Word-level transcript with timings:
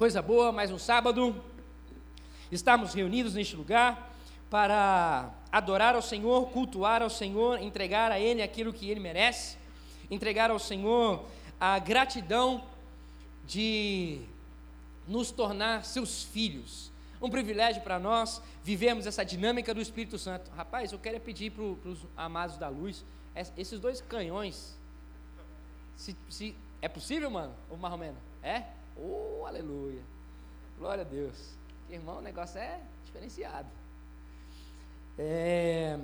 Coisa 0.00 0.22
boa, 0.22 0.50
mais 0.50 0.70
um 0.70 0.78
sábado. 0.78 1.44
Estamos 2.50 2.94
reunidos 2.94 3.34
neste 3.34 3.54
lugar 3.54 4.10
para 4.48 5.30
adorar 5.52 5.94
ao 5.94 6.00
Senhor, 6.00 6.48
cultuar 6.48 7.02
ao 7.02 7.10
Senhor, 7.10 7.60
entregar 7.60 8.10
a 8.10 8.18
Ele 8.18 8.40
aquilo 8.40 8.72
que 8.72 8.88
Ele 8.88 8.98
merece, 8.98 9.58
entregar 10.10 10.50
ao 10.50 10.58
Senhor 10.58 11.22
a 11.60 11.78
gratidão 11.78 12.64
de 13.44 14.22
nos 15.06 15.30
tornar 15.30 15.84
seus 15.84 16.22
filhos. 16.22 16.90
Um 17.20 17.28
privilégio 17.28 17.82
para 17.82 17.98
nós 17.98 18.40
vivermos 18.64 19.06
essa 19.06 19.22
dinâmica 19.22 19.74
do 19.74 19.82
Espírito 19.82 20.18
Santo. 20.18 20.50
Rapaz, 20.56 20.92
eu 20.92 20.98
quero 20.98 21.20
pedir 21.20 21.50
para 21.50 21.62
os 21.62 21.98
amados 22.16 22.56
da 22.56 22.70
luz, 22.70 23.04
esses 23.54 23.78
dois 23.78 24.00
canhões, 24.00 24.78
se, 25.94 26.16
se 26.30 26.56
é 26.80 26.88
possível, 26.88 27.30
mano? 27.30 27.52
Ou 27.68 27.76
mais 27.76 27.92
ou 27.92 27.98
menos? 27.98 28.18
É? 28.42 28.79
Oh, 29.02 29.46
aleluia. 29.46 30.02
Glória 30.78 31.02
a 31.02 31.06
Deus. 31.06 31.54
Irmão, 31.88 32.18
o 32.18 32.20
negócio 32.20 32.58
é 32.58 32.80
diferenciado. 33.02 33.68
É, 35.18 35.98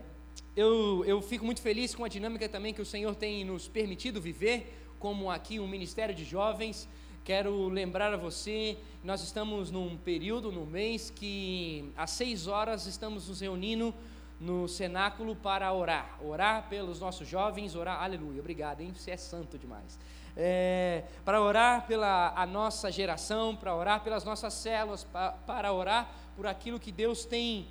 eu, 0.56 1.04
eu 1.04 1.20
fico 1.20 1.45
muito 1.45 1.60
feliz 1.60 1.95
com 1.95 2.04
a 2.04 2.09
dinâmica 2.09 2.48
também 2.48 2.73
que 2.73 2.80
o 2.80 2.87
Senhor 2.87 3.14
tem 3.14 3.45
nos 3.45 3.68
permitido 3.68 4.18
viver, 4.18 4.74
como 4.98 5.30
aqui 5.30 5.60
um 5.60 5.68
ministério 5.68 6.14
de 6.14 6.24
jovens. 6.24 6.88
Quero 7.23 7.68
lembrar 7.68 8.14
a 8.14 8.16
você, 8.16 8.78
nós 9.04 9.23
estamos 9.23 9.70
num 9.70 9.98
período, 9.98 10.51
num 10.51 10.65
mês, 10.65 11.10
que 11.10 11.92
às 11.98 12.12
seis 12.12 12.46
horas 12.46 12.87
estamos 12.87 13.28
nos 13.28 13.40
reunindo 13.40 13.95
no 14.40 14.66
cenáculo 14.66 15.37
para 15.37 15.70
orar. 15.70 16.18
Orar 16.24 16.66
pelos 16.70 16.98
nossos 16.98 17.28
jovens, 17.28 17.74
orar, 17.74 18.02
aleluia, 18.02 18.40
obrigado, 18.40 18.80
hein? 18.80 18.92
Você 18.95 19.10
é 19.10 19.16
santo 19.18 19.59
demais 19.59 19.98
é, 20.36 21.04
para 21.24 21.40
orar 21.40 21.86
pela 21.86 22.32
a 22.36 22.45
nossa 22.45 22.92
geração, 22.92 23.56
para 23.56 23.74
orar 23.74 24.02
pelas 24.02 24.22
nossas 24.24 24.52
células, 24.52 25.04
para, 25.04 25.32
para 25.32 25.72
orar 25.72 26.10
por 26.36 26.46
aquilo 26.46 26.78
que 26.78 26.92
Deus 26.92 27.24
tem 27.24 27.66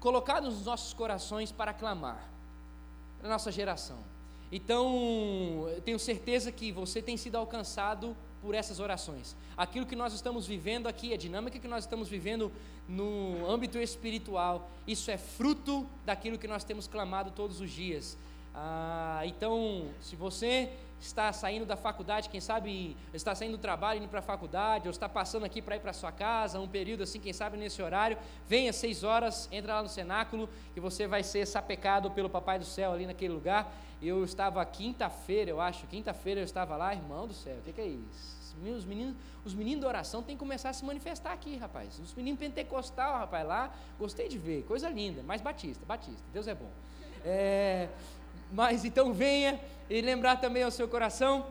colocado 0.00 0.44
nos 0.44 0.64
nossos 0.64 0.92
corações 0.92 1.52
para 1.52 1.72
clamar, 1.72 2.28
para 3.18 3.28
a 3.28 3.32
nossa 3.32 3.52
geração. 3.52 3.98
Então, 4.50 5.66
eu 5.74 5.80
tenho 5.80 5.98
certeza 5.98 6.50
que 6.50 6.72
você 6.72 7.00
tem 7.00 7.16
sido 7.16 7.36
alcançado 7.36 8.16
por 8.42 8.54
essas 8.54 8.80
orações. 8.80 9.36
Aquilo 9.56 9.86
que 9.86 9.94
nós 9.94 10.12
estamos 10.12 10.46
vivendo 10.46 10.88
aqui, 10.88 11.14
a 11.14 11.16
dinâmica 11.16 11.58
que 11.58 11.68
nós 11.68 11.84
estamos 11.84 12.08
vivendo 12.08 12.52
no 12.88 13.48
âmbito 13.48 13.78
espiritual, 13.78 14.68
isso 14.86 15.10
é 15.10 15.16
fruto 15.16 15.88
daquilo 16.04 16.36
que 16.36 16.48
nós 16.48 16.64
temos 16.64 16.88
clamado 16.88 17.30
todos 17.30 17.60
os 17.60 17.70
dias. 17.70 18.18
Ah, 18.54 19.22
então, 19.24 19.86
se 20.00 20.16
você 20.16 20.70
está 21.02 21.32
saindo 21.32 21.66
da 21.66 21.76
faculdade, 21.76 22.28
quem 22.28 22.40
sabe 22.40 22.96
está 23.12 23.34
saindo 23.34 23.56
do 23.56 23.60
trabalho, 23.60 23.98
indo 23.98 24.08
para 24.08 24.20
a 24.20 24.22
faculdade, 24.22 24.86
ou 24.86 24.90
está 24.90 25.08
passando 25.08 25.44
aqui 25.44 25.60
para 25.60 25.76
ir 25.76 25.80
para 25.80 25.92
sua 25.92 26.12
casa, 26.12 26.60
um 26.60 26.68
período 26.68 27.02
assim, 27.02 27.18
quem 27.18 27.32
sabe 27.32 27.56
nesse 27.56 27.82
horário, 27.82 28.16
venha 28.46 28.70
às 28.70 28.76
seis 28.76 29.02
horas, 29.02 29.48
entra 29.50 29.74
lá 29.74 29.82
no 29.82 29.88
cenáculo, 29.88 30.48
que 30.72 30.80
você 30.80 31.08
vai 31.08 31.24
ser 31.24 31.44
sapecado 31.44 32.10
pelo 32.12 32.30
Papai 32.30 32.58
do 32.58 32.64
Céu 32.64 32.92
ali 32.92 33.04
naquele 33.04 33.34
lugar. 33.34 33.74
Eu 34.00 34.24
estava 34.24 34.64
quinta-feira, 34.64 35.50
eu 35.50 35.60
acho, 35.60 35.86
quinta-feira 35.86 36.40
eu 36.40 36.44
estava 36.44 36.76
lá, 36.76 36.94
irmão 36.94 37.26
do 37.26 37.34
céu, 37.34 37.56
o 37.58 37.62
que, 37.62 37.72
que 37.72 37.80
é 37.80 37.86
isso? 37.86 38.42
Os 38.64 38.84
meninos, 38.84 39.16
os 39.44 39.54
meninos 39.54 39.82
da 39.82 39.88
oração 39.88 40.22
têm 40.22 40.36
que 40.36 40.40
começar 40.40 40.70
a 40.70 40.72
se 40.72 40.84
manifestar 40.84 41.32
aqui, 41.32 41.56
rapaz. 41.56 41.98
Os 41.98 42.12
meninos 42.14 42.38
pentecostal, 42.38 43.18
rapaz, 43.18 43.46
lá, 43.46 43.72
gostei 43.98 44.28
de 44.28 44.38
ver, 44.38 44.64
coisa 44.64 44.88
linda, 44.88 45.22
mas 45.24 45.40
Batista, 45.40 45.84
Batista, 45.86 46.22
Deus 46.32 46.46
é 46.46 46.54
bom. 46.54 46.70
É, 47.24 47.88
mas 48.52 48.84
então 48.84 49.12
venha 49.12 49.58
e 49.88 50.00
lembrar 50.00 50.36
também 50.36 50.62
ao 50.62 50.70
seu 50.70 50.86
coração 50.86 51.46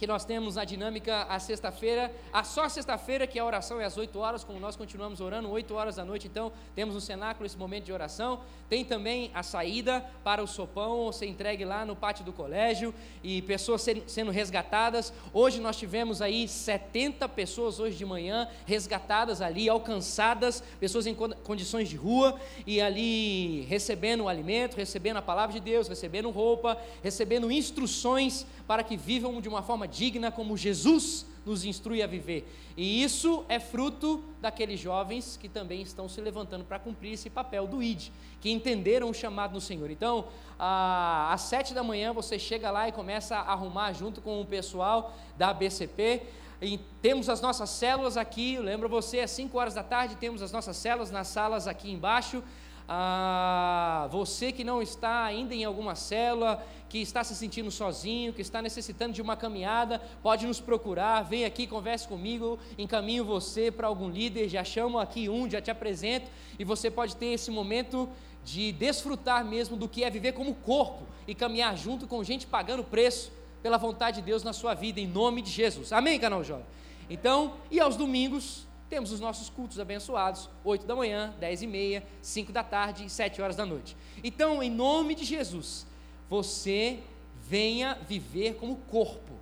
que 0.00 0.06
nós 0.06 0.24
temos 0.24 0.56
a 0.56 0.64
dinâmica 0.64 1.24
a 1.24 1.38
sexta-feira, 1.38 2.10
a 2.32 2.42
só 2.42 2.66
sexta-feira 2.70 3.26
que 3.26 3.38
a 3.38 3.44
oração 3.44 3.78
é 3.78 3.84
às 3.84 3.98
8 3.98 4.18
horas, 4.18 4.42
como 4.42 4.58
nós 4.58 4.74
continuamos 4.74 5.20
orando, 5.20 5.50
8 5.50 5.74
horas 5.74 5.96
da 5.96 6.06
noite, 6.06 6.26
então 6.26 6.50
temos 6.74 6.94
no 6.94 7.02
cenáculo 7.02 7.44
esse 7.44 7.58
momento 7.58 7.84
de 7.84 7.92
oração. 7.92 8.40
Tem 8.66 8.82
também 8.82 9.30
a 9.34 9.42
saída 9.42 10.02
para 10.24 10.42
o 10.42 10.46
sopão, 10.46 11.12
ser 11.12 11.26
entregue 11.26 11.66
lá 11.66 11.84
no 11.84 11.94
pátio 11.94 12.24
do 12.24 12.32
colégio 12.32 12.94
e 13.22 13.42
pessoas 13.42 13.84
sendo 14.06 14.30
resgatadas. 14.30 15.12
Hoje 15.34 15.60
nós 15.60 15.76
tivemos 15.76 16.22
aí 16.22 16.48
70 16.48 17.28
pessoas 17.28 17.78
hoje 17.78 17.98
de 17.98 18.06
manhã 18.06 18.48
resgatadas 18.64 19.42
ali, 19.42 19.68
alcançadas, 19.68 20.64
pessoas 20.80 21.06
em 21.06 21.14
condições 21.14 21.90
de 21.90 21.96
rua 21.96 22.40
e 22.66 22.80
ali 22.80 23.66
recebendo 23.68 24.24
o 24.24 24.28
alimento, 24.30 24.76
recebendo 24.76 25.18
a 25.18 25.22
palavra 25.22 25.52
de 25.52 25.60
Deus, 25.60 25.88
recebendo 25.88 26.30
roupa, 26.30 26.78
recebendo 27.02 27.52
instruções 27.52 28.46
para 28.66 28.82
que 28.82 28.96
vivam 28.96 29.42
de 29.42 29.48
uma 29.48 29.62
forma 29.62 29.89
digna 29.90 30.30
como 30.30 30.56
Jesus 30.56 31.26
nos 31.44 31.64
instrui 31.64 32.02
a 32.02 32.06
viver. 32.06 32.46
E 32.76 33.02
isso 33.02 33.44
é 33.48 33.58
fruto 33.58 34.22
daqueles 34.40 34.78
jovens 34.78 35.36
que 35.36 35.48
também 35.48 35.82
estão 35.82 36.08
se 36.08 36.20
levantando 36.20 36.64
para 36.64 36.78
cumprir 36.78 37.14
esse 37.14 37.28
papel 37.28 37.66
do 37.66 37.82
ID, 37.82 38.08
que 38.40 38.50
entenderam 38.50 39.10
o 39.10 39.14
chamado 39.14 39.52
do 39.52 39.60
Senhor. 39.60 39.90
Então, 39.90 40.26
às 40.58 41.42
sete 41.42 41.74
da 41.74 41.82
manhã 41.82 42.12
você 42.12 42.38
chega 42.38 42.70
lá 42.70 42.88
e 42.88 42.92
começa 42.92 43.36
a 43.36 43.52
arrumar 43.52 43.92
junto 43.92 44.20
com 44.20 44.40
o 44.40 44.46
pessoal 44.46 45.14
da 45.36 45.52
BCP. 45.52 46.22
E 46.62 46.78
temos 47.00 47.30
as 47.30 47.40
nossas 47.40 47.70
células 47.70 48.18
aqui, 48.18 48.58
lembro 48.58 48.86
você, 48.88 49.20
às 49.20 49.30
5 49.30 49.58
horas 49.58 49.74
da 49.74 49.82
tarde 49.82 50.16
temos 50.16 50.42
as 50.42 50.52
nossas 50.52 50.76
células 50.76 51.10
nas 51.10 51.28
salas 51.28 51.66
aqui 51.66 51.90
embaixo. 51.90 52.42
Ah, 52.86 54.08
você 54.10 54.52
que 54.52 54.64
não 54.64 54.82
está 54.82 55.24
ainda 55.24 55.54
em 55.54 55.64
alguma 55.64 55.94
célula, 55.94 56.62
que 56.90 56.98
está 56.98 57.22
se 57.22 57.36
sentindo 57.36 57.70
sozinho, 57.70 58.32
que 58.32 58.42
está 58.42 58.60
necessitando 58.60 59.12
de 59.12 59.22
uma 59.22 59.36
caminhada, 59.36 60.02
pode 60.22 60.44
nos 60.44 60.60
procurar, 60.60 61.22
vem 61.22 61.44
aqui, 61.44 61.64
converse 61.64 62.06
comigo, 62.06 62.58
encaminho 62.76 63.24
você 63.24 63.70
para 63.70 63.86
algum 63.86 64.10
líder, 64.10 64.48
já 64.48 64.64
chamo 64.64 64.98
aqui 64.98 65.28
um, 65.28 65.48
já 65.48 65.60
te 65.62 65.70
apresento, 65.70 66.28
e 66.58 66.64
você 66.64 66.90
pode 66.90 67.14
ter 67.14 67.26
esse 67.26 67.48
momento 67.48 68.08
de 68.44 68.72
desfrutar 68.72 69.44
mesmo 69.44 69.76
do 69.76 69.88
que 69.88 70.02
é 70.02 70.10
viver 70.10 70.32
como 70.32 70.52
corpo 70.52 71.06
e 71.28 71.34
caminhar 71.34 71.76
junto 71.76 72.08
com 72.08 72.24
gente 72.24 72.44
pagando 72.44 72.82
preço 72.82 73.30
pela 73.62 73.78
vontade 73.78 74.16
de 74.16 74.22
Deus 74.22 74.42
na 74.42 74.52
sua 74.52 74.74
vida, 74.74 74.98
em 74.98 75.06
nome 75.06 75.42
de 75.42 75.50
Jesus. 75.50 75.92
Amém, 75.92 76.18
canal 76.18 76.42
jovem? 76.42 76.66
Então, 77.08 77.54
e 77.70 77.78
aos 77.78 77.94
domingos, 77.94 78.66
temos 78.88 79.12
os 79.12 79.20
nossos 79.20 79.48
cultos 79.48 79.78
abençoados, 79.78 80.50
8 80.64 80.84
da 80.86 80.96
manhã, 80.96 81.32
10 81.38 81.62
e 81.62 81.66
meia, 81.68 82.02
5 82.20 82.50
da 82.50 82.64
tarde 82.64 83.04
e 83.04 83.10
7 83.10 83.40
horas 83.40 83.54
da 83.54 83.64
noite. 83.64 83.96
Então, 84.24 84.60
em 84.60 84.70
nome 84.70 85.14
de 85.14 85.24
Jesus, 85.24 85.86
você 86.30 87.00
venha 87.42 87.98
viver 88.06 88.54
como 88.54 88.76
corpo. 88.76 89.34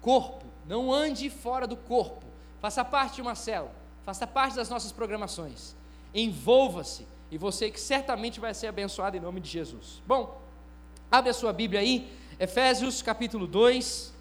Corpo, 0.00 0.44
não 0.66 0.92
ande 0.92 1.30
fora 1.30 1.68
do 1.68 1.76
corpo. 1.76 2.26
Faça 2.60 2.84
parte 2.84 3.16
de 3.16 3.22
uma 3.22 3.36
célula, 3.36 3.72
faça 4.04 4.26
parte 4.26 4.56
das 4.56 4.68
nossas 4.68 4.90
programações. 4.90 5.76
Envolva-se 6.12 7.06
e 7.30 7.38
você 7.38 7.70
que 7.70 7.80
certamente 7.80 8.40
vai 8.40 8.52
ser 8.52 8.66
abençoado 8.66 9.16
em 9.16 9.20
nome 9.20 9.40
de 9.40 9.48
Jesus. 9.48 10.02
Bom, 10.04 10.42
abre 11.10 11.30
a 11.30 11.34
sua 11.34 11.52
Bíblia 11.52 11.80
aí, 11.80 12.10
Efésios 12.40 13.00
capítulo 13.00 13.46
2. 13.46 14.12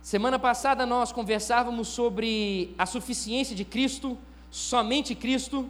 Semana 0.00 0.38
passada 0.38 0.86
nós 0.86 1.12
conversávamos 1.12 1.88
sobre 1.88 2.74
a 2.78 2.86
suficiência 2.86 3.54
de 3.54 3.64
Cristo, 3.64 4.16
somente 4.50 5.14
Cristo. 5.14 5.68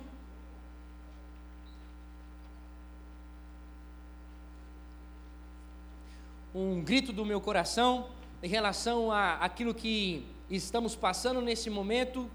Um 6.54 6.82
grito 6.82 7.12
do 7.14 7.24
meu 7.24 7.40
coração 7.40 8.08
em 8.42 8.48
relação 8.48 9.10
a 9.10 9.36
aquilo 9.36 9.72
que 9.72 10.26
estamos 10.50 10.94
passando 10.94 11.40
nesse 11.40 11.70
momento 11.70 12.30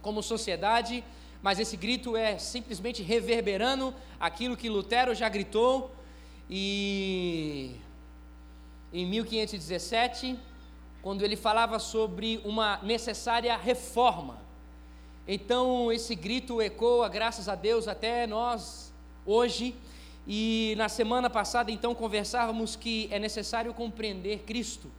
como 0.00 0.22
sociedade, 0.22 1.04
mas 1.42 1.58
esse 1.60 1.76
grito 1.76 2.16
é 2.16 2.38
simplesmente 2.38 3.02
reverberando 3.02 3.94
aquilo 4.18 4.56
que 4.56 4.70
Lutero 4.70 5.14
já 5.14 5.28
gritou 5.28 5.94
e 6.48 7.76
em 8.90 9.04
1517 9.04 10.38
quando 11.02 11.22
ele 11.22 11.36
falava 11.36 11.78
sobre 11.78 12.40
uma 12.46 12.78
necessária 12.82 13.54
reforma. 13.58 14.38
Então, 15.28 15.92
esse 15.92 16.14
grito 16.14 16.62
ecoa, 16.62 17.10
graças 17.10 17.46
a 17.46 17.54
Deus, 17.54 17.88
até 17.88 18.26
nós 18.26 18.90
hoje. 19.26 19.74
E 20.26 20.74
na 20.78 20.88
semana 20.88 21.28
passada, 21.28 21.70
então, 21.70 21.94
conversávamos 21.94 22.76
que 22.76 23.08
é 23.10 23.18
necessário 23.18 23.74
compreender 23.74 24.38
Cristo, 24.40 24.90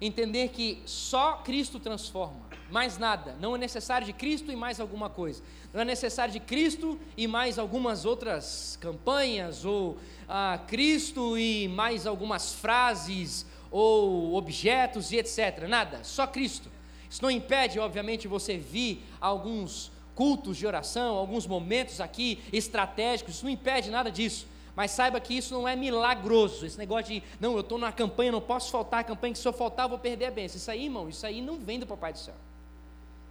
entender 0.00 0.48
que 0.48 0.82
só 0.84 1.36
Cristo 1.36 1.80
transforma, 1.80 2.40
mais 2.70 2.98
nada. 2.98 3.34
Não 3.40 3.56
é 3.56 3.58
necessário 3.58 4.06
de 4.06 4.12
Cristo 4.12 4.52
e 4.52 4.56
mais 4.56 4.78
alguma 4.78 5.08
coisa. 5.08 5.42
Não 5.72 5.80
é 5.80 5.84
necessário 5.84 6.32
de 6.32 6.40
Cristo 6.40 6.98
e 7.16 7.26
mais 7.26 7.58
algumas 7.58 8.04
outras 8.04 8.78
campanhas, 8.80 9.64
ou 9.64 9.96
ah, 10.28 10.60
Cristo 10.66 11.38
e 11.38 11.66
mais 11.68 12.06
algumas 12.06 12.52
frases, 12.52 13.46
ou 13.70 14.34
objetos 14.34 15.12
e 15.12 15.16
etc. 15.16 15.66
Nada, 15.66 16.04
só 16.04 16.26
Cristo. 16.26 16.70
Isso 17.08 17.22
não 17.22 17.30
impede, 17.30 17.78
obviamente, 17.78 18.28
você 18.28 18.58
vir 18.58 19.02
alguns 19.18 19.90
cultos 20.14 20.56
de 20.56 20.66
oração, 20.66 21.16
alguns 21.16 21.46
momentos 21.46 22.00
aqui 22.00 22.40
estratégicos, 22.52 23.36
isso 23.36 23.44
não 23.44 23.52
impede 23.52 23.90
nada 23.90 24.10
disso. 24.10 24.46
Mas 24.78 24.92
saiba 24.92 25.18
que 25.18 25.36
isso 25.36 25.52
não 25.52 25.66
é 25.66 25.74
milagroso. 25.74 26.64
Esse 26.64 26.78
negócio 26.78 27.12
de, 27.12 27.20
não, 27.40 27.54
eu 27.54 27.62
estou 27.62 27.78
na 27.78 27.90
campanha, 27.90 28.30
não 28.30 28.40
posso 28.40 28.70
faltar 28.70 29.00
a 29.00 29.02
campanha, 29.02 29.32
que 29.32 29.40
se 29.40 29.48
eu 29.48 29.52
faltar 29.52 29.86
eu 29.86 29.88
vou 29.88 29.98
perder 29.98 30.26
a 30.26 30.30
bênção. 30.30 30.56
Isso 30.56 30.70
aí, 30.70 30.84
irmão, 30.84 31.08
isso 31.08 31.26
aí 31.26 31.42
não 31.42 31.58
vem 31.58 31.80
do 31.80 31.86
Papai 31.86 32.12
do 32.12 32.20
Céu. 32.20 32.36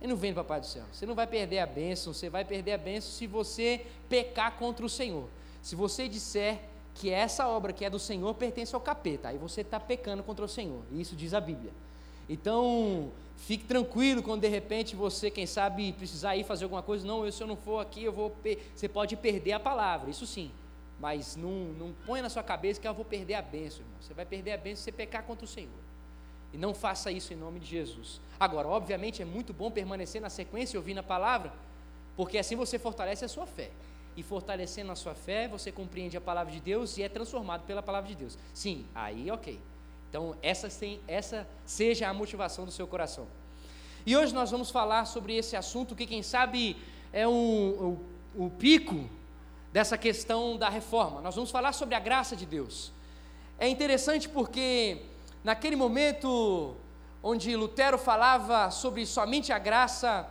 Ele 0.01 0.11
não 0.11 0.17
vem 0.17 0.33
do 0.33 0.35
Papai 0.35 0.59
do 0.59 0.65
Céu. 0.65 0.83
Você 0.91 1.05
não 1.05 1.15
vai 1.15 1.25
perder 1.25 1.59
a 1.59 1.65
bênção, 1.65 2.11
você 2.11 2.29
vai 2.29 2.43
perder 2.43 2.73
a 2.73 2.77
bênção 2.77 3.09
se 3.11 3.25
você 3.25 3.85
pecar 4.09 4.57
contra 4.57 4.85
o 4.85 4.89
Senhor. 4.89 5.29
Se 5.61 5.73
você 5.73 6.09
disser 6.09 6.59
que 6.93 7.09
essa 7.09 7.47
obra 7.47 7.71
que 7.71 7.85
é 7.85 7.89
do 7.89 7.97
Senhor 7.97 8.33
pertence 8.33 8.75
ao 8.75 8.81
capeta, 8.81 9.29
aí 9.29 9.37
você 9.37 9.61
está 9.61 9.79
pecando 9.79 10.23
contra 10.23 10.43
o 10.43 10.49
Senhor. 10.49 10.81
Isso 10.91 11.15
diz 11.15 11.33
a 11.33 11.39
Bíblia. 11.39 11.71
Então, 12.27 13.09
fique 13.37 13.63
tranquilo 13.63 14.21
quando 14.21 14.41
de 14.41 14.49
repente 14.49 14.97
você, 14.97 15.31
quem 15.31 15.45
sabe, 15.45 15.93
precisar 15.93 16.35
ir 16.35 16.43
fazer 16.43 16.65
alguma 16.65 16.83
coisa. 16.83 17.07
Não, 17.07 17.31
se 17.31 17.41
eu 17.41 17.47
não 17.47 17.55
for 17.55 17.79
aqui, 17.79 18.03
eu 18.03 18.11
vou. 18.11 18.35
Você 18.75 18.89
pode 18.89 19.15
perder 19.15 19.53
a 19.53 19.59
palavra, 19.61 20.09
isso 20.09 20.27
sim. 20.27 20.51
Mas 20.99 21.35
não, 21.35 21.49
não 21.49 21.93
ponha 22.05 22.23
na 22.23 22.29
sua 22.29 22.43
cabeça 22.43 22.81
que 22.81 22.87
eu 22.87 22.93
vou 22.93 23.05
perder 23.05 23.35
a 23.35 23.41
bênção, 23.41 23.81
irmão. 23.81 23.97
Você 24.01 24.13
vai 24.13 24.25
perder 24.25 24.53
a 24.53 24.57
bênção 24.57 24.77
se 24.77 24.83
você 24.83 24.91
pecar 24.91 25.23
contra 25.23 25.45
o 25.45 25.47
Senhor. 25.47 25.87
E 26.53 26.57
não 26.57 26.73
faça 26.73 27.11
isso 27.11 27.33
em 27.33 27.35
nome 27.35 27.59
de 27.59 27.67
Jesus. 27.67 28.19
Agora, 28.39 28.67
obviamente, 28.67 29.21
é 29.21 29.25
muito 29.25 29.53
bom 29.53 29.69
permanecer 29.69 30.21
na 30.21 30.29
sequência 30.29 30.75
e 30.75 30.77
ouvir 30.77 30.97
a 30.97 31.03
palavra, 31.03 31.53
porque 32.15 32.37
assim 32.37 32.55
você 32.55 32.79
fortalece 32.79 33.25
a 33.25 33.27
sua 33.27 33.45
fé. 33.45 33.69
E 34.15 34.23
fortalecendo 34.23 34.91
a 34.91 34.95
sua 34.95 35.13
fé, 35.13 35.47
você 35.47 35.71
compreende 35.71 36.17
a 36.17 36.21
palavra 36.21 36.51
de 36.51 36.59
Deus 36.59 36.97
e 36.97 37.03
é 37.03 37.09
transformado 37.09 37.65
pela 37.65 37.83
palavra 37.83 38.09
de 38.09 38.15
Deus. 38.15 38.37
Sim, 38.51 38.85
aí 38.95 39.29
ok. 39.29 39.59
Então, 40.09 40.35
essa, 40.41 40.67
essa 41.07 41.47
seja 41.65 42.07
a 42.07 42.13
motivação 42.13 42.65
do 42.65 42.71
seu 42.71 42.87
coração. 42.87 43.27
E 44.05 44.15
hoje 44.15 44.33
nós 44.33 44.49
vamos 44.49 44.71
falar 44.71 45.05
sobre 45.05 45.35
esse 45.35 45.55
assunto 45.55 45.95
que, 45.95 46.07
quem 46.07 46.23
sabe, 46.23 46.77
é 47.13 47.27
o, 47.27 47.99
o 48.35 48.49
pico 48.49 49.07
dessa 49.71 49.97
questão 49.97 50.57
da 50.57 50.69
reforma. 50.69 51.21
Nós 51.21 51.35
vamos 51.35 51.51
falar 51.51 51.73
sobre 51.73 51.95
a 51.95 51.99
graça 51.99 52.35
de 52.35 52.45
Deus. 52.45 52.91
É 53.59 53.67
interessante 53.67 54.29
porque, 54.29 55.01
naquele 55.43 55.75
momento 55.75 56.75
onde 57.21 57.55
Lutero 57.55 57.97
falava 57.97 58.71
sobre 58.71 59.05
somente 59.05 59.51
a 59.51 59.59
graça, 59.59 60.27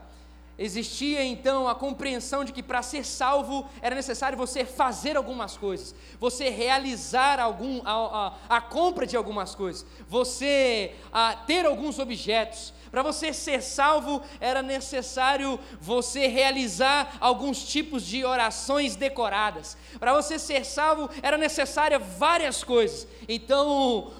Existia 0.58 1.22
então 1.22 1.68
a 1.68 1.74
compreensão 1.74 2.42
de 2.42 2.50
que 2.50 2.62
para 2.62 2.82
ser 2.82 3.04
salvo 3.04 3.68
era 3.82 3.94
necessário 3.94 4.38
você 4.38 4.64
fazer 4.64 5.14
algumas 5.14 5.54
coisas, 5.54 5.94
você 6.18 6.48
realizar 6.48 7.38
algum, 7.38 7.82
a, 7.84 8.38
a, 8.48 8.56
a 8.56 8.60
compra 8.62 9.06
de 9.06 9.18
algumas 9.18 9.54
coisas, 9.54 9.84
você 10.08 10.94
ter 11.46 11.66
alguns 11.66 11.98
objetos. 11.98 12.72
Para 12.90 13.02
você 13.02 13.34
ser 13.34 13.62
salvo 13.62 14.22
era 14.40 14.62
necessário 14.62 15.60
você 15.78 16.26
realizar 16.26 17.18
alguns 17.20 17.66
tipos 17.68 18.02
de 18.02 18.24
orações 18.24 18.96
decoradas. 18.96 19.76
Para 20.00 20.14
você 20.14 20.38
ser 20.38 20.64
salvo 20.64 21.10
era 21.22 21.36
necessária 21.36 21.98
várias 21.98 22.64
coisas. 22.64 23.06
Então 23.28 24.10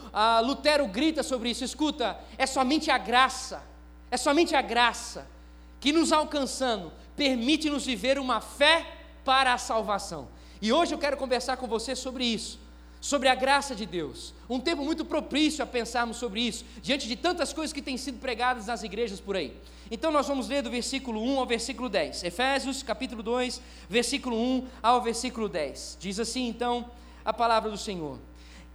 Lutero 0.44 0.86
grita 0.86 1.22
sobre 1.22 1.48
isso: 1.48 1.64
escuta, 1.64 2.20
é 2.36 2.44
somente 2.44 2.90
a 2.90 2.98
graça, 2.98 3.62
é 4.10 4.18
somente 4.18 4.54
a 4.54 4.60
graça 4.60 5.34
que 5.80 5.92
nos 5.92 6.12
alcançando, 6.12 6.92
permite-nos 7.16 7.86
viver 7.86 8.18
uma 8.18 8.40
fé 8.40 8.86
para 9.24 9.52
a 9.52 9.58
salvação. 9.58 10.28
E 10.60 10.72
hoje 10.72 10.94
eu 10.94 10.98
quero 10.98 11.16
conversar 11.16 11.56
com 11.56 11.66
você 11.66 11.94
sobre 11.94 12.24
isso, 12.24 12.58
sobre 13.00 13.28
a 13.28 13.34
graça 13.34 13.74
de 13.74 13.84
Deus. 13.84 14.32
Um 14.48 14.58
tempo 14.58 14.84
muito 14.84 15.04
propício 15.04 15.62
a 15.62 15.66
pensarmos 15.66 16.16
sobre 16.16 16.40
isso, 16.40 16.64
diante 16.82 17.06
de 17.06 17.16
tantas 17.16 17.52
coisas 17.52 17.72
que 17.72 17.82
têm 17.82 17.96
sido 17.96 18.18
pregadas 18.18 18.66
nas 18.66 18.82
igrejas 18.82 19.20
por 19.20 19.36
aí. 19.36 19.56
Então 19.90 20.10
nós 20.10 20.26
vamos 20.26 20.48
ler 20.48 20.62
do 20.62 20.70
versículo 20.70 21.22
1 21.22 21.38
ao 21.38 21.46
versículo 21.46 21.88
10. 21.88 22.24
Efésios, 22.24 22.82
capítulo 22.82 23.22
2, 23.22 23.60
versículo 23.88 24.36
1 24.36 24.66
ao 24.82 25.02
versículo 25.02 25.48
10. 25.48 25.98
Diz 26.00 26.18
assim 26.18 26.48
então 26.48 26.90
a 27.24 27.32
palavra 27.32 27.70
do 27.70 27.78
Senhor: 27.78 28.18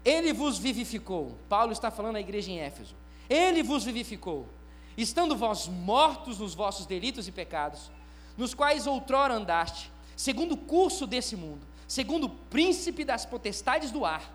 Ele 0.06 0.32
vos 0.34 0.58
vivificou. 0.58 1.38
Paulo 1.50 1.72
está 1.72 1.90
falando 1.90 2.18
à 2.18 2.20
igreja 2.20 2.52
em 2.52 2.60
Éfeso. 2.60 2.96
Ele 3.30 3.64
vos 3.64 3.84
vivificou 3.84 4.48
estando 4.98 5.36
vós 5.36 5.68
mortos 5.68 6.40
nos 6.40 6.54
vossos 6.54 6.86
delitos 6.86 7.28
e 7.28 7.32
pecados, 7.32 7.92
nos 8.38 8.54
quais 8.54 8.88
outrora 8.88 9.34
andaste, 9.34 9.92
segundo 10.16 10.54
o 10.54 10.58
curso 10.58 11.08
desse 11.08 11.36
mundo, 11.36 11.66
segundo 11.88 12.26
o 12.26 12.30
príncipe 12.30 13.04
das 13.04 13.26
potestades 13.26 13.92
do 13.92 14.06
ar, 14.06 14.32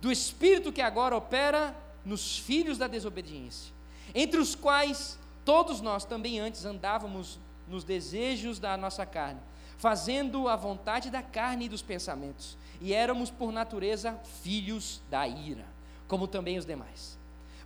do 0.00 0.10
espírito 0.10 0.72
que 0.72 0.80
agora 0.80 1.16
opera 1.16 1.76
nos 2.04 2.38
filhos 2.38 2.78
da 2.78 2.86
desobediência, 2.86 3.72
entre 4.14 4.40
os 4.40 4.54
quais 4.54 5.18
todos 5.44 5.80
nós 5.80 6.04
também 6.04 6.40
antes 6.40 6.64
andávamos 6.64 7.38
nos 7.68 7.84
desejos 7.84 8.58
da 8.58 8.76
nossa 8.76 9.06
carne, 9.06 9.40
fazendo 9.78 10.48
a 10.48 10.56
vontade 10.56 11.10
da 11.10 11.22
carne 11.22 11.66
e 11.66 11.68
dos 11.68 11.82
pensamentos, 11.82 12.56
e 12.80 12.92
éramos 12.92 13.30
por 13.30 13.52
natureza 13.52 14.18
filhos 14.42 15.00
da 15.10 15.26
ira, 15.28 15.66
como 16.08 16.26
também 16.26 16.58
os 16.58 16.66
demais. 16.66 17.18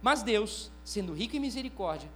Mas 0.02 0.22
Deus, 0.22 0.70
sendo 0.84 1.14
rico 1.14 1.34
em 1.34 1.40
misericórdia, 1.40 2.08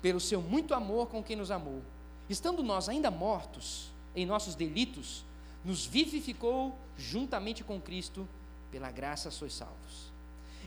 pelo 0.00 0.20
seu 0.20 0.40
muito 0.40 0.74
amor 0.74 1.08
com 1.08 1.22
quem 1.22 1.36
nos 1.36 1.50
amou, 1.50 1.82
estando 2.30 2.62
nós 2.62 2.88
ainda 2.88 3.10
mortos 3.10 3.90
em 4.14 4.24
nossos 4.24 4.54
delitos, 4.54 5.24
nos 5.64 5.84
vivificou 5.84 6.76
juntamente 6.96 7.64
com 7.64 7.80
Cristo, 7.80 8.28
pela 8.70 8.90
graça 8.90 9.30
sois 9.30 9.52
salvos. 9.52 10.12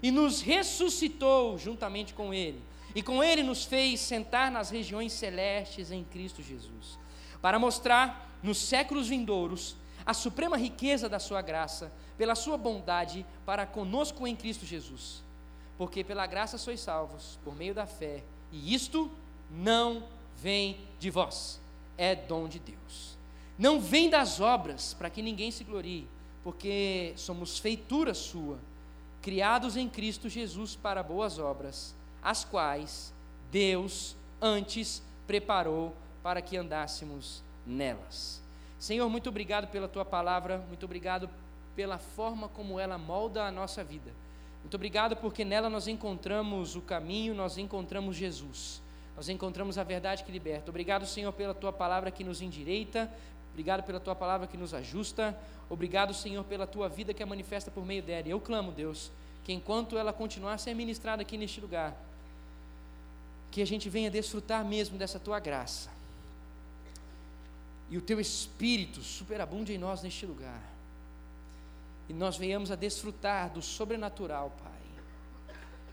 E 0.03 0.11
nos 0.11 0.41
ressuscitou 0.41 1.57
juntamente 1.57 2.13
com 2.13 2.33
Ele, 2.33 2.61
e 2.93 3.01
com 3.01 3.23
Ele 3.23 3.41
nos 3.41 3.65
fez 3.65 3.99
sentar 4.01 4.51
nas 4.51 4.69
regiões 4.69 5.13
celestes 5.13 5.91
em 5.91 6.03
Cristo 6.03 6.43
Jesus, 6.43 6.99
para 7.41 7.57
mostrar 7.57 8.37
nos 8.43 8.57
séculos 8.57 9.07
vindouros 9.07 9.75
a 10.05 10.13
suprema 10.13 10.57
riqueza 10.57 11.09
da 11.09 11.19
Sua 11.19 11.41
graça, 11.41 11.91
pela 12.17 12.35
Sua 12.35 12.57
bondade 12.57 13.25
para 13.45 13.65
conosco 13.65 14.27
em 14.27 14.35
Cristo 14.35 14.65
Jesus 14.65 15.24
porque 15.77 16.03
pela 16.03 16.25
graça 16.25 16.57
sois 16.57 16.79
salvos, 16.79 17.39
por 17.43 17.55
meio 17.55 17.73
da 17.73 17.85
fé, 17.85 18.23
e 18.51 18.73
isto 18.73 19.11
não 19.51 20.03
vem 20.37 20.77
de 20.99 21.09
vós, 21.09 21.59
é 21.97 22.15
dom 22.15 22.47
de 22.47 22.59
Deus. 22.59 23.17
Não 23.57 23.79
vem 23.79 24.09
das 24.09 24.39
obras, 24.39 24.93
para 24.93 25.09
que 25.09 25.21
ninguém 25.21 25.51
se 25.51 25.63
glorie, 25.63 26.07
porque 26.43 27.13
somos 27.15 27.57
feitura 27.57 28.13
sua, 28.13 28.57
criados 29.21 29.75
em 29.75 29.89
Cristo 29.89 30.29
Jesus 30.29 30.75
para 30.75 31.01
boas 31.01 31.39
obras, 31.39 31.95
as 32.21 32.43
quais 32.43 33.13
Deus 33.51 34.15
antes 34.41 35.01
preparou 35.25 35.95
para 36.21 36.41
que 36.41 36.57
andássemos 36.57 37.43
nelas. 37.65 38.41
Senhor, 38.77 39.09
muito 39.09 39.29
obrigado 39.29 39.67
pela 39.67 39.87
tua 39.87 40.05
palavra, 40.05 40.59
muito 40.67 40.85
obrigado 40.85 41.29
pela 41.75 41.97
forma 41.97 42.47
como 42.47 42.79
ela 42.79 42.97
molda 42.97 43.45
a 43.45 43.51
nossa 43.51 43.83
vida. 43.83 44.11
Muito 44.65 44.73
obrigado 44.73 45.15
porque 45.17 45.45
nela 45.45 45.69
nós 45.69 45.87
encontramos 45.87 46.75
o 46.75 46.81
caminho, 46.81 47.35
nós 47.35 47.55
encontramos 47.55 48.15
Jesus. 48.15 48.81
Nós 49.15 49.29
encontramos 49.29 49.77
a 49.77 49.83
verdade 49.83 50.23
que 50.23 50.31
liberta. 50.31 50.71
Obrigado, 50.71 51.05
Senhor, 51.05 51.31
pela 51.33 51.53
tua 51.53 51.71
palavra 51.71 52.09
que 52.09 52.23
nos 52.23 52.41
endireita. 52.41 53.07
Obrigado 53.51 53.83
pela 53.83 53.99
tua 53.99 54.15
palavra 54.15 54.47
que 54.47 54.57
nos 54.57 54.73
ajusta. 54.73 55.37
Obrigado, 55.69 56.15
Senhor, 56.15 56.43
pela 56.45 56.65
tua 56.65 56.89
vida 56.89 57.13
que 57.13 57.21
é 57.21 57.25
manifesta 57.27 57.69
por 57.69 57.85
meio 57.85 58.01
dela. 58.01 58.27
E 58.27 58.31
eu 58.31 58.41
clamo, 58.41 58.71
Deus, 58.71 59.11
que 59.43 59.53
enquanto 59.53 59.99
ela 59.99 60.11
continuar 60.11 60.53
a 60.53 60.57
ser 60.57 60.73
ministrada 60.73 61.21
aqui 61.21 61.37
neste 61.37 61.61
lugar, 61.61 61.95
que 63.51 63.61
a 63.61 63.67
gente 63.67 63.87
venha 63.87 64.09
desfrutar 64.09 64.65
mesmo 64.65 64.97
dessa 64.97 65.19
tua 65.19 65.39
graça. 65.39 65.91
E 67.87 67.99
o 67.99 68.01
teu 68.01 68.19
espírito 68.19 69.01
superabunde 69.01 69.73
em 69.73 69.77
nós 69.77 70.01
neste 70.01 70.25
lugar 70.25 70.74
e 72.07 72.13
nós 72.13 72.37
venhamos 72.37 72.71
a 72.71 72.75
desfrutar 72.75 73.51
do 73.51 73.61
sobrenatural, 73.61 74.51
Pai. 74.61 74.71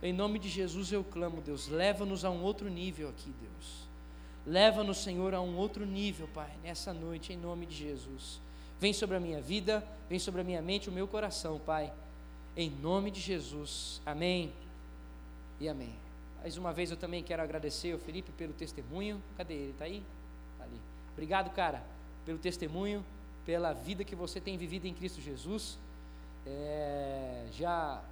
Em 0.03 0.13
nome 0.13 0.39
de 0.39 0.49
Jesus 0.49 0.91
eu 0.91 1.05
clamo, 1.05 1.41
Deus, 1.41 1.69
leva-nos 1.69 2.25
a 2.25 2.31
um 2.31 2.43
outro 2.43 2.69
nível 2.69 3.09
aqui, 3.09 3.33
Deus. 3.41 3.87
Leva-nos, 4.45 4.99
Senhor, 4.99 5.33
a 5.35 5.41
um 5.41 5.57
outro 5.57 5.87
nível, 5.87 6.29
Pai, 6.35 6.51
nessa 6.63 6.93
noite, 6.93 7.33
em 7.33 7.37
nome 7.37 7.65
de 7.67 7.77
Jesus. 7.77 8.41
Vem 8.81 8.93
sobre 8.93 9.17
a 9.17 9.21
minha 9.21 9.41
vida, 9.41 9.87
vem 10.09 10.19
sobre 10.19 10.41
a 10.41 10.45
minha 10.45 10.61
mente, 10.61 10.89
o 10.89 10.93
meu 10.93 11.07
coração, 11.07 11.61
Pai. 11.61 11.93
Em 12.57 12.69
nome 12.69 13.13
de 13.13 13.21
Jesus. 13.21 14.03
Amém 14.05 14.53
e 15.61 15.69
amém. 15.69 15.95
Mais 16.41 16.57
uma 16.57 16.73
vez 16.73 16.91
eu 16.91 16.97
também 16.97 17.23
quero 17.23 17.41
agradecer 17.41 17.93
ao 17.93 17.99
Felipe 18.01 18.33
pelo 18.33 18.53
testemunho. 18.53 19.23
Cadê 19.37 19.55
ele? 19.55 19.71
Está 19.71 19.85
aí? 19.85 20.03
Está 20.55 20.65
ali. 20.65 20.81
Obrigado, 21.13 21.55
cara, 21.55 21.81
pelo 22.27 22.39
testemunho, 22.39 23.05
pela 23.47 23.73
vida 23.73 24.03
que 24.03 24.17
você 24.17 24.41
tem 24.41 24.59
vivido 24.59 24.87
em 24.87 24.93
Cristo 24.93 25.21
Jesus. 25.21 25.79
É, 26.47 27.47
já 27.53 28.03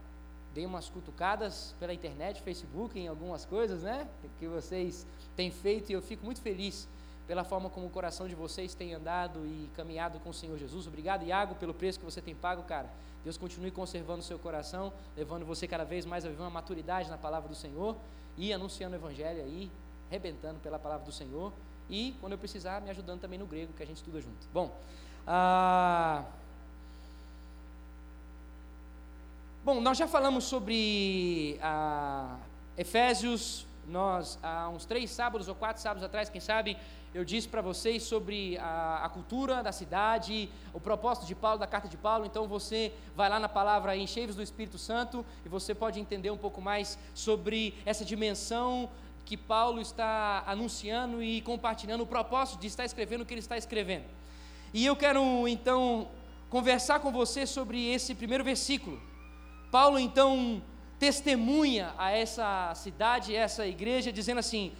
dei 0.54 0.66
umas 0.66 0.88
cutucadas 0.88 1.74
pela 1.78 1.94
internet, 1.94 2.42
Facebook, 2.42 2.98
em 2.98 3.08
algumas 3.08 3.44
coisas, 3.44 3.82
né? 3.82 4.08
Que 4.38 4.46
vocês 4.46 5.06
têm 5.36 5.50
feito 5.50 5.90
e 5.90 5.92
eu 5.92 6.02
fico 6.02 6.24
muito 6.24 6.40
feliz 6.40 6.88
pela 7.26 7.44
forma 7.44 7.70
como 7.70 7.86
o 7.86 7.90
coração 7.90 8.26
de 8.26 8.34
vocês 8.34 8.74
tem 8.74 8.92
andado 8.92 9.46
e 9.46 9.70
caminhado 9.76 10.18
com 10.20 10.30
o 10.30 10.34
Senhor 10.34 10.58
Jesus. 10.58 10.86
Obrigado, 10.86 11.24
Iago, 11.24 11.54
pelo 11.54 11.72
preço 11.72 11.98
que 11.98 12.04
você 12.04 12.20
tem 12.20 12.34
pago, 12.34 12.62
cara. 12.64 12.90
Deus 13.22 13.36
continue 13.36 13.70
conservando 13.70 14.20
o 14.20 14.24
seu 14.24 14.38
coração, 14.38 14.92
levando 15.16 15.44
você 15.44 15.68
cada 15.68 15.84
vez 15.84 16.04
mais 16.04 16.24
a 16.24 16.28
viver 16.28 16.42
uma 16.42 16.50
maturidade 16.50 17.08
na 17.08 17.18
palavra 17.18 17.48
do 17.48 17.54
Senhor 17.54 17.96
e 18.36 18.52
anunciando 18.52 18.96
o 18.96 18.98
Evangelho 18.98 19.42
aí, 19.42 19.70
rebentando 20.10 20.58
pela 20.60 20.78
palavra 20.78 21.04
do 21.04 21.12
Senhor 21.12 21.52
e, 21.88 22.16
quando 22.20 22.32
eu 22.32 22.38
precisar, 22.38 22.80
me 22.80 22.90
ajudando 22.90 23.20
também 23.20 23.38
no 23.38 23.46
grego, 23.46 23.72
que 23.74 23.82
a 23.82 23.86
gente 23.86 23.98
estuda 23.98 24.20
junto. 24.20 24.48
Bom, 24.52 24.74
ah. 25.26 26.24
Bom, 29.62 29.78
nós 29.78 29.98
já 29.98 30.08
falamos 30.08 30.44
sobre 30.44 31.58
a 31.60 32.38
Efésios, 32.78 33.66
nós, 33.86 34.38
há 34.42 34.70
uns 34.70 34.86
três 34.86 35.10
sábados 35.10 35.48
ou 35.48 35.54
quatro 35.54 35.82
sábados 35.82 36.02
atrás, 36.02 36.30
quem 36.30 36.40
sabe, 36.40 36.78
eu 37.12 37.26
disse 37.26 37.46
para 37.46 37.60
vocês 37.60 38.02
sobre 38.02 38.56
a, 38.56 39.04
a, 39.04 39.08
cultura 39.10 39.62
da 39.62 39.70
cidade, 39.70 40.48
o 40.72 40.80
propósito 40.80 41.26
de 41.26 41.34
Paulo, 41.34 41.58
da 41.58 41.66
carta 41.66 41.88
de 41.88 41.98
Paulo. 41.98 42.24
Então 42.24 42.48
você 42.48 42.90
vai 43.14 43.28
lá 43.28 43.38
na 43.38 43.50
palavra 43.50 43.94
encheios 43.94 44.34
do 44.34 44.42
Espírito 44.42 44.78
Santo 44.78 45.26
e 45.44 45.48
você 45.50 45.74
pode 45.74 46.00
entender 46.00 46.30
um 46.30 46.38
pouco 46.38 46.62
mais 46.62 46.98
sobre 47.12 47.74
essa 47.84 48.02
dimensão 48.02 48.88
que 49.26 49.36
Paulo 49.36 49.78
está 49.78 50.42
anunciando 50.46 51.22
e 51.22 51.42
compartilhando, 51.42 52.00
o 52.00 52.06
propósito 52.06 52.58
de 52.58 52.66
estar 52.66 52.86
escrevendo 52.86 53.20
o 53.20 53.26
que 53.26 53.34
ele 53.34 53.40
está 53.40 53.58
escrevendo. 53.58 54.06
E 54.72 54.86
eu 54.86 54.96
quero 54.96 55.46
então 55.46 56.08
conversar 56.48 57.00
com 57.00 57.12
você 57.12 57.46
sobre 57.46 57.92
esse 57.92 58.14
primeiro 58.14 58.42
versículo. 58.42 59.09
Paulo 59.70 59.98
então 59.98 60.62
testemunha 60.98 61.94
a 61.96 62.10
essa 62.10 62.74
cidade, 62.74 63.36
a 63.36 63.40
essa 63.40 63.66
igreja, 63.66 64.12
dizendo 64.12 64.38
assim: 64.38 64.72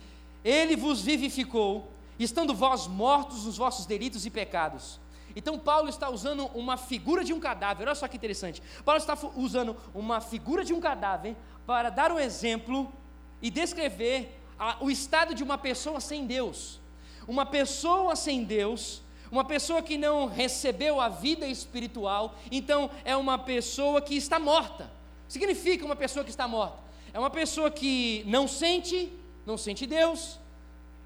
Ele 0.44 0.76
vos 0.76 1.00
vivificou, 1.00 1.90
estando 2.18 2.54
vós 2.54 2.86
mortos 2.86 3.46
nos 3.46 3.56
vossos 3.56 3.86
delitos 3.86 4.26
e 4.26 4.30
pecados. 4.30 5.00
Então, 5.34 5.58
Paulo 5.58 5.88
está 5.88 6.10
usando 6.10 6.46
uma 6.54 6.76
figura 6.76 7.22
de 7.22 7.32
um 7.32 7.38
cadáver, 7.38 7.86
olha 7.86 7.94
só 7.94 8.08
que 8.08 8.16
interessante. 8.16 8.62
Paulo 8.84 8.98
está 8.98 9.16
usando 9.36 9.76
uma 9.94 10.20
figura 10.20 10.64
de 10.64 10.72
um 10.72 10.80
cadáver 10.80 11.36
para 11.66 11.88
dar 11.88 12.10
um 12.10 12.18
exemplo 12.18 12.92
e 13.40 13.50
descrever 13.50 14.40
a, 14.58 14.76
o 14.80 14.90
estado 14.90 15.34
de 15.34 15.42
uma 15.42 15.56
pessoa 15.56 16.00
sem 16.00 16.26
Deus. 16.26 16.80
Uma 17.28 17.46
pessoa 17.46 18.16
sem 18.16 18.42
Deus, 18.42 19.02
uma 19.30 19.44
pessoa 19.44 19.82
que 19.82 19.96
não 19.96 20.26
recebeu 20.26 21.00
a 21.00 21.08
vida 21.08 21.46
espiritual, 21.46 22.34
então 22.50 22.90
é 23.04 23.16
uma 23.16 23.38
pessoa 23.38 24.00
que 24.00 24.16
está 24.16 24.38
morta 24.38 24.90
significa 25.30 25.84
uma 25.84 25.94
pessoa 25.94 26.24
que 26.24 26.30
está 26.30 26.48
morta? 26.48 26.76
É 27.12 27.18
uma 27.18 27.30
pessoa 27.30 27.70
que 27.70 28.24
não 28.26 28.48
sente, 28.48 29.12
não 29.46 29.56
sente 29.56 29.86
Deus, 29.86 30.40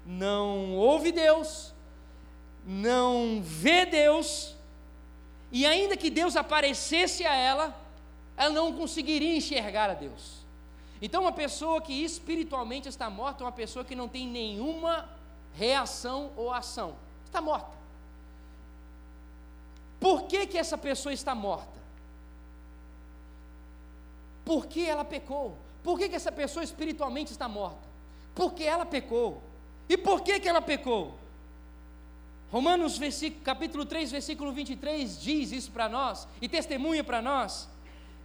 não 0.03 0.75
ouve 0.75 1.11
Deus, 1.11 1.71
não 2.65 3.39
vê 3.43 3.85
Deus, 3.85 4.55
e 5.51 5.63
ainda 5.63 5.95
que 5.95 6.09
Deus 6.09 6.35
aparecesse 6.35 7.23
a 7.23 7.35
ela, 7.35 7.79
ela 8.35 8.49
não 8.49 8.73
conseguiria 8.73 9.37
enxergar 9.37 9.91
a 9.91 9.93
Deus. 9.93 10.43
Então, 10.99 11.21
uma 11.21 11.31
pessoa 11.31 11.79
que 11.79 12.03
espiritualmente 12.03 12.89
está 12.89 13.09
morta 13.11 13.43
é 13.43 13.45
uma 13.45 13.51
pessoa 13.51 13.85
que 13.85 13.95
não 13.95 14.07
tem 14.07 14.27
nenhuma 14.27 15.07
reação 15.53 16.31
ou 16.35 16.51
ação, 16.51 16.95
está 17.25 17.39
morta. 17.39 17.75
Por 19.99 20.23
que, 20.23 20.47
que 20.47 20.57
essa 20.57 20.77
pessoa 20.77 21.13
está 21.13 21.33
morta? 21.33 21.79
Por 24.43 24.67
que 24.67 24.85
ela 24.85 25.03
pecou? 25.03 25.57
Por 25.83 25.97
que, 25.97 26.09
que 26.09 26.15
essa 26.15 26.31
pessoa 26.31 26.63
espiritualmente 26.63 27.31
está 27.31 27.47
morta? 27.47 27.87
Porque 28.33 28.63
ela 28.63 28.85
pecou. 28.85 29.41
E 29.87 29.97
por 29.97 30.21
que, 30.21 30.39
que 30.39 30.47
ela 30.47 30.61
pecou? 30.61 31.15
Romanos 32.51 32.99
capítulo 33.43 33.85
3, 33.85 34.11
versículo 34.11 34.51
23 34.51 35.19
diz 35.19 35.51
isso 35.51 35.71
para 35.71 35.89
nós 35.89 36.27
e 36.41 36.47
testemunha 36.47 37.03
para 37.03 37.21
nós 37.21 37.67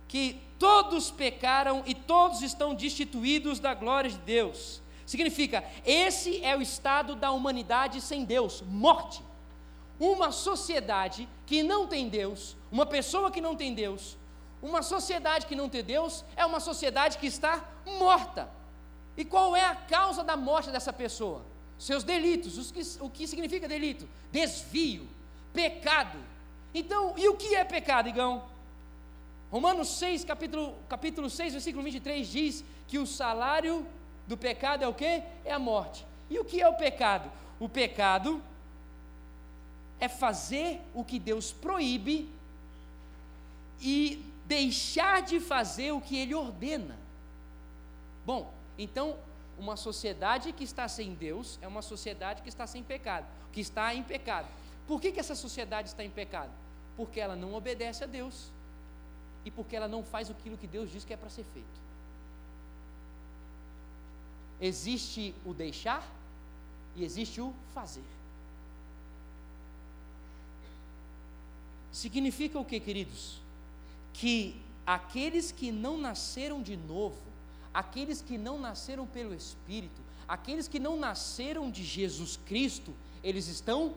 que 0.06 0.40
todos 0.58 1.10
pecaram 1.10 1.82
e 1.86 1.94
todos 1.94 2.42
estão 2.42 2.74
destituídos 2.74 3.58
da 3.60 3.74
glória 3.74 4.10
de 4.10 4.18
Deus. 4.18 4.82
Significa, 5.06 5.64
esse 5.84 6.44
é 6.44 6.56
o 6.56 6.62
estado 6.62 7.16
da 7.16 7.30
humanidade 7.30 8.00
sem 8.00 8.24
Deus, 8.24 8.62
morte. 8.62 9.22
Uma 10.00 10.32
sociedade 10.32 11.28
que 11.46 11.62
não 11.62 11.86
tem 11.86 12.08
Deus, 12.08 12.56
uma 12.72 12.86
pessoa 12.86 13.30
que 13.30 13.40
não 13.40 13.54
tem 13.54 13.74
Deus, 13.74 14.16
uma 14.62 14.82
sociedade 14.82 15.46
que 15.46 15.54
não 15.54 15.68
tem 15.68 15.84
Deus 15.84 16.24
é 16.34 16.44
uma 16.44 16.58
sociedade 16.58 17.18
que 17.18 17.26
está 17.26 17.64
morta. 17.98 18.50
E 19.16 19.24
qual 19.24 19.54
é 19.54 19.64
a 19.64 19.74
causa 19.74 20.24
da 20.24 20.36
morte 20.36 20.70
dessa 20.70 20.92
pessoa? 20.92 21.42
Seus 21.78 22.02
delitos. 22.02 22.70
Que, 22.70 22.82
o 23.00 23.10
que 23.10 23.26
significa 23.26 23.68
delito? 23.68 24.08
Desvio, 24.32 25.06
pecado. 25.52 26.18
Então, 26.74 27.14
e 27.16 27.28
o 27.28 27.36
que 27.36 27.54
é 27.54 27.64
pecado, 27.64 28.08
Igão? 28.08 28.44
Romanos 29.50 29.88
6, 29.98 30.24
capítulo, 30.24 30.74
capítulo 30.88 31.28
6, 31.28 31.54
versículo 31.54 31.82
23 31.82 32.26
diz 32.26 32.64
que 32.86 32.98
o 32.98 33.06
salário 33.06 33.86
do 34.26 34.36
pecado 34.36 34.84
é 34.84 34.88
o 34.88 34.94
que? 34.94 35.22
É 35.44 35.52
a 35.52 35.58
morte. 35.58 36.06
E 36.28 36.38
o 36.38 36.44
que 36.44 36.62
é 36.62 36.68
o 36.68 36.74
pecado? 36.74 37.30
O 37.58 37.68
pecado 37.68 38.40
é 40.00 40.08
fazer 40.08 40.80
o 40.94 41.04
que 41.04 41.18
Deus 41.18 41.52
proíbe 41.52 42.28
e 43.80 44.24
deixar 44.46 45.22
de 45.22 45.38
fazer 45.38 45.92
o 45.92 46.00
que 46.00 46.16
ele 46.16 46.34
ordena. 46.34 46.98
Bom, 48.24 48.52
então, 48.78 49.16
uma 49.58 49.76
sociedade 49.76 50.52
que 50.52 50.64
está 50.64 50.88
sem 50.88 51.14
Deus 51.14 51.58
é 51.60 51.68
uma 51.68 51.82
sociedade 51.82 52.42
que 52.42 52.48
está 52.48 52.66
sem 52.66 52.82
pecado, 52.82 53.26
que 53.52 53.60
está 53.60 53.94
em 53.94 54.02
pecado. 54.02 54.48
Por 54.86 55.00
que, 55.00 55.12
que 55.12 55.20
essa 55.20 55.34
sociedade 55.34 55.88
está 55.88 56.02
em 56.02 56.10
pecado? 56.10 56.50
Porque 56.96 57.20
ela 57.20 57.36
não 57.36 57.54
obedece 57.54 58.02
a 58.02 58.06
Deus 58.06 58.50
e 59.44 59.50
porque 59.50 59.76
ela 59.76 59.86
não 59.86 60.02
faz 60.02 60.30
aquilo 60.30 60.56
que 60.56 60.66
Deus 60.66 60.90
diz 60.90 61.04
que 61.04 61.12
é 61.12 61.16
para 61.16 61.30
ser 61.30 61.44
feito. 61.44 61.80
Existe 64.60 65.34
o 65.44 65.54
deixar 65.54 66.06
e 66.96 67.04
existe 67.04 67.40
o 67.40 67.54
fazer. 67.72 68.04
Significa 71.92 72.58
o 72.58 72.64
que, 72.64 72.78
queridos? 72.80 73.40
que 74.12 74.60
aqueles 74.86 75.52
que 75.52 75.70
não 75.70 75.96
nasceram 75.96 76.62
de 76.62 76.76
novo, 76.76 77.20
aqueles 77.72 78.20
que 78.20 78.36
não 78.36 78.58
nasceram 78.58 79.06
pelo 79.06 79.34
Espírito, 79.34 80.00
aqueles 80.26 80.68
que 80.68 80.78
não 80.78 80.96
nasceram 80.96 81.70
de 81.70 81.84
Jesus 81.84 82.38
Cristo, 82.46 82.92
eles 83.22 83.48
estão 83.48 83.94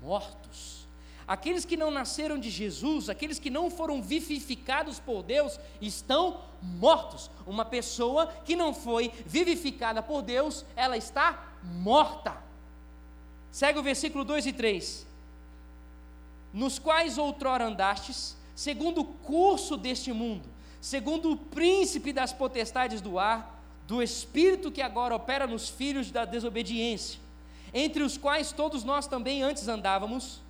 mortos. 0.00 0.86
Aqueles 1.26 1.64
que 1.64 1.76
não 1.76 1.92
nasceram 1.92 2.38
de 2.38 2.50
Jesus, 2.50 3.08
aqueles 3.08 3.38
que 3.38 3.50
não 3.50 3.70
foram 3.70 4.02
vivificados 4.02 4.98
por 4.98 5.22
Deus, 5.22 5.60
estão 5.80 6.42
mortos. 6.60 7.30
Uma 7.46 7.64
pessoa 7.64 8.26
que 8.44 8.56
não 8.56 8.74
foi 8.74 9.12
vivificada 9.24 10.02
por 10.02 10.22
Deus, 10.22 10.64
ela 10.74 10.96
está 10.96 11.56
morta. 11.62 12.36
Segue 13.52 13.78
o 13.78 13.82
versículo 13.82 14.24
2 14.24 14.46
e 14.46 14.52
3. 14.52 15.09
Nos 16.52 16.78
quais 16.78 17.16
outrora 17.16 17.66
andastes, 17.66 18.36
segundo 18.54 19.02
o 19.02 19.04
curso 19.04 19.76
deste 19.76 20.12
mundo, 20.12 20.48
segundo 20.80 21.32
o 21.32 21.36
príncipe 21.36 22.12
das 22.12 22.32
potestades 22.32 23.00
do 23.00 23.18
ar, 23.18 23.62
do 23.86 24.02
espírito 24.02 24.70
que 24.70 24.82
agora 24.82 25.14
opera 25.14 25.46
nos 25.46 25.68
filhos 25.68 26.10
da 26.10 26.24
desobediência, 26.24 27.20
entre 27.72 28.02
os 28.02 28.16
quais 28.16 28.52
todos 28.52 28.84
nós 28.84 29.06
também 29.06 29.42
antes 29.42 29.68
andávamos, 29.68 30.40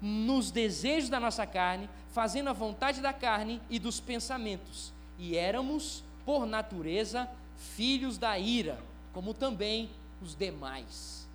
nos 0.00 0.50
desejos 0.50 1.08
da 1.08 1.20
nossa 1.20 1.46
carne, 1.46 1.88
fazendo 2.12 2.50
a 2.50 2.52
vontade 2.52 3.00
da 3.00 3.12
carne 3.12 3.60
e 3.70 3.78
dos 3.78 4.00
pensamentos, 4.00 4.92
e 5.18 5.36
éramos, 5.36 6.02
por 6.24 6.46
natureza, 6.46 7.28
filhos 7.76 8.18
da 8.18 8.38
ira, 8.38 8.78
como 9.12 9.32
também 9.32 9.90
os 10.20 10.34
demais. 10.34 11.26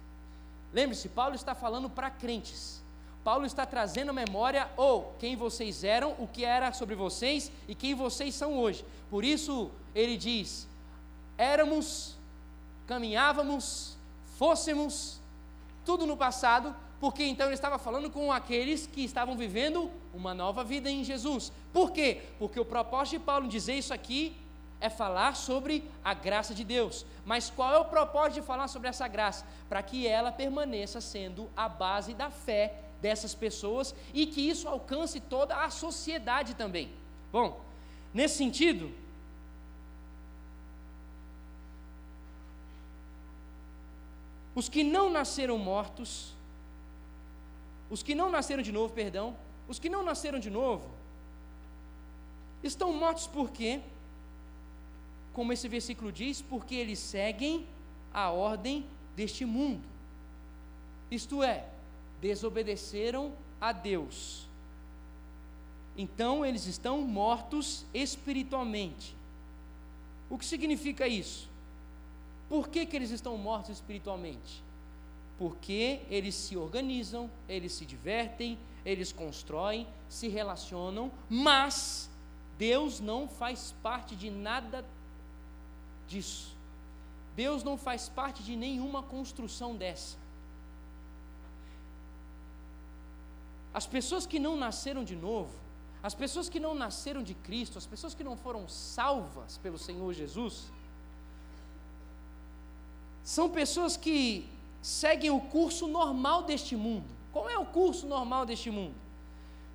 Lembre-se, 0.73 1.09
Paulo 1.09 1.35
está 1.35 1.55
falando 1.55 1.89
para 1.89 2.09
crentes 2.09 2.81
Paulo 3.27 3.45
está 3.45 3.65
trazendo 3.65 4.11
à 4.11 4.13
memória 4.13 4.69
ou 4.77 5.13
quem 5.19 5.35
vocês 5.35 5.83
eram, 5.83 6.15
o 6.17 6.29
que 6.29 6.45
era 6.45 6.71
sobre 6.71 6.95
vocês 6.95 7.51
e 7.67 7.75
quem 7.75 7.93
vocês 7.93 8.33
são 8.33 8.57
hoje. 8.57 8.85
Por 9.09 9.21
isso 9.25 9.69
ele 9.93 10.15
diz: 10.15 10.65
éramos, 11.37 12.15
caminhávamos, 12.87 13.97
fôssemos, 14.37 15.19
tudo 15.83 16.07
no 16.07 16.15
passado, 16.15 16.73
porque 17.01 17.21
então 17.25 17.47
ele 17.47 17.55
estava 17.55 17.77
falando 17.77 18.09
com 18.09 18.31
aqueles 18.31 18.87
que 18.87 19.03
estavam 19.03 19.35
vivendo 19.35 19.91
uma 20.13 20.33
nova 20.33 20.63
vida 20.63 20.89
em 20.89 21.03
Jesus. 21.03 21.51
Por 21.73 21.91
quê? 21.91 22.21
Porque 22.39 22.61
o 22.61 22.63
propósito 22.63 23.19
de 23.19 23.25
Paulo 23.25 23.45
dizer 23.49 23.73
isso 23.73 23.93
aqui 23.93 24.37
é 24.79 24.89
falar 24.89 25.35
sobre 25.35 25.83
a 26.01 26.13
graça 26.13 26.55
de 26.55 26.63
Deus. 26.63 27.05
Mas 27.25 27.49
qual 27.49 27.73
é 27.73 27.77
o 27.77 27.83
propósito 27.83 28.35
de 28.35 28.47
falar 28.47 28.69
sobre 28.69 28.87
essa 28.87 29.05
graça? 29.05 29.45
Para 29.67 29.83
que 29.83 30.07
ela 30.07 30.31
permaneça 30.31 31.01
sendo 31.01 31.49
a 31.57 31.67
base 31.67 32.13
da 32.13 32.29
fé 32.31 32.86
dessas 33.01 33.33
pessoas 33.35 33.93
e 34.13 34.25
que 34.25 34.41
isso 34.41 34.67
alcance 34.67 35.19
toda 35.19 35.55
a 35.63 35.69
sociedade 35.69 36.55
também. 36.55 36.91
Bom, 37.31 37.61
nesse 38.13 38.37
sentido, 38.37 38.91
os 44.55 44.67
que 44.67 44.83
não 44.83 45.09
nasceram 45.09 45.57
mortos, 45.57 46.33
os 47.89 48.01
que 48.01 48.15
não 48.15 48.29
nasceram 48.29 48.63
de 48.63 48.71
novo, 48.71 48.93
perdão, 48.93 49.37
os 49.67 49.79
que 49.79 49.89
não 49.89 50.03
nasceram 50.03 50.39
de 50.39 50.49
novo, 50.49 50.89
estão 52.63 52.91
mortos 52.91 53.27
por 53.27 53.51
quê? 53.51 53.81
Como 55.33 55.53
esse 55.53 55.67
versículo 55.67 56.11
diz, 56.11 56.41
porque 56.41 56.73
eles 56.73 56.97
seguem 56.97 57.67
a 58.13 58.31
ordem 58.31 58.85
deste 59.15 59.45
mundo. 59.45 59.83
Isto 61.11 61.43
é, 61.43 61.65
desobedeceram 62.21 63.33
a 63.59 63.71
Deus. 63.71 64.47
Então 65.97 66.45
eles 66.45 66.65
estão 66.67 67.01
mortos 67.01 67.85
espiritualmente. 67.93 69.15
O 70.29 70.37
que 70.37 70.45
significa 70.45 71.07
isso? 71.07 71.49
Por 72.47 72.69
que, 72.69 72.85
que 72.85 72.95
eles 72.95 73.11
estão 73.11 73.37
mortos 73.37 73.71
espiritualmente? 73.71 74.63
Porque 75.37 76.01
eles 76.09 76.35
se 76.35 76.55
organizam, 76.55 77.29
eles 77.47 77.73
se 77.73 77.85
divertem, 77.85 78.57
eles 78.85 79.11
constroem, 79.11 79.87
se 80.07 80.27
relacionam, 80.27 81.11
mas 81.29 82.09
Deus 82.57 82.99
não 82.99 83.27
faz 83.27 83.75
parte 83.83 84.15
de 84.15 84.29
nada 84.29 84.85
disso. 86.07 86.55
Deus 87.35 87.63
não 87.63 87.77
faz 87.77 88.09
parte 88.09 88.41
de 88.41 88.55
nenhuma 88.55 89.03
construção 89.03 89.75
dessa. 89.75 90.17
As 93.73 93.85
pessoas 93.85 94.25
que 94.25 94.39
não 94.39 94.55
nasceram 94.55 95.03
de 95.03 95.15
novo, 95.15 95.53
as 96.01 96.13
pessoas 96.13 96.47
que 96.49 96.59
não 96.59 96.73
nasceram 96.73 97.21
de 97.21 97.33
Cristo, 97.33 97.77
as 97.77 97.85
pessoas 97.85 98.13
que 98.13 98.23
não 98.23 98.37
foram 98.37 98.67
salvas 98.67 99.57
pelo 99.57 99.77
Senhor 99.77 100.13
Jesus, 100.13 100.71
são 103.23 103.49
pessoas 103.49 103.97
que 103.97 104.47
seguem 104.81 105.31
o 105.31 105.41
curso 105.41 105.87
normal 105.87 106.43
deste 106.43 106.75
mundo. 106.75 107.05
Qual 107.33 107.49
é 107.49 107.57
o 107.57 107.65
curso 107.65 108.07
normal 108.07 108.45
deste 108.45 108.71
mundo? 108.71 108.95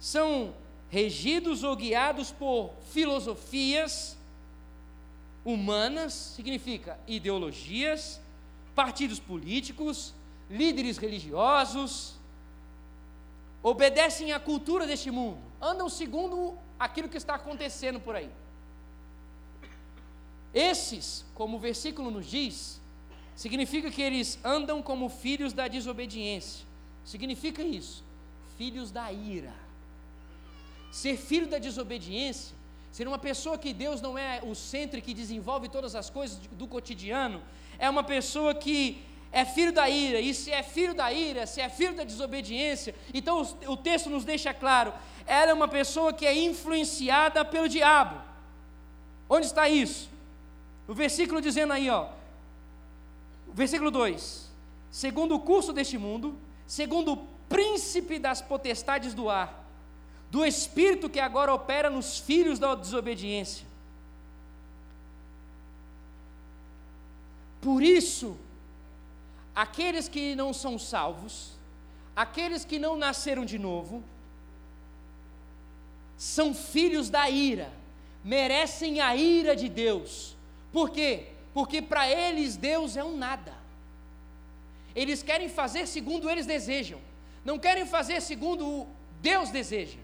São 0.01 0.55
regidos 0.89 1.63
ou 1.63 1.77
guiados 1.77 2.33
por 2.33 2.73
filosofias 2.91 4.17
humanas, 5.45 6.13
significa 6.13 6.99
ideologias, 7.07 8.21
partidos 8.75 9.19
políticos, 9.19 10.15
líderes 10.51 10.97
religiosos, 10.99 12.15
obedecem 13.63 14.33
à 14.33 14.41
cultura 14.41 14.87
deste 14.87 15.11
mundo, 15.11 15.39
andam 15.61 15.89
segundo 15.89 16.59
aquilo 16.79 17.09
que 17.09 17.17
está 17.17 17.35
acontecendo 17.37 18.01
por 18.01 18.17
aí. 18.17 18.31
Esses, 20.53 21.25
como 21.35 21.57
o 21.57 21.61
versículo 21.61 22.11
nos 22.11 22.27
diz, 22.27 22.81
significa 23.35 23.91
que 23.91 24.03
eles 24.03 24.39
andam 24.45 24.83
como 24.83 25.09
filhos 25.09 25.53
da 25.53 25.69
desobediência. 25.69 26.67
Significa 27.05 27.63
isso, 27.63 28.05
filhos 28.59 28.91
da 28.91 29.11
ira. 29.13 29.55
Ser 30.91 31.17
filho 31.17 31.47
da 31.47 31.59
desobediência, 31.59 32.55
ser 32.91 33.09
uma 33.09 33.19
pessoa 33.19 33.57
que 33.57 33.73
Deus 33.73 34.03
não 34.03 34.19
é 34.19 34.43
o 34.43 34.55
centro 34.55 35.01
que 35.01 35.15
desenvolve 35.15 35.69
todas 35.69 35.95
as 35.95 36.11
coisas 36.11 36.37
do 36.53 36.67
cotidiano, 36.67 37.43
é 37.79 37.89
uma 37.89 38.05
pessoa 38.05 38.55
que 38.55 39.03
é 39.33 39.47
filho 39.47 39.73
da 39.73 39.89
ira, 39.89 40.21
e 40.21 40.35
se 40.35 40.51
é 40.51 40.63
filho 40.63 40.95
da 40.95 41.11
ira, 41.11 41.47
se 41.47 41.61
é 41.61 41.69
filho 41.69 41.95
da 41.95 42.05
desobediência, 42.05 42.95
então 43.15 43.43
o, 43.43 43.73
o 43.73 43.77
texto 43.77 44.11
nos 44.11 44.25
deixa 44.25 44.53
claro, 44.53 44.93
ela 45.27 45.51
é 45.51 45.55
uma 45.55 45.69
pessoa 45.69 46.13
que 46.13 46.27
é 46.27 46.37
influenciada 46.37 47.43
pelo 47.45 47.69
diabo. 47.69 48.21
Onde 49.29 49.47
está 49.47 49.69
isso? 49.69 50.11
O 50.87 50.93
versículo 50.93 51.41
dizendo 51.41 51.73
aí, 51.73 51.89
ó, 51.89 52.09
versículo 53.55 53.91
2: 53.91 54.51
segundo 54.91 55.35
o 55.35 55.41
curso 55.41 55.73
deste 55.73 55.97
mundo, 55.97 56.39
segundo 56.67 57.13
o 57.15 57.27
príncipe 57.49 58.19
das 58.19 58.43
potestades 58.43 59.15
do 59.15 59.31
ar, 59.31 59.65
do 60.31 60.45
espírito 60.45 61.09
que 61.09 61.21
agora 61.21 61.53
opera 61.53 61.89
nos 61.89 62.19
filhos 62.19 62.59
da 62.59 62.75
desobediência. 62.75 63.67
Por 67.63 67.83
isso, 67.83 68.37
aqueles 69.55 70.09
que 70.09 70.35
não 70.35 70.53
são 70.53 70.79
salvos, 70.79 71.53
aqueles 72.15 72.65
que 72.65 72.79
não 72.79 72.97
nasceram 72.97 73.45
de 73.45 73.59
novo, 73.59 74.03
são 76.17 76.55
filhos 76.55 77.11
da 77.11 77.29
ira, 77.29 77.73
merecem 78.25 79.01
a 79.01 79.15
ira 79.17 79.57
de 79.57 79.69
Deus. 79.69 80.37
Por 80.73 80.91
quê? 80.91 81.27
Porque 81.53 81.83
para 81.83 82.09
eles 82.09 82.57
Deus 82.57 82.97
é 82.97 83.05
um 83.05 83.17
nada. 83.17 83.55
Eles 84.95 85.23
querem 85.23 85.49
fazer 85.49 85.87
segundo 85.87 86.31
eles 86.31 86.47
desejam, 86.47 87.01
não 87.45 87.59
querem 87.59 87.87
fazer 87.87 88.21
segundo 88.21 88.87
Deus 89.21 89.51
deseja. 89.51 89.99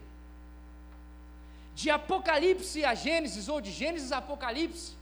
De 1.73 1.89
Apocalipse 1.89 2.83
a 2.83 2.93
Gênesis, 2.93 3.47
ou 3.47 3.61
de 3.61 3.71
Gênesis 3.71 4.11
a 4.11 4.17
Apocalipse, 4.17 4.98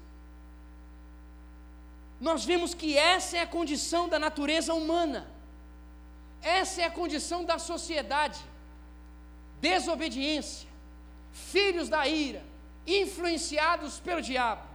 nós 2.19 2.43
vemos 2.43 2.73
que 2.73 2.97
essa 2.97 3.37
é 3.37 3.41
a 3.41 3.47
condição 3.47 4.09
da 4.09 4.17
natureza 4.17 4.73
humana, 4.73 5.27
essa 6.41 6.81
é 6.81 6.85
a 6.85 6.91
condição 6.91 7.45
da 7.45 7.59
sociedade: 7.59 8.39
desobediência, 9.61 10.67
filhos 11.31 11.89
da 11.89 12.07
ira, 12.07 12.43
influenciados 12.85 13.99
pelo 13.99 14.21
diabo. 14.21 14.65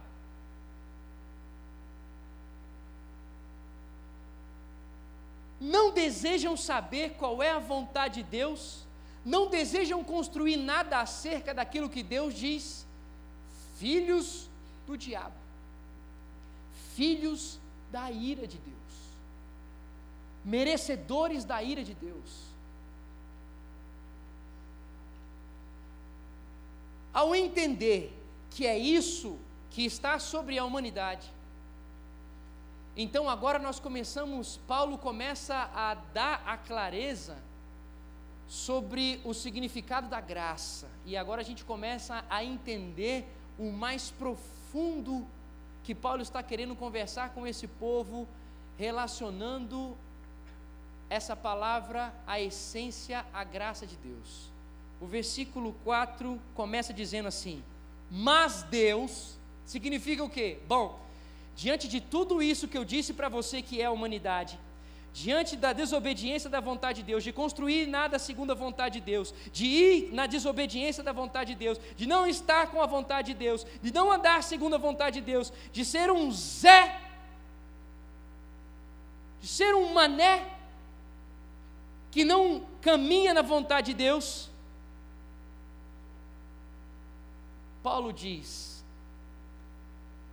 Não 5.59 5.91
desejam 5.91 6.57
saber 6.57 7.11
qual 7.11 7.41
é 7.41 7.51
a 7.51 7.59
vontade 7.59 8.15
de 8.15 8.23
Deus, 8.23 8.85
não 9.23 9.49
desejam 9.49 10.03
construir 10.03 10.57
nada 10.57 10.99
acerca 10.99 11.53
daquilo 11.53 11.89
que 11.89 12.03
Deus 12.03 12.33
diz, 12.33 12.85
filhos 13.77 14.49
do 14.85 14.97
diabo 14.97 15.42
filhos 16.95 17.59
da 17.91 18.11
ira 18.11 18.47
de 18.47 18.57
Deus, 18.57 18.93
merecedores 20.43 21.45
da 21.45 21.61
ira 21.61 21.83
de 21.83 21.93
Deus. 21.93 22.53
Ao 27.13 27.35
entender 27.35 28.11
que 28.49 28.65
é 28.65 28.77
isso 28.77 29.37
que 29.69 29.85
está 29.85 30.17
sobre 30.17 30.57
a 30.57 30.65
humanidade, 30.65 31.27
então 32.95 33.29
agora 33.29 33.57
nós 33.59 33.79
começamos, 33.79 34.57
Paulo 34.67 34.97
começa 34.97 35.69
a 35.73 35.95
dar 36.13 36.43
a 36.45 36.57
clareza 36.57 37.37
sobre 38.47 39.19
o 39.23 39.33
significado 39.33 40.07
da 40.07 40.21
graça, 40.21 40.87
e 41.05 41.17
agora 41.17 41.41
a 41.41 41.45
gente 41.45 41.63
começa 41.63 42.23
a 42.29 42.43
entender 42.43 43.27
o 43.57 43.71
mais 43.71 44.11
profundo 44.11 45.27
que 45.83 45.93
Paulo 45.93 46.21
está 46.21 46.41
querendo 46.41 46.75
conversar 46.75 47.29
com 47.29 47.45
esse 47.45 47.67
povo, 47.67 48.27
relacionando 48.77 49.97
essa 51.09 51.35
palavra 51.35 52.13
à 52.25 52.39
essência, 52.39 53.25
à 53.33 53.43
graça 53.43 53.85
de 53.85 53.95
Deus. 53.97 54.51
O 54.99 55.05
versículo 55.05 55.75
4 55.83 56.39
começa 56.55 56.93
dizendo 56.93 57.27
assim: 57.27 57.63
Mas 58.09 58.63
Deus, 58.63 59.37
significa 59.65 60.23
o 60.23 60.29
quê? 60.29 60.59
Bom, 60.67 60.99
diante 61.55 61.87
de 61.87 61.99
tudo 61.99 62.41
isso 62.41 62.67
que 62.67 62.77
eu 62.77 62.85
disse 62.85 63.13
para 63.13 63.29
você 63.29 63.61
que 63.61 63.81
é 63.81 63.85
a 63.85 63.91
humanidade, 63.91 64.59
diante 65.13 65.55
da 65.55 65.71
desobediência 65.73 66.49
da 66.49 66.59
vontade 66.59 67.01
de 67.01 67.05
Deus, 67.05 67.23
de 67.23 67.31
construir 67.31 67.85
nada 67.85 68.17
segundo 68.17 68.51
a 68.51 68.55
vontade 68.55 68.99
de 68.99 69.05
Deus, 69.05 69.31
de 69.51 69.65
ir 69.65 70.11
na 70.11 70.25
desobediência 70.25 71.03
da 71.03 71.11
vontade 71.11 71.53
de 71.53 71.59
Deus, 71.59 71.79
de 71.95 72.07
não 72.07 72.25
estar 72.25 72.67
com 72.71 72.81
a 72.81 72.87
vontade 72.87 73.31
de 73.31 73.37
Deus, 73.37 73.65
de 73.81 73.93
não 73.93 74.11
andar 74.11 74.41
segundo 74.41 74.73
a 74.73 74.79
vontade 74.79 75.19
de 75.19 75.25
Deus, 75.25 75.53
de 75.71 75.85
ser 75.85 76.11
um 76.11 76.31
Zé, 76.31 76.99
de 79.39 79.47
ser 79.47 79.75
um 79.75 79.93
mané, 79.93 80.49
que 82.09 82.25
não 82.25 82.65
caminha 82.81 83.33
na 83.35 83.43
vontade 83.43 83.91
de 83.91 83.93
Deus. 83.93 84.49
Paulo 87.83 88.11
diz, 88.11 88.83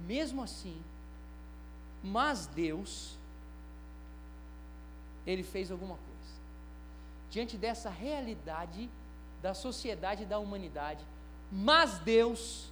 mesmo 0.00 0.42
assim, 0.42 0.76
mas 2.02 2.46
Deus, 2.46 3.18
ele 5.30 5.42
fez 5.42 5.70
alguma 5.70 5.96
coisa. 5.96 6.10
Diante 7.30 7.56
dessa 7.56 7.88
realidade 7.88 8.88
da 9.42 9.54
sociedade 9.54 10.22
e 10.24 10.26
da 10.26 10.38
humanidade, 10.38 11.04
mas 11.50 11.98
Deus, 11.98 12.70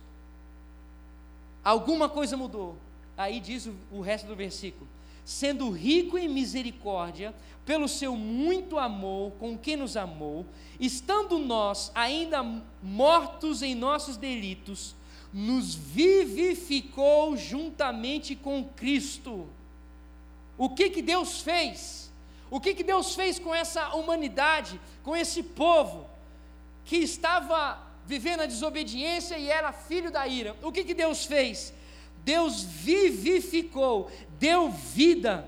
alguma 1.64 2.08
coisa 2.08 2.36
mudou. 2.36 2.76
Aí 3.16 3.40
diz 3.40 3.66
o, 3.66 3.74
o 3.90 4.00
resto 4.00 4.26
do 4.26 4.36
versículo: 4.36 4.88
sendo 5.24 5.70
rico 5.70 6.16
em 6.16 6.28
misericórdia, 6.28 7.34
pelo 7.66 7.88
seu 7.88 8.16
muito 8.16 8.78
amor 8.78 9.32
com 9.32 9.58
quem 9.58 9.76
nos 9.76 9.96
amou, 9.96 10.46
estando 10.78 11.38
nós 11.38 11.90
ainda 11.94 12.42
mortos 12.82 13.62
em 13.62 13.74
nossos 13.74 14.16
delitos, 14.16 14.94
nos 15.32 15.74
vivificou 15.74 17.36
juntamente 17.36 18.34
com 18.34 18.64
Cristo. 18.64 19.46
O 20.56 20.70
que 20.70 20.90
que 20.90 21.02
Deus 21.02 21.40
fez? 21.40 22.07
O 22.50 22.60
que, 22.60 22.74
que 22.74 22.82
Deus 22.82 23.14
fez 23.14 23.38
com 23.38 23.54
essa 23.54 23.94
humanidade, 23.94 24.80
com 25.02 25.16
esse 25.16 25.42
povo 25.42 26.08
que 26.84 26.96
estava 26.96 27.78
vivendo 28.06 28.40
a 28.40 28.46
desobediência 28.46 29.36
e 29.36 29.50
era 29.50 29.72
filho 29.72 30.10
da 30.10 30.26
ira? 30.26 30.56
O 30.62 30.72
que, 30.72 30.84
que 30.84 30.94
Deus 30.94 31.24
fez? 31.26 31.74
Deus 32.24 32.62
vivificou, 32.62 34.10
deu 34.38 34.70
vida. 34.70 35.46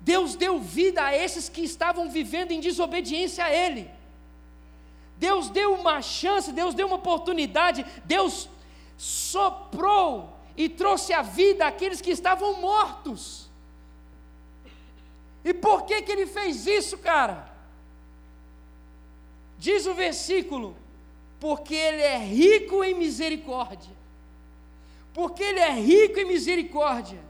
Deus 0.00 0.34
deu 0.34 0.60
vida 0.60 1.02
a 1.02 1.16
esses 1.16 1.48
que 1.48 1.62
estavam 1.62 2.10
vivendo 2.10 2.52
em 2.52 2.60
desobediência 2.60 3.44
a 3.44 3.50
Ele. 3.52 3.90
Deus 5.16 5.48
deu 5.48 5.74
uma 5.74 6.02
chance, 6.02 6.52
Deus 6.52 6.74
deu 6.74 6.86
uma 6.86 6.96
oportunidade, 6.96 7.86
Deus 8.04 8.48
soprou 8.98 10.36
e 10.56 10.68
trouxe 10.68 11.12
à 11.12 11.22
vida 11.22 11.66
aqueles 11.66 12.00
que 12.00 12.10
estavam 12.10 12.60
mortos. 12.60 13.48
E 15.44 15.52
por 15.52 15.84
que 15.84 16.00
que 16.02 16.10
ele 16.10 16.26
fez 16.26 16.66
isso, 16.66 16.96
cara? 16.98 17.52
Diz 19.58 19.86
o 19.86 19.94
versículo: 19.94 20.76
porque 21.38 21.74
ele 21.74 22.00
é 22.00 22.16
rico 22.16 22.82
em 22.82 22.94
misericórdia. 22.94 23.92
Porque 25.12 25.42
ele 25.42 25.60
é 25.60 25.70
rico 25.70 26.18
em 26.18 26.24
misericórdia. 26.24 27.20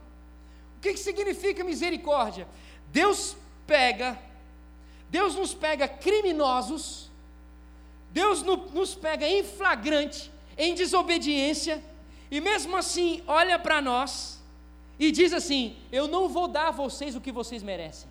O 0.77 0.81
que, 0.81 0.93
que 0.93 1.01
significa 1.01 1.65
misericórdia? 1.65 2.47
Deus 2.93 3.37
pega, 3.67 4.19
Deus 5.11 5.35
nos 5.35 5.53
pega 5.53 5.89
criminosos, 5.89 7.11
Deus 8.13 8.43
no, 8.43 8.57
nos 8.57 8.95
pega 8.95 9.29
em 9.29 9.43
flagrante, 9.43 10.31
em 10.57 10.75
desobediência, 10.75 11.83
e 12.31 12.41
mesmo 12.41 12.77
assim 12.77 13.23
olha 13.27 13.59
para 13.59 13.81
nós 13.81 14.41
e 14.99 15.11
diz 15.11 15.33
assim: 15.33 15.77
Eu 15.91 16.07
não 16.07 16.29
vou 16.29 16.49
dar 16.49 16.69
a 16.69 16.73
vocês 16.73 17.15
o 17.15 17.21
que 17.21 17.33
vocês 17.33 17.63
merecem. 17.63 18.09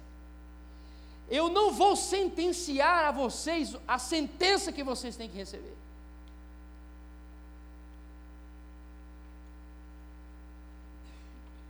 Eu 1.29 1.49
não 1.49 1.71
vou 1.71 1.95
sentenciar 1.95 3.05
a 3.05 3.11
vocês 3.11 3.75
a 3.87 3.97
sentença 3.97 4.71
que 4.71 4.83
vocês 4.83 5.15
têm 5.15 5.29
que 5.29 5.37
receber. 5.37 5.73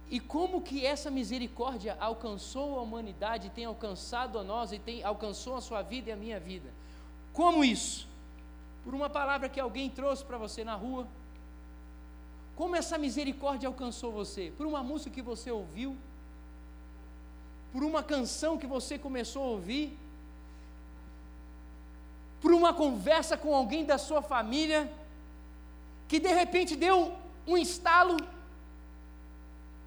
E 0.10 0.19
como 0.19 0.62
que 0.62 0.86
essa 0.86 1.10
misericórdia 1.10 1.97
alcançou 1.99 2.78
a 2.78 2.82
humanidade, 2.84 3.49
tem 3.49 3.65
alcançado 3.65 4.38
a 4.38 4.43
nós 4.43 4.71
e 4.71 4.78
tem 4.78 5.04
alcançou 5.04 5.56
a 5.56 5.62
sua 5.62 5.82
vida 5.82 6.10
e 6.10 6.13
a 6.13 6.15
minha 6.15 6.39
vida? 6.39 6.69
Como 7.32 7.65
isso? 7.65 8.08
Por 8.84 8.93
uma 8.93 9.10
palavra 9.10 9.49
que 9.49 9.60
alguém 9.60 9.89
trouxe 9.89 10.23
para 10.23 10.38
você 10.38 10.63
na 10.63 10.76
rua. 10.76 11.08
Como 12.56 12.76
essa 12.76 12.98
misericórdia 12.98 13.68
alcançou 13.68 14.12
você? 14.12 14.52
Por 14.58 14.66
uma 14.68 14.84
música 14.84 15.16
que 15.16 15.22
você 15.22 15.50
ouviu? 15.50 15.96
Por 17.72 17.84
uma 17.84 18.04
canção 18.04 18.58
que 18.58 18.68
você 18.68 18.98
começou 19.00 19.44
a 19.44 19.48
ouvir? 19.48 19.98
Por 22.42 22.54
uma 22.54 22.74
conversa 22.74 23.36
com 23.38 23.56
alguém 23.56 23.84
da 23.86 23.98
sua 23.98 24.22
família 24.22 24.92
que 26.08 26.20
de 26.20 26.32
repente 26.32 26.76
deu 26.76 27.13
um 27.48 27.58
estalo 27.58 28.18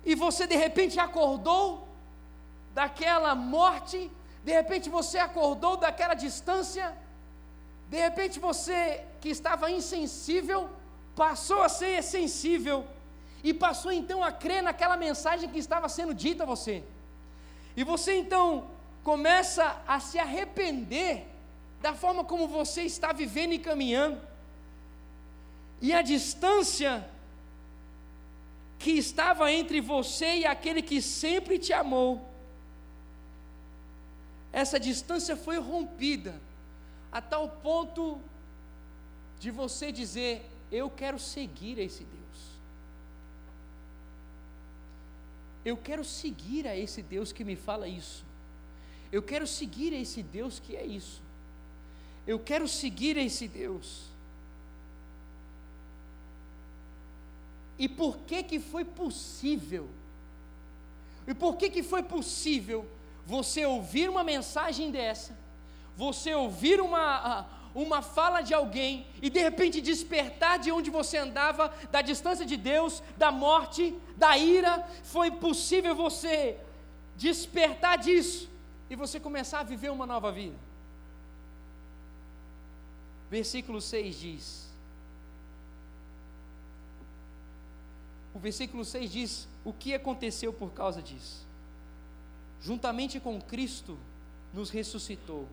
e 0.04 0.14
você 0.14 0.46
de 0.46 0.56
repente 0.56 0.98
acordou 0.98 1.86
daquela 2.74 3.34
morte, 3.34 4.10
de 4.44 4.52
repente 4.52 4.88
você 4.88 5.18
acordou 5.18 5.76
daquela 5.76 6.14
distância, 6.14 6.96
de 7.88 7.98
repente 7.98 8.38
você 8.38 9.04
que 9.20 9.28
estava 9.28 9.70
insensível, 9.70 10.70
passou 11.16 11.62
a 11.62 11.68
ser 11.68 12.02
sensível 12.02 12.86
e 13.42 13.52
passou 13.54 13.90
então 13.90 14.22
a 14.22 14.30
crer 14.30 14.62
naquela 14.62 14.96
mensagem 14.96 15.48
que 15.48 15.58
estava 15.58 15.88
sendo 15.88 16.12
dita 16.12 16.42
a 16.42 16.46
você. 16.46 16.84
E 17.76 17.82
você 17.82 18.14
então 18.18 18.68
começa 19.02 19.82
a 19.86 19.98
se 19.98 20.18
arrepender 20.18 21.26
da 21.80 21.94
forma 21.94 22.22
como 22.22 22.46
você 22.46 22.82
está 22.82 23.12
vivendo 23.12 23.52
e 23.52 23.58
caminhando. 23.58 24.20
E 25.80 25.92
a 25.92 26.02
distância 26.02 27.08
que 28.78 28.90
estava 28.90 29.50
entre 29.50 29.80
você 29.80 30.38
e 30.38 30.46
aquele 30.46 30.82
que 30.82 31.00
sempre 31.00 31.58
te 31.58 31.72
amou. 31.72 32.28
Essa 34.52 34.78
distância 34.78 35.36
foi 35.36 35.58
rompida 35.58 36.34
a 37.10 37.20
tal 37.20 37.48
ponto 37.48 38.20
de 39.38 39.50
você 39.50 39.92
dizer: 39.92 40.44
Eu 40.70 40.90
quero 40.90 41.18
seguir 41.18 41.78
esse 41.78 42.04
Deus. 42.04 42.56
Eu 45.64 45.76
quero 45.76 46.04
seguir 46.04 46.66
a 46.66 46.76
esse 46.76 47.02
Deus 47.02 47.32
que 47.32 47.44
me 47.44 47.56
fala 47.56 47.88
isso. 47.88 48.24
Eu 49.10 49.22
quero 49.22 49.46
seguir 49.46 49.92
a 49.94 49.98
esse 49.98 50.22
Deus 50.22 50.58
que 50.58 50.76
é 50.76 50.84
isso. 50.84 51.22
Eu 52.26 52.38
quero 52.38 52.66
seguir 52.66 53.16
a 53.16 53.22
esse 53.22 53.46
Deus. 53.46 54.06
E 57.78 57.88
por 57.88 58.18
que 58.18 58.42
que 58.42 58.58
foi 58.58 58.84
possível? 58.84 59.88
E 61.26 61.34
por 61.34 61.56
que 61.56 61.68
que 61.68 61.82
foi 61.82 62.02
possível 62.02 62.86
você 63.24 63.66
ouvir 63.66 64.08
uma 64.08 64.22
mensagem 64.22 64.90
dessa, 64.90 65.36
você 65.96 66.32
ouvir 66.34 66.80
uma, 66.80 67.44
uma 67.82 68.00
fala 68.00 68.40
de 68.40 68.54
alguém 68.54 69.06
e 69.20 69.28
de 69.28 69.38
repente 69.38 69.80
despertar 69.80 70.58
de 70.58 70.72
onde 70.72 70.90
você 70.90 71.18
andava, 71.18 71.72
da 71.90 72.00
distância 72.00 72.46
de 72.46 72.56
Deus, 72.56 73.02
da 73.16 73.30
morte, 73.30 73.94
da 74.16 74.36
ira, 74.38 74.82
foi 75.04 75.30
possível 75.30 75.94
você 75.94 76.58
despertar 77.16 77.98
disso 77.98 78.48
e 78.88 78.96
você 78.96 79.20
começar 79.20 79.60
a 79.60 79.62
viver 79.62 79.90
uma 79.90 80.06
nova 80.06 80.32
vida. 80.32 80.56
Versículo 83.30 83.80
6 83.80 84.18
diz: 84.18 84.66
o 88.36 88.38
versículo 88.38 88.84
6 88.84 89.10
diz: 89.10 89.48
O 89.64 89.72
que 89.72 89.94
aconteceu 89.94 90.52
por 90.52 90.70
causa 90.72 91.00
disso? 91.00 91.46
Juntamente 92.60 93.18
com 93.18 93.40
Cristo, 93.40 93.98
nos 94.52 94.68
ressuscitou, 94.68 95.48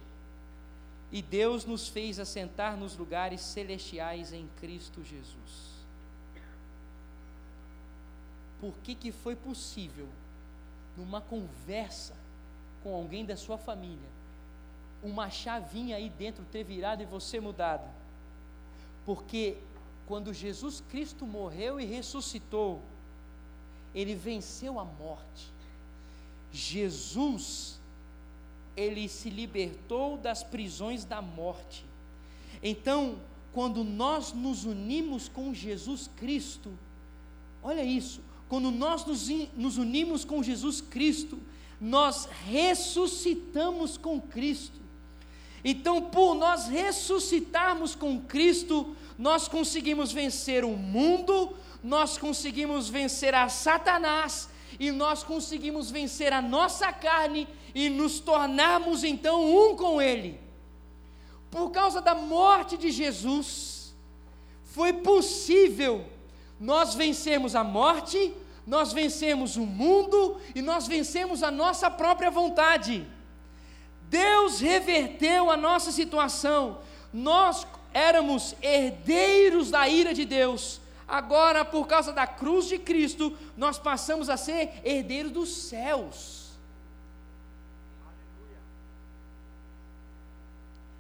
e 1.13 1.21
Deus 1.21 1.63
nos 1.63 1.88
fez 1.88 2.17
assentar 2.17 2.76
nos 2.76 2.97
lugares 2.97 3.39
celestiais 3.39 4.34
em 4.34 4.49
Cristo 4.60 5.04
Jesus. 5.04 5.73
Por 8.60 8.73
que, 8.84 8.95
que 8.95 9.12
foi 9.12 9.36
possível, 9.36 10.08
numa 10.97 11.21
conversa 11.21 12.15
com 12.82 12.95
alguém 12.95 13.23
da 13.23 13.38
sua 13.38 13.60
família, 13.60 14.10
uma 15.04 15.30
chavinha 15.30 15.97
aí 15.97 16.10
dentro 16.10 16.43
ter 16.52 16.63
virado 16.63 17.04
e 17.04 17.06
você 17.06 17.39
mudado? 17.39 17.88
Porque 19.06 19.58
quando 20.08 20.34
Jesus 20.34 20.82
Cristo 20.89 21.28
morreu 21.28 21.80
e 21.80 21.86
ressuscitou, 21.86 22.82
ele 23.93 24.15
venceu 24.15 24.80
a 24.80 24.84
morte. 24.84 25.54
Jesus, 26.52 27.80
ele 28.75 29.07
se 29.07 29.29
libertou 29.29 30.17
das 30.17 30.43
prisões 30.43 31.05
da 31.05 31.21
morte. 31.21 31.86
Então, 32.62 33.17
quando 33.51 33.83
nós 33.83 34.33
nos 34.33 34.65
unimos 34.65 35.29
com 35.29 35.53
Jesus 35.53 36.09
Cristo, 36.17 36.71
olha 37.62 37.83
isso, 37.83 38.21
quando 38.49 38.71
nós 38.71 39.05
nos, 39.05 39.29
nos 39.55 39.77
unimos 39.77 40.25
com 40.25 40.41
Jesus 40.41 40.81
Cristo, 40.81 41.39
nós 41.79 42.27
ressuscitamos 42.45 43.97
com 43.97 44.19
Cristo. 44.19 44.81
Então, 45.63 46.01
por 46.01 46.36
nós 46.36 46.67
ressuscitarmos 46.67 47.95
com 47.95 48.19
Cristo, 48.21 48.95
nós 49.17 49.47
conseguimos 49.47 50.12
vencer 50.12 50.65
o 50.65 50.75
mundo, 50.75 51.55
nós 51.83 52.17
conseguimos 52.17 52.89
vencer 52.89 53.33
a 53.33 53.47
Satanás 53.49 54.49
e 54.79 54.91
nós 54.91 55.23
conseguimos 55.23 55.89
vencer 55.91 56.33
a 56.33 56.41
nossa 56.41 56.91
carne 56.91 57.47
e 57.73 57.89
nos 57.89 58.19
tornarmos 58.19 59.03
então 59.03 59.43
um 59.43 59.75
com 59.75 60.01
Ele. 60.01 60.39
Por 61.49 61.71
causa 61.71 62.01
da 62.01 62.15
morte 62.15 62.77
de 62.77 62.91
Jesus, 62.91 63.93
foi 64.63 64.93
possível 64.93 66.05
nós 66.59 66.95
vencermos 66.95 67.55
a 67.55 67.63
morte, 67.63 68.33
nós 68.65 68.93
vencemos 68.93 69.55
o 69.55 69.65
mundo 69.65 70.38
e 70.55 70.62
nós 70.62 70.88
vencemos 70.88 71.43
a 71.43 71.51
nossa 71.51 71.91
própria 71.91 72.31
vontade. 72.31 73.05
Deus 74.09 74.59
reverteu 74.59 75.51
a 75.51 75.57
nossa 75.57 75.91
situação. 75.91 76.79
Nós 77.12 77.67
éramos 77.93 78.55
herdeiros 78.62 79.69
da 79.69 79.88
ira 79.88 80.13
de 80.13 80.25
Deus. 80.25 80.79
Agora, 81.07 81.65
por 81.65 81.87
causa 81.87 82.13
da 82.13 82.25
cruz 82.25 82.65
de 82.65 82.79
Cristo, 82.79 83.37
nós 83.57 83.77
passamos 83.77 84.29
a 84.29 84.37
ser 84.37 84.81
herdeiros 84.83 85.31
dos 85.31 85.49
céus. 85.49 86.43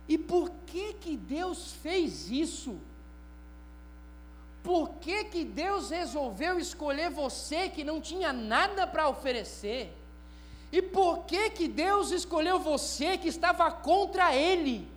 E 0.07 0.17
por 0.17 0.51
que 0.67 0.93
que 0.93 1.15
Deus 1.15 1.73
fez 1.81 2.29
isso? 2.29 2.77
Por 4.63 4.89
que 5.01 5.25
que 5.25 5.43
Deus 5.43 5.89
resolveu 5.89 6.59
escolher 6.59 7.09
você 7.09 7.69
que 7.69 7.83
não 7.83 7.99
tinha 7.99 8.31
nada 8.31 8.85
para 8.85 9.09
oferecer? 9.09 9.93
E 10.71 10.81
por 10.81 11.25
que 11.25 11.49
que 11.51 11.67
Deus 11.67 12.11
escolheu 12.11 12.59
você 12.59 13.17
que 13.17 13.27
estava 13.27 13.71
contra 13.71 14.35
ele? 14.35 14.92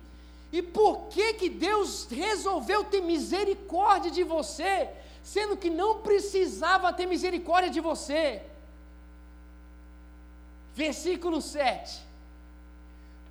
E 0.51 0.61
por 0.61 1.07
que 1.09 1.33
que 1.33 1.49
Deus 1.49 2.07
resolveu 2.09 2.83
ter 2.83 3.01
misericórdia 3.01 4.09
de 4.09 4.23
você, 4.23 4.89
sendo 5.21 5.57
que 5.57 5.69
não 5.69 5.99
precisava 6.01 6.93
ter 6.93 7.05
misericórdia 7.05 7.69
de 7.69 7.81
você? 7.81 8.43
Versículo 10.73 11.41
7. 11.41 12.05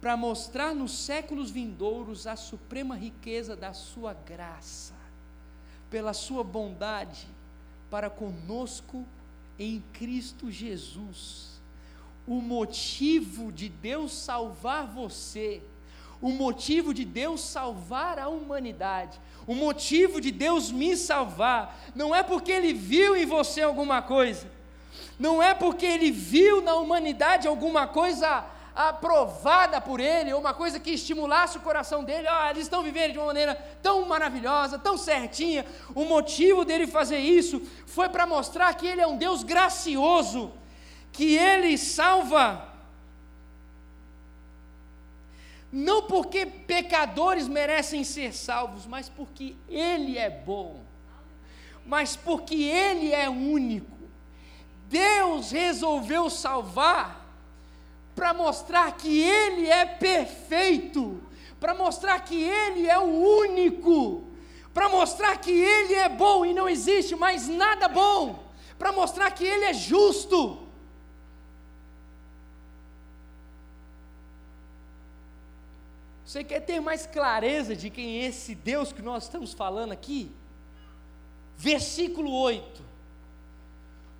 Para 0.00 0.16
mostrar 0.16 0.74
nos 0.74 0.92
séculos 0.92 1.50
vindouros 1.50 2.26
a 2.26 2.36
suprema 2.36 2.94
riqueza 2.94 3.56
da 3.56 3.72
sua 3.72 4.12
graça, 4.12 4.94
pela 5.88 6.12
sua 6.12 6.44
bondade, 6.44 7.26
para 7.90 8.10
conosco 8.10 9.06
em 9.58 9.82
Cristo 9.92 10.50
Jesus. 10.50 11.60
O 12.26 12.42
motivo 12.42 13.52
de 13.52 13.68
Deus 13.68 14.12
salvar 14.12 14.86
você, 14.86 15.62
o 16.20 16.30
motivo 16.30 16.94
de 16.94 17.04
Deus 17.04 17.40
salvar 17.40 18.18
a 18.18 18.28
humanidade, 18.28 19.20
o 19.46 19.54
motivo 19.54 20.20
de 20.20 20.30
Deus 20.30 20.70
me 20.70 20.96
salvar, 20.96 21.78
não 21.94 22.14
é 22.14 22.22
porque 22.22 22.50
Ele 22.50 22.72
viu 22.72 23.16
em 23.16 23.26
você 23.26 23.62
alguma 23.62 24.02
coisa, 24.02 24.50
não 25.18 25.42
é 25.42 25.54
porque 25.54 25.86
Ele 25.86 26.10
viu 26.10 26.62
na 26.62 26.74
humanidade 26.74 27.46
alguma 27.46 27.86
coisa 27.86 28.44
aprovada 28.74 29.80
por 29.80 30.00
Ele, 30.00 30.32
ou 30.34 30.40
uma 30.40 30.52
coisa 30.52 30.78
que 30.78 30.90
estimulasse 30.90 31.56
o 31.56 31.62
coração 31.62 32.04
dele, 32.04 32.28
oh, 32.30 32.50
eles 32.50 32.64
estão 32.64 32.82
vivendo 32.82 33.12
de 33.12 33.18
uma 33.18 33.28
maneira 33.28 33.54
tão 33.82 34.04
maravilhosa, 34.04 34.78
tão 34.78 34.98
certinha. 34.98 35.64
O 35.94 36.04
motivo 36.04 36.62
dele 36.62 36.86
fazer 36.86 37.18
isso 37.18 37.62
foi 37.86 38.10
para 38.10 38.26
mostrar 38.26 38.74
que 38.74 38.86
Ele 38.86 39.00
é 39.00 39.06
um 39.06 39.16
Deus 39.16 39.42
gracioso, 39.42 40.52
que 41.10 41.36
Ele 41.36 41.78
salva 41.78 42.75
não 45.72 46.02
porque 46.02 46.46
pecadores 46.46 47.48
merecem 47.48 48.04
ser 48.04 48.32
salvos, 48.32 48.86
mas 48.86 49.08
porque 49.08 49.54
Ele 49.68 50.16
é 50.16 50.30
bom, 50.30 50.80
mas 51.84 52.16
porque 52.16 52.54
Ele 52.54 53.12
é 53.12 53.28
único. 53.28 53.96
Deus 54.88 55.50
resolveu 55.50 56.30
salvar 56.30 57.26
para 58.14 58.32
mostrar 58.32 58.92
que 58.92 59.20
Ele 59.20 59.68
é 59.68 59.84
perfeito, 59.84 61.22
para 61.60 61.74
mostrar 61.74 62.20
que 62.20 62.42
Ele 62.42 62.88
é 62.88 62.98
o 62.98 63.40
único, 63.40 64.24
para 64.72 64.88
mostrar 64.88 65.36
que 65.38 65.50
Ele 65.50 65.94
é 65.94 66.08
bom 66.08 66.44
e 66.44 66.54
não 66.54 66.68
existe 66.68 67.16
mais 67.16 67.48
nada 67.48 67.88
bom, 67.88 68.44
para 68.78 68.92
mostrar 68.92 69.30
que 69.32 69.44
Ele 69.44 69.64
é 69.64 69.74
justo. 69.74 70.65
Você 76.26 76.42
quer 76.42 76.58
ter 76.58 76.80
mais 76.80 77.06
clareza 77.06 77.76
de 77.76 77.88
quem 77.88 78.18
é 78.18 78.26
esse 78.26 78.52
Deus 78.52 78.92
que 78.92 79.00
nós 79.00 79.22
estamos 79.22 79.52
falando 79.52 79.92
aqui? 79.92 80.32
Versículo 81.56 82.32
8: 82.32 82.82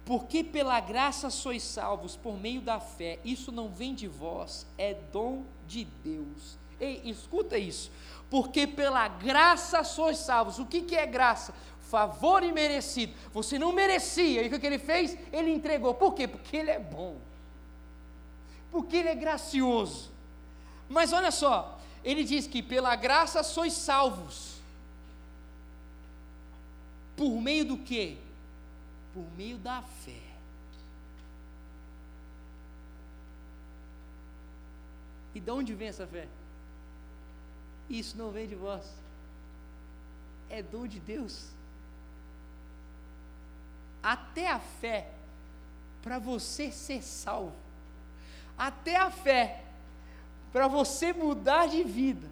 Porque 0.05 0.45
pela 0.45 0.79
graça 0.79 1.31
sois 1.31 1.65
salvos 1.65 2.15
por 2.15 2.39
meio 2.39 2.61
da 2.61 2.79
fé, 2.79 3.19
isso 3.25 3.51
não 3.51 3.69
vem 3.69 3.93
de 3.93 4.07
vós, 4.07 4.65
é 4.79 4.95
dom 4.95 5.43
de 5.67 5.85
Deus. 6.05 6.57
Ei, 6.79 7.03
escuta 7.05 7.59
isso. 7.59 7.91
Porque 8.31 8.69
pela 8.69 9.09
graça 9.09 9.83
sois 9.83 10.19
salvos. 10.19 10.61
O 10.61 10.67
que, 10.67 10.83
que 10.83 10.95
é 10.95 11.07
graça? 11.07 11.53
Favor 11.81 12.45
imerecido. 12.45 13.15
Você 13.33 13.59
não 13.59 13.73
merecia, 13.73 14.43
e 14.43 14.55
o 14.55 14.61
que 14.61 14.67
ele 14.67 14.79
fez? 14.79 15.19
Ele 15.33 15.51
entregou. 15.51 15.93
Por 15.93 16.15
quê? 16.15 16.29
Porque 16.29 16.57
ele 16.57 16.71
é 16.71 16.79
bom. 16.79 17.17
Porque 18.71 18.97
ele 18.97 19.09
é 19.09 19.15
gracioso. 19.17 20.15
Mas 20.89 21.13
olha 21.13 21.33
só, 21.33 21.76
ele 22.07 22.23
diz 22.23 22.47
que 22.47 22.63
pela 22.63 22.95
graça 22.95 23.43
sois 23.43 23.73
salvos. 23.73 24.61
Por 27.17 27.41
meio 27.41 27.65
do 27.65 27.79
quê? 27.79 28.17
Por 29.13 29.27
meio 29.37 29.59
da 29.59 29.83
fé. 29.83 30.23
E 35.35 35.41
de 35.41 35.51
onde 35.51 35.75
vem 35.75 35.89
essa 35.89 36.07
fé? 36.07 36.29
Isso 37.91 38.17
não 38.17 38.31
vem 38.31 38.47
de 38.47 38.55
vós. 38.55 38.85
É 40.49 40.63
dom 40.63 40.87
de 40.87 41.01
Deus. 41.01 41.49
Até 44.01 44.49
a 44.49 44.61
fé, 44.61 45.11
para 46.03 46.21
você 46.21 46.71
ser 46.71 47.03
salvo, 47.03 47.57
até 48.57 48.95
a 48.95 49.11
fé 49.11 49.66
para 50.57 50.69
você 50.69 51.13
mudar 51.13 51.69
de 51.69 51.83
vida. 51.83 52.27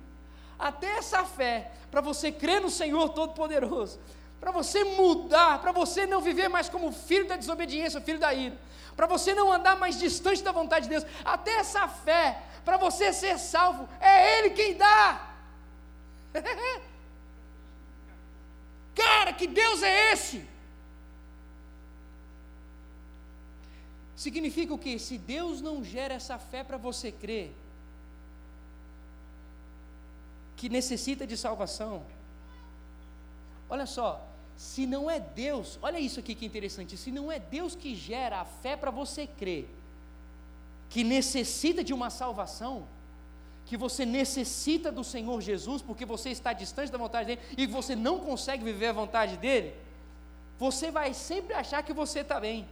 Até 0.59 0.97
essa 0.97 1.27
fé, 1.27 1.71
para 1.91 2.01
você 2.01 2.33
crer 2.33 2.59
no 2.59 2.71
Senhor 2.71 3.11
Todo-Poderoso, 3.11 4.01
para 4.41 4.51
você 4.51 4.83
mudar, 4.83 5.61
para 5.61 5.73
você 5.73 6.07
não 6.07 6.23
viver 6.23 6.49
mais 6.49 6.67
como 6.71 6.91
filho 6.91 7.29
da 7.29 7.37
desobediência, 7.37 8.01
filho 8.01 8.19
da 8.19 8.33
ira, 8.33 8.57
para 8.97 9.07
você 9.07 9.35
não 9.35 9.53
andar 9.53 9.77
mais 9.77 9.99
distante 9.99 10.43
da 10.43 10.53
vontade 10.53 10.85
de 10.85 10.89
Deus, 10.89 11.05
até 11.23 11.51
essa 11.57 11.87
fé, 11.87 12.41
para 12.65 12.79
você 12.79 13.13
ser 13.13 13.39
salvo, 13.39 13.87
é 14.01 14.39
Ele 14.39 14.51
quem 14.55 14.75
dá. 14.75 15.35
Cara, 18.95 19.35
que 19.35 19.47
Deus 19.47 19.83
é 19.83 20.13
esse? 20.15 20.49
Significa 24.17 24.73
o 24.73 24.79
que? 24.79 24.99
Se 24.99 25.19
Deus 25.19 25.61
não 25.61 25.85
gera 25.85 26.15
essa 26.15 26.39
fé 26.39 26.65
para 26.65 26.79
você 26.79 27.13
crer, 27.13 27.55
que 30.65 30.69
necessita 30.71 31.27
de 31.27 31.37
salvação. 31.37 32.03
Olha 33.69 33.85
só, 33.85 34.27
se 34.57 34.87
não 34.87 35.11
é 35.11 35.21
Deus, 35.21 35.79
olha 35.83 35.99
isso 36.01 36.19
aqui 36.19 36.35
que 36.35 36.47
interessante, 36.47 36.97
se 36.97 37.11
não 37.11 37.31
é 37.31 37.39
Deus 37.39 37.75
que 37.75 37.95
gera 37.95 38.41
a 38.41 38.47
fé 38.47 38.75
para 38.75 38.91
você 38.91 39.27
crer, 39.27 39.69
que 40.89 41.05
necessita 41.05 41.85
de 41.85 41.93
uma 41.93 42.09
salvação, 42.09 42.89
que 43.67 43.77
você 43.77 44.07
necessita 44.07 44.91
do 44.91 45.05
Senhor 45.05 45.39
Jesus, 45.43 45.83
porque 45.83 46.07
você 46.07 46.31
está 46.31 46.55
distante 46.55 46.91
da 46.91 46.97
vontade 46.97 47.27
dele 47.27 47.43
e 47.59 47.67
você 47.67 47.95
não 47.95 48.19
consegue 48.19 48.65
viver 48.65 48.87
a 48.87 48.93
vontade 48.95 49.37
dele, 49.37 49.75
você 50.59 50.91
vai 50.91 51.13
sempre 51.13 51.53
achar 51.53 51.83
que 51.83 51.93
você 51.93 52.21
está 52.21 52.41
bem. 52.41 52.67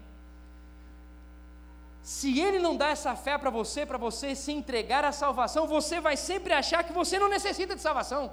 Se 2.03 2.41
ele 2.41 2.59
não 2.59 2.77
dá 2.77 2.89
essa 2.89 3.15
fé 3.15 3.39
para 3.39 3.49
você, 3.49 3.87
para 3.87 3.97
você 3.97 4.35
se 4.35 4.51
entregar 4.51 5.05
à 5.05 5.13
salvação, 5.13 5.69
você 5.69 6.01
vai 6.01 6.17
sempre 6.17 6.53
achar 6.53 6.83
que 6.83 6.93
você 6.93 7.17
não 7.19 7.29
necessita 7.29 7.77
de 7.77 7.81
salvação. 7.81 8.27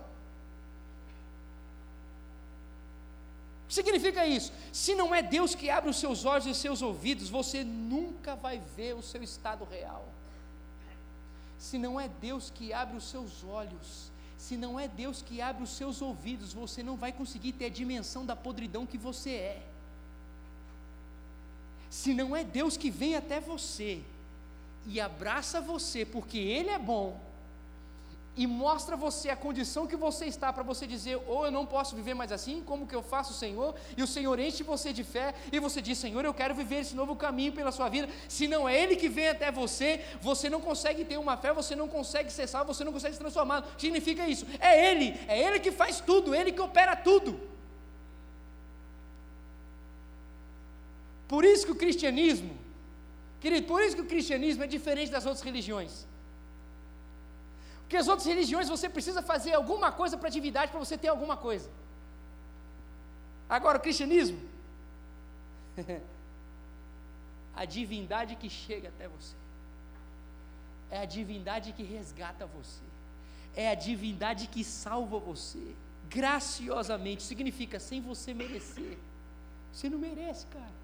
O 3.63 3.67
que 3.67 3.75
significa 3.75 4.25
isso? 4.25 4.51
Se 4.73 4.95
não 4.95 5.13
é 5.13 5.21
Deus 5.21 5.53
que 5.53 5.69
abre 5.69 5.91
os 5.91 5.97
seus 5.97 6.25
olhos 6.25 6.47
e 6.47 6.49
os 6.49 6.57
seus 6.57 6.81
ouvidos, 6.81 7.29
você 7.29 7.63
nunca 7.63 8.35
vai 8.35 8.59
ver 8.75 8.95
o 8.95 9.03
seu 9.03 9.21
estado 9.21 9.63
real. 9.65 10.07
Se 11.59 11.77
não 11.77 12.01
é 12.01 12.07
Deus 12.07 12.49
que 12.49 12.73
abre 12.73 12.97
os 12.97 13.07
seus 13.07 13.43
olhos, 13.43 14.11
se 14.35 14.57
não 14.57 14.79
é 14.79 14.87
Deus 14.87 15.21
que 15.21 15.41
abre 15.41 15.61
os 15.61 15.69
seus 15.69 16.01
ouvidos, 16.01 16.53
você 16.53 16.81
não 16.81 16.95
vai 16.95 17.11
conseguir 17.11 17.51
ter 17.51 17.65
a 17.65 17.69
dimensão 17.69 18.25
da 18.25 18.35
podridão 18.35 18.87
que 18.87 18.97
você 18.97 19.31
é 19.31 19.68
se 21.89 22.13
não 22.13 22.35
é 22.35 22.43
Deus 22.43 22.77
que 22.77 22.89
vem 22.89 23.15
até 23.15 23.39
você 23.39 24.01
e 24.85 24.99
abraça 24.99 25.59
você, 25.59 26.05
porque 26.05 26.37
Ele 26.37 26.69
é 26.69 26.79
bom, 26.79 27.19
e 28.39 28.47
mostra 28.47 28.95
você 28.95 29.29
a 29.29 29.35
condição 29.35 29.85
que 29.85 29.97
você 29.97 30.25
está 30.25 30.53
para 30.53 30.63
você 30.63 30.87
dizer, 30.87 31.17
ou 31.27 31.39
oh, 31.39 31.45
eu 31.47 31.51
não 31.51 31.65
posso 31.65 31.93
viver 31.93 32.13
mais 32.13 32.31
assim, 32.31 32.63
como 32.65 32.87
que 32.87 32.95
eu 32.95 33.03
faço, 33.03 33.33
Senhor? 33.33 33.75
E 33.97 34.01
o 34.01 34.07
Senhor 34.07 34.39
enche 34.39 34.63
você 34.63 34.93
de 34.93 35.03
fé 35.03 35.33
e 35.51 35.59
você 35.59 35.81
diz, 35.81 35.97
Senhor, 35.97 36.23
eu 36.23 36.33
quero 36.33 36.55
viver 36.55 36.77
esse 36.77 36.95
novo 36.95 37.17
caminho 37.17 37.51
pela 37.51 37.69
sua 37.69 37.89
vida. 37.89 38.07
Se 38.29 38.47
não 38.47 38.69
é 38.69 38.81
Ele 38.81 38.95
que 38.95 39.09
vem 39.09 39.27
até 39.27 39.51
você, 39.51 40.05
você 40.21 40.49
não 40.49 40.61
consegue 40.61 41.03
ter 41.03 41.17
uma 41.17 41.35
fé, 41.35 41.51
você 41.51 41.75
não 41.75 41.89
consegue 41.89 42.31
salvo, 42.31 42.73
você 42.73 42.85
não 42.85 42.93
consegue 42.93 43.15
se 43.15 43.19
transformar. 43.19 43.65
Significa 43.77 44.25
isso? 44.25 44.45
É 44.57 44.89
Ele, 44.89 45.19
é 45.27 45.37
Ele 45.37 45.59
que 45.59 45.71
faz 45.71 45.99
tudo, 45.99 46.33
Ele 46.33 46.53
que 46.53 46.61
opera 46.61 46.95
tudo. 46.95 47.48
Por 51.29 51.45
isso 51.45 51.65
que 51.67 51.71
o 51.71 51.81
cristianismo, 51.83 52.53
querido, 53.39 53.67
por 53.67 53.79
isso 53.83 53.95
que 53.95 54.01
o 54.01 54.11
cristianismo 54.13 54.63
é 54.63 54.67
diferente 54.67 55.11
das 55.11 55.27
outras 55.27 55.43
religiões. 55.43 56.07
Porque 57.81 57.97
as 57.97 58.07
outras 58.07 58.27
religiões 58.27 58.67
você 58.67 58.89
precisa 58.89 59.21
fazer 59.21 59.53
alguma 59.53 59.91
coisa 59.91 60.17
para 60.17 60.29
divindade 60.37 60.71
para 60.71 60.79
você 60.79 60.97
ter 60.97 61.07
alguma 61.07 61.37
coisa. 61.37 61.69
Agora, 63.47 63.77
o 63.77 63.81
cristianismo, 63.81 64.39
a 67.55 67.63
divindade 67.63 68.35
que 68.35 68.49
chega 68.49 68.87
até 68.89 69.07
você, 69.07 69.35
é 70.89 70.99
a 70.99 71.05
divindade 71.05 71.73
que 71.73 71.83
resgata 71.83 72.47
você, 72.47 72.87
é 73.55 73.69
a 73.69 73.75
divindade 73.75 74.47
que 74.47 74.63
salva 74.63 75.19
você, 75.19 75.75
graciosamente, 76.09 77.21
significa 77.21 77.79
sem 77.79 78.01
você 78.01 78.33
merecer. 78.33 78.97
Você 79.71 79.87
não 79.91 79.99
merece, 79.99 80.47
cara 80.47 80.78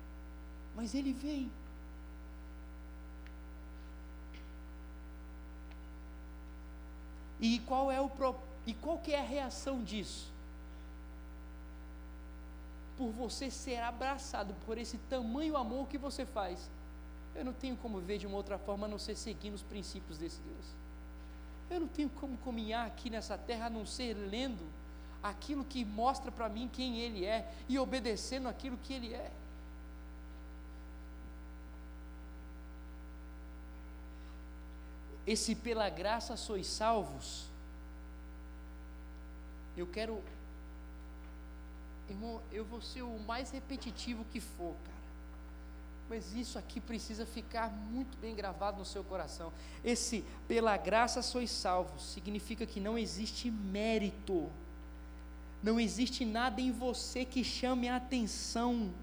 mas 0.76 0.94
ele 0.94 1.14
vem. 1.14 1.50
E 7.40 7.60
qual 7.60 7.92
é 7.92 8.02
o 8.02 8.10
e 8.66 8.74
qual 8.74 8.98
que 8.98 9.14
é 9.14 9.20
a 9.20 9.24
reação 9.24 9.84
disso? 9.84 10.32
Por 12.98 13.12
você 13.12 13.52
ser 13.52 13.78
abraçado 13.78 14.56
por 14.66 14.78
esse 14.78 14.98
tamanho 15.10 15.56
amor 15.56 15.88
que 15.88 15.98
você 15.98 16.26
faz. 16.26 16.70
Eu 17.36 17.46
não 17.46 17.54
tenho 17.54 17.76
como 17.78 18.00
ver 18.00 18.18
de 18.18 18.26
uma 18.26 18.38
outra 18.38 18.58
forma 18.58 18.88
a 18.88 18.90
não 18.90 18.98
ser 18.98 19.16
seguindo 19.16 19.54
os 19.54 19.62
princípios 19.62 20.18
desse 20.18 20.40
Deus. 20.40 20.66
Eu 21.70 21.82
não 21.82 21.88
tenho 21.88 22.10
como 22.10 22.38
caminhar 22.38 22.88
aqui 22.88 23.10
nessa 23.10 23.38
terra 23.38 23.68
a 23.68 23.70
não 23.70 23.86
ser 23.86 24.14
lendo 24.14 24.66
aquilo 25.22 25.66
que 25.66 25.84
mostra 25.84 26.32
para 26.32 26.48
mim 26.48 26.70
quem 26.72 27.00
Ele 27.00 27.26
é 27.26 27.52
e 27.68 27.78
obedecendo 27.78 28.48
aquilo 28.48 28.78
que 28.78 28.94
Ele 28.94 29.14
é. 29.14 29.32
Esse 35.26 35.56
pela 35.56 35.90
graça 35.90 36.38
sois 36.38 36.68
salvos, 36.68 37.46
eu 39.76 39.88
quero, 39.88 40.22
irmão, 42.10 42.42
eu 42.52 42.64
vou 42.64 42.82
ser 42.82 43.02
o 43.02 43.20
mais 43.20 43.52
repetitivo 43.52 44.26
que 44.32 44.40
for, 44.40 44.76
cara. 44.84 44.96
Mas 46.08 46.36
isso 46.36 46.60
aqui 46.60 46.80
precisa 46.80 47.26
ficar 47.26 47.70
muito 47.72 48.16
bem 48.20 48.36
gravado 48.36 48.78
no 48.78 48.86
seu 48.86 49.04
coração. 49.04 49.52
Esse 49.84 50.24
pela 50.48 50.78
graça 50.78 51.22
sois 51.24 51.50
salvos 51.50 52.04
significa 52.04 52.66
que 52.66 52.80
não 52.80 52.98
existe 52.98 53.50
mérito, 53.50 54.50
não 55.64 55.80
existe 55.80 56.24
nada 56.24 56.62
em 56.62 56.72
você 56.72 57.26
que 57.26 57.44
chame 57.44 57.90
a 57.90 57.96
atenção 57.96 58.94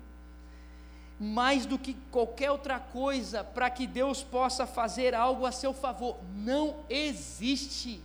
mais 1.22 1.64
do 1.64 1.78
que 1.78 1.94
qualquer 2.10 2.50
outra 2.50 2.80
coisa 2.80 3.44
para 3.44 3.70
que 3.70 3.86
Deus 3.86 4.24
possa 4.24 4.66
fazer 4.66 5.14
algo 5.14 5.46
a 5.46 5.52
seu 5.52 5.72
favor. 5.72 6.16
Não 6.34 6.74
existe. 6.90 8.02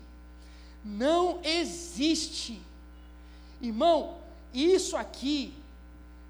Não 0.86 1.40
existe. 1.44 2.62
Irmão, 3.60 4.20
isso 4.54 4.96
aqui 4.96 5.52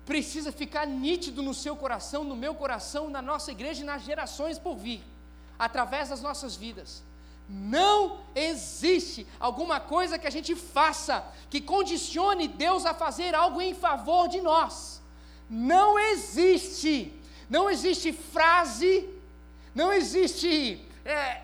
precisa 0.06 0.50
ficar 0.50 0.88
nítido 0.88 1.44
no 1.44 1.54
seu 1.54 1.76
coração, 1.76 2.24
no 2.24 2.38
meu 2.38 2.56
coração, 2.56 3.10
na 3.10 3.22
nossa 3.22 3.52
igreja 3.52 3.82
e 3.82 3.86
nas 3.86 4.04
gerações 4.04 4.58
por 4.58 4.78
vir, 4.78 5.04
através 5.60 6.08
das 6.08 6.22
nossas 6.22 6.56
vidas. 6.56 7.04
Não 7.50 8.20
existe 8.34 9.28
alguma 9.38 9.82
coisa 9.82 10.18
que 10.18 10.26
a 10.26 10.30
gente 10.32 10.56
faça 10.56 11.30
que 11.50 11.60
condicione 11.60 12.48
Deus 12.48 12.86
a 12.86 12.94
fazer 12.94 13.36
algo 13.36 13.62
em 13.62 13.74
favor 13.74 14.30
de 14.30 14.40
nós. 14.40 15.02
Não 15.50 15.98
existe, 15.98 17.14
não 17.50 17.70
existe 17.70 18.12
frase, 18.12 19.08
não 19.74 19.92
existe 19.94 20.82
é, 21.06 21.42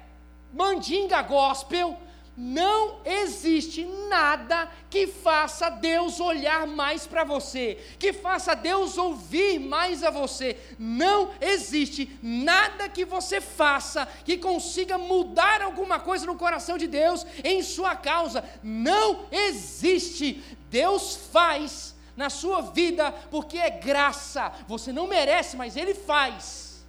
mandinga 0.53 1.21
gospel, 1.21 1.97
não 2.35 2.99
existe 3.05 3.85
nada 4.09 4.67
que 4.89 5.05
faça 5.05 5.69
Deus 5.69 6.19
olhar 6.19 6.65
mais 6.65 7.05
para 7.05 7.23
você, 7.23 7.77
que 7.99 8.11
faça 8.11 8.55
Deus 8.55 8.97
ouvir 8.97 9.59
mais 9.59 10.03
a 10.03 10.09
você. 10.09 10.57
Não 10.79 11.31
existe 11.39 12.17
nada 12.23 12.89
que 12.89 13.05
você 13.05 13.39
faça 13.39 14.07
que 14.25 14.37
consiga 14.37 14.97
mudar 14.97 15.61
alguma 15.61 15.99
coisa 15.99 16.25
no 16.25 16.35
coração 16.35 16.75
de 16.75 16.87
Deus 16.87 17.25
em 17.43 17.61
sua 17.61 17.95
causa. 17.95 18.43
Não 18.63 19.27
existe. 19.31 20.43
Deus 20.71 21.15
faz 21.31 21.92
na 22.15 22.29
sua 22.29 22.61
vida, 22.61 23.11
porque 23.31 23.57
é 23.57 23.69
graça. 23.69 24.51
Você 24.67 24.91
não 24.91 25.07
merece, 25.07 25.57
mas 25.57 25.75
Ele 25.75 25.93
faz. 25.93 26.83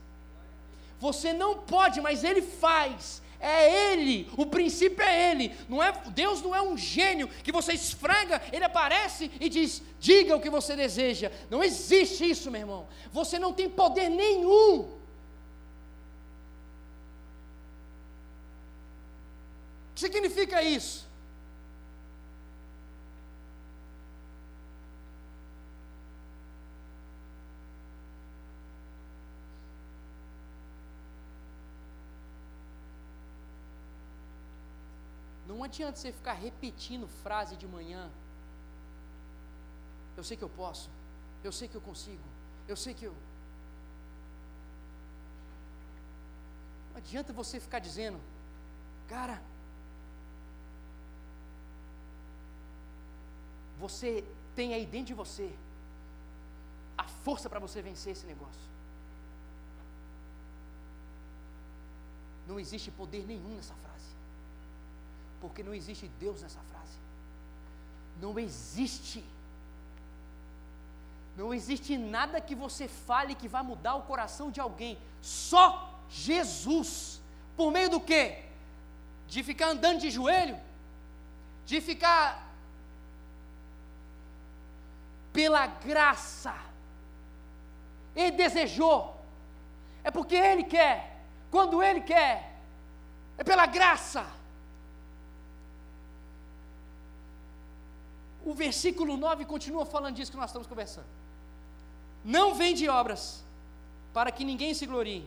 Você 0.99 1.33
não 1.33 1.59
pode, 1.59 2.01
mas 2.01 2.25
Ele 2.25 2.43
faz. 2.43 3.23
É 3.41 3.93
Ele, 3.93 4.31
o 4.39 4.47
princípio 4.47 5.03
é 5.05 5.31
Ele. 5.31 5.55
Não 5.69 5.83
é, 5.83 5.93
Deus 6.09 6.41
não 6.41 6.55
é 6.55 6.63
um 6.63 6.79
gênio 6.79 7.29
que 7.29 7.53
você 7.53 7.75
esfrega, 7.75 8.41
Ele 8.51 8.65
aparece 8.65 9.31
e 9.39 9.51
diz: 9.51 9.83
diga 10.01 10.35
o 10.35 10.41
que 10.41 10.49
você 10.49 10.75
deseja. 10.75 11.31
Não 11.51 11.63
existe 11.63 12.29
isso, 12.29 12.51
meu 12.51 12.63
irmão. 12.63 12.89
Você 13.13 13.39
não 13.39 13.53
tem 13.53 13.69
poder 13.69 14.09
nenhum. 14.09 14.81
O 19.91 19.95
que 19.95 20.01
significa 20.01 20.63
isso? 20.63 21.07
Não 35.65 35.71
adianta 35.71 35.99
você 35.99 36.13
ficar 36.13 36.35
repetindo 36.35 37.09
frase 37.23 37.57
de 37.57 37.67
manhã. 37.67 38.11
Eu 40.15 40.23
sei 40.23 40.37
que 40.37 40.45
eu 40.45 40.51
posso. 40.51 40.91
Eu 41.43 41.51
sei 41.51 41.67
que 41.67 41.75
eu 41.75 41.81
consigo. 41.81 42.23
Eu 42.69 42.77
sei 42.77 42.93
que 42.93 43.07
eu. 43.07 43.15
Não 46.91 46.99
adianta 46.99 47.33
você 47.33 47.59
ficar 47.59 47.79
dizendo, 47.79 48.21
cara, 49.09 49.41
você 53.81 54.23
tem 54.55 54.75
aí 54.75 54.85
dentro 54.85 55.07
de 55.07 55.15
você 55.15 55.51
a 56.99 57.09
força 57.25 57.49
para 57.49 57.59
você 57.59 57.81
vencer 57.81 58.13
esse 58.13 58.27
negócio. 58.27 58.69
Não 62.47 62.61
existe 62.61 62.91
poder 62.91 63.25
nenhum 63.25 63.57
nessa 63.57 63.73
frase 63.77 64.14
porque 65.45 65.63
não 65.63 65.75
existe 65.75 66.07
Deus 66.19 66.41
nessa 66.43 66.61
frase. 66.71 66.97
Não 68.23 68.39
existe. 68.39 69.23
Não 71.37 71.53
existe 71.53 71.99
nada 71.99 72.41
que 72.41 72.55
você 72.55 72.89
fale 72.89 73.35
que 73.35 73.47
vai 73.55 73.63
mudar 73.63 73.95
o 73.97 74.07
coração 74.11 74.51
de 74.51 74.59
alguém. 74.59 74.97
Só 75.21 75.67
Jesus. 76.09 77.21
Por 77.59 77.71
meio 77.71 77.91
do 77.91 78.01
quê? 78.01 78.45
De 79.29 79.43
ficar 79.43 79.69
andando 79.69 80.01
de 80.01 80.11
joelho? 80.11 80.59
De 81.67 81.79
ficar 81.89 82.25
pela 85.31 85.67
graça. 85.67 86.55
Ele 88.17 88.31
desejou. 88.45 88.99
É 90.03 90.11
porque 90.11 90.37
ele 90.37 90.65
quer. 90.65 91.21
Quando 91.51 91.83
ele 91.83 92.01
quer. 92.01 92.35
É 93.37 93.45
pela 93.45 93.67
graça. 93.67 94.25
O 98.45 98.53
versículo 98.55 99.17
9 99.17 99.45
continua 99.45 99.87
falando 99.87 100.17
disso 100.17 100.31
que 100.31 100.37
nós 100.37 100.51
estamos 100.51 100.67
conversando. 100.67 101.07
Não 102.25 102.55
vem 102.55 102.75
de 102.75 102.89
obras, 102.89 103.43
para 104.13 104.31
que 104.31 104.45
ninguém 104.45 104.75
se 104.75 104.87
glorie. 104.87 105.27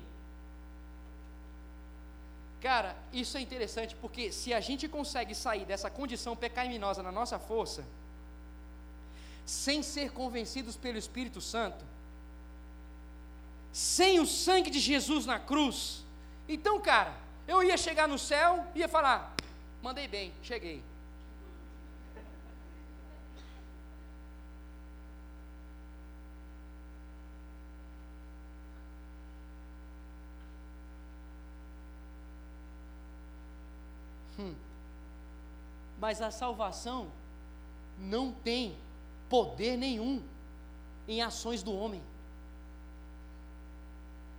Cara, 2.62 2.96
isso 3.14 3.38
é 3.38 3.42
interessante 3.42 3.96
porque 3.96 4.32
se 4.32 4.54
a 4.54 4.60
gente 4.60 4.88
consegue 4.88 5.34
sair 5.36 5.66
dessa 5.66 5.90
condição 5.90 6.36
pecaminosa 6.36 7.04
na 7.04 7.12
nossa 7.12 7.38
força, 7.38 7.84
sem 9.46 9.82
ser 9.82 10.12
convencidos 10.12 10.76
pelo 10.76 10.98
Espírito 10.98 11.40
Santo, 11.40 11.86
sem 13.72 14.20
o 14.20 14.26
sangue 14.26 14.70
de 14.70 14.80
Jesus 14.80 15.26
na 15.26 15.40
cruz, 15.40 16.04
então, 16.50 16.80
cara, 16.80 17.14
eu 17.48 17.64
ia 17.64 17.78
chegar 17.78 18.08
no 18.08 18.18
céu 18.18 18.66
ia 18.74 18.88
falar: 18.88 19.36
mandei 19.82 20.08
bem, 20.08 20.34
cheguei. 20.42 20.84
Hum. 34.39 34.56
Mas 36.00 36.21
a 36.21 36.32
salvação 36.32 37.08
não 37.97 38.32
tem 38.32 38.78
poder 39.30 39.78
nenhum 39.78 40.21
em 41.08 41.21
ações 41.21 41.63
do 41.63 41.73
homem. 41.73 42.02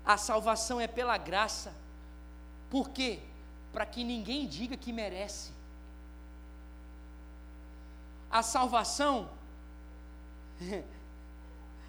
A 0.04 0.16
salvação 0.16 0.80
é 0.80 0.86
pela 0.86 1.16
graça. 1.18 1.74
Por 2.70 2.90
quê? 2.90 3.20
Para 3.72 3.84
que 3.84 4.04
ninguém 4.04 4.46
diga 4.46 4.76
que 4.76 4.92
merece. 4.92 5.52
A 8.30 8.42
salvação 8.42 9.30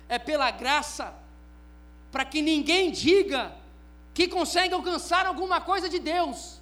é 0.10 0.18
pela 0.18 0.52
graça, 0.52 1.14
para 2.12 2.26
que 2.26 2.42
ninguém 2.42 2.92
diga 2.92 3.56
que 4.14 4.28
consegue 4.28 4.74
alcançar 4.74 5.26
alguma 5.26 5.62
coisa 5.62 5.88
de 5.88 6.00
Deus. 6.00 6.59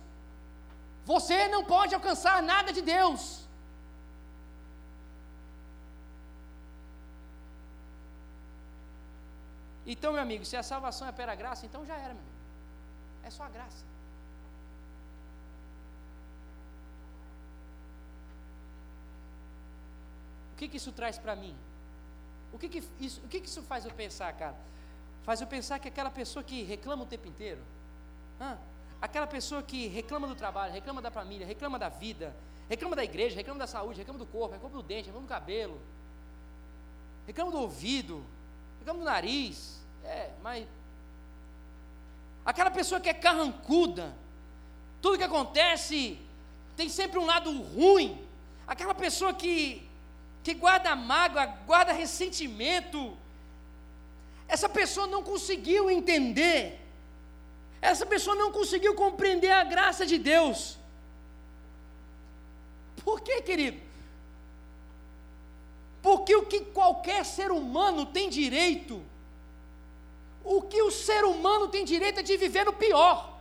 Você 1.11 1.47
não 1.47 1.63
pode 1.63 1.95
alcançar 1.95 2.37
nada 2.43 2.69
de 2.77 2.81
Deus. 2.81 3.21
Então, 9.93 10.11
meu 10.11 10.21
amigo, 10.21 10.43
se 10.49 10.57
a 10.57 10.63
salvação 10.71 11.07
é 11.07 11.13
pela 11.13 11.33
graça, 11.41 11.65
então 11.65 11.85
já 11.85 11.95
era, 11.95 12.13
meu 12.13 12.23
amigo. 12.23 12.41
É 13.23 13.29
só 13.29 13.43
a 13.43 13.49
graça. 13.57 13.85
O 20.53 20.57
que, 20.57 20.67
que 20.67 20.77
isso 20.81 20.91
traz 20.91 21.17
para 21.17 21.37
mim? 21.37 21.55
O, 22.51 22.59
que, 22.59 22.67
que, 22.67 22.83
isso, 22.99 23.21
o 23.23 23.29
que, 23.29 23.39
que 23.39 23.47
isso 23.47 23.61
faz 23.61 23.85
eu 23.85 23.91
pensar, 23.91 24.33
cara? 24.33 24.57
Faz 25.23 25.39
eu 25.39 25.47
pensar 25.47 25.79
que 25.79 25.87
aquela 25.87 26.11
pessoa 26.11 26.43
que 26.43 26.63
reclama 26.63 27.03
o 27.03 27.05
tempo 27.13 27.27
inteiro, 27.29 27.61
ah, 28.41 28.57
Aquela 29.01 29.27
pessoa 29.27 29.61
que 29.61 29.87
reclama 29.87 30.27
do 30.27 30.35
trabalho, 30.35 30.73
reclama 30.73 31.01
da 31.01 31.11
família, 31.11 31.45
reclama 31.45 31.77
da 31.77 31.89
vida, 31.89 32.35
reclama 32.67 32.95
da 32.95 33.03
igreja, 33.03 33.35
reclama 33.35 33.59
da 33.59 33.67
saúde, 33.67 33.99
reclama 33.99 34.19
do 34.19 34.25
corpo, 34.25 34.53
reclama 34.53 34.75
do 34.75 34.83
dente, 34.83 35.05
reclama 35.05 35.27
do 35.27 35.29
cabelo, 35.29 35.79
reclama 37.27 37.51
do 37.51 37.59
ouvido, 37.59 38.23
reclama 38.79 38.99
do 38.99 39.05
nariz. 39.05 39.79
É, 40.03 40.31
mas. 40.41 40.67
Aquela 42.45 42.71
pessoa 42.71 43.01
que 43.01 43.09
é 43.09 43.13
carrancuda, 43.13 44.15
Tudo 45.01 45.17
que 45.17 45.23
acontece 45.23 46.17
tem 46.75 46.89
sempre 46.89 47.19
um 47.19 47.25
lado 47.25 47.51
ruim. 47.61 48.25
Aquela 48.65 48.95
pessoa 48.95 49.33
que, 49.33 49.87
que 50.43 50.53
guarda 50.53 50.95
mágoa, 50.95 51.45
guarda 51.45 51.93
ressentimento, 51.93 53.15
essa 54.47 54.69
pessoa 54.69 55.07
não 55.07 55.21
conseguiu 55.23 55.89
entender, 55.89 56.79
essa 57.81 58.05
pessoa 58.05 58.35
não 58.35 58.51
conseguiu 58.51 58.95
compreender 58.95 59.51
a 59.51 59.63
graça 59.63 60.05
de 60.05 60.17
Deus. 60.17 60.77
Por 63.03 63.21
quê, 63.21 63.41
querido? 63.41 63.79
Porque 66.01 66.35
o 66.35 66.45
que 66.45 66.61
qualquer 66.61 67.25
ser 67.25 67.51
humano 67.51 68.05
tem 68.05 68.29
direito, 68.29 69.01
o 70.43 70.61
que 70.61 70.81
o 70.81 70.91
ser 70.91 71.23
humano 71.23 71.67
tem 71.67 71.83
direito 71.83 72.19
é 72.19 72.23
de 72.23 72.37
viver 72.37 72.65
no 72.65 72.73
pior. 72.73 73.37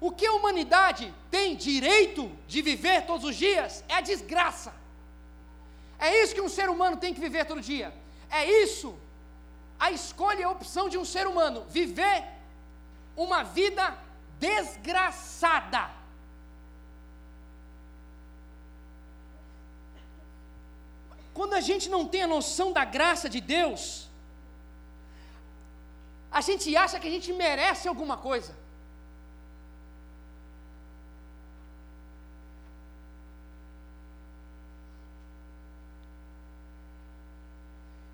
O 0.00 0.10
que 0.10 0.26
a 0.26 0.32
humanidade 0.32 1.12
tem 1.30 1.54
direito 1.54 2.30
de 2.48 2.62
viver 2.62 3.04
todos 3.06 3.24
os 3.24 3.36
dias 3.36 3.84
é 3.86 3.94
a 3.94 4.00
desgraça. 4.00 4.74
É 5.98 6.22
isso 6.22 6.34
que 6.34 6.40
um 6.40 6.48
ser 6.48 6.70
humano 6.70 6.96
tem 6.96 7.12
que 7.12 7.20
viver 7.20 7.44
todo 7.44 7.60
dia. 7.60 7.92
É 8.30 8.44
isso 8.62 8.98
a 9.78 9.90
escolha 9.90 10.40
e 10.40 10.42
a 10.44 10.50
opção 10.50 10.88
de 10.88 10.98
um 10.98 11.04
ser 11.04 11.26
humano 11.26 11.64
viver 11.68 12.24
uma 13.24 13.42
vida 13.42 13.84
desgraçada. 14.44 15.82
Quando 21.38 21.54
a 21.54 21.60
gente 21.68 21.88
não 21.94 22.02
tem 22.12 22.22
a 22.22 22.32
noção 22.36 22.68
da 22.78 22.84
graça 22.96 23.28
de 23.34 23.40
Deus, 23.40 23.82
a 26.38 26.40
gente 26.40 26.74
acha 26.84 26.98
que 27.00 27.08
a 27.10 27.14
gente 27.16 27.32
merece 27.32 27.86
alguma 27.88 28.16
coisa. 28.16 28.52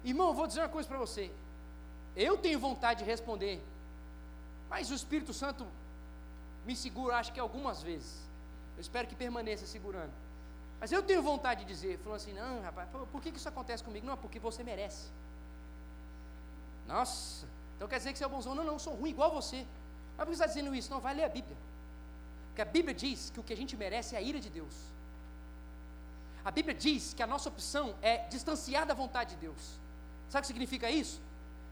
Irmão, 0.05 0.29
eu 0.29 0.35
vou 0.35 0.47
dizer 0.47 0.61
uma 0.61 0.69
coisa 0.77 0.89
para 0.89 0.99
você. 0.99 1.25
Eu 2.15 2.35
tenho 2.39 2.61
vontade 2.61 3.01
de 3.01 3.11
responder, 3.11 3.61
mas 4.69 4.91
o 4.91 4.95
Espírito 4.95 5.33
Santo 5.33 5.67
me 6.65 6.75
segura, 6.75 7.17
acho 7.17 7.33
que 7.33 7.41
algumas 7.41 7.83
vezes. 7.83 8.27
Eu 8.77 8.81
espero 8.81 9.07
que 9.09 9.15
permaneça 9.15 9.67
segurando. 9.67 10.13
Mas 10.81 10.93
eu 10.93 11.03
tenho 11.03 11.23
vontade 11.23 11.65
de 11.65 11.67
dizer, 11.73 11.99
falou 11.99 12.17
assim, 12.17 12.33
não, 12.33 12.61
rapaz, 12.63 12.89
por 12.91 13.23
que 13.23 13.31
isso 13.31 13.49
acontece 13.49 13.83
comigo? 13.83 14.07
Não, 14.07 14.17
porque 14.17 14.39
você 14.39 14.63
merece. 14.63 15.07
Nossa, 16.87 17.47
então 17.75 17.89
quer 17.89 17.99
dizer 17.99 18.13
que 18.13 18.19
você 18.19 18.25
é 18.25 18.29
bonzão? 18.29 18.55
Não, 18.55 18.65
não, 18.65 18.79
sou 18.79 18.95
ruim 18.95 19.11
igual 19.11 19.33
você. 19.33 19.67
Mas 20.17 20.25
por 20.25 20.33
que 20.33 20.37
você 20.37 20.45
está 20.45 20.47
dizendo 20.47 20.75
isso? 20.75 20.91
Não, 20.91 21.01
vai 21.01 21.15
ler 21.15 21.25
a 21.25 21.29
Bíblia. 21.29 21.57
Porque 22.49 22.63
a 22.63 22.65
Bíblia 22.65 22.95
diz 22.95 23.31
que 23.31 23.41
o 23.41 23.43
que 23.43 23.53
a 23.53 23.57
gente 23.57 23.77
merece 23.77 24.15
é 24.15 24.19
a 24.19 24.23
ira 24.23 24.41
de 24.41 24.51
Deus. 24.51 24.75
A 26.45 26.51
Bíblia 26.51 26.75
diz 26.75 27.13
que 27.13 27.23
a 27.23 27.27
nossa 27.27 27.49
opção 27.49 27.95
é 28.01 28.27
distanciar 28.29 28.87
da 28.87 28.95
vontade 28.95 29.31
de 29.31 29.37
Deus. 29.37 29.79
Sabe 30.29 30.41
o 30.41 30.43
que 30.43 30.47
significa 30.47 30.91
isso? 30.91 31.21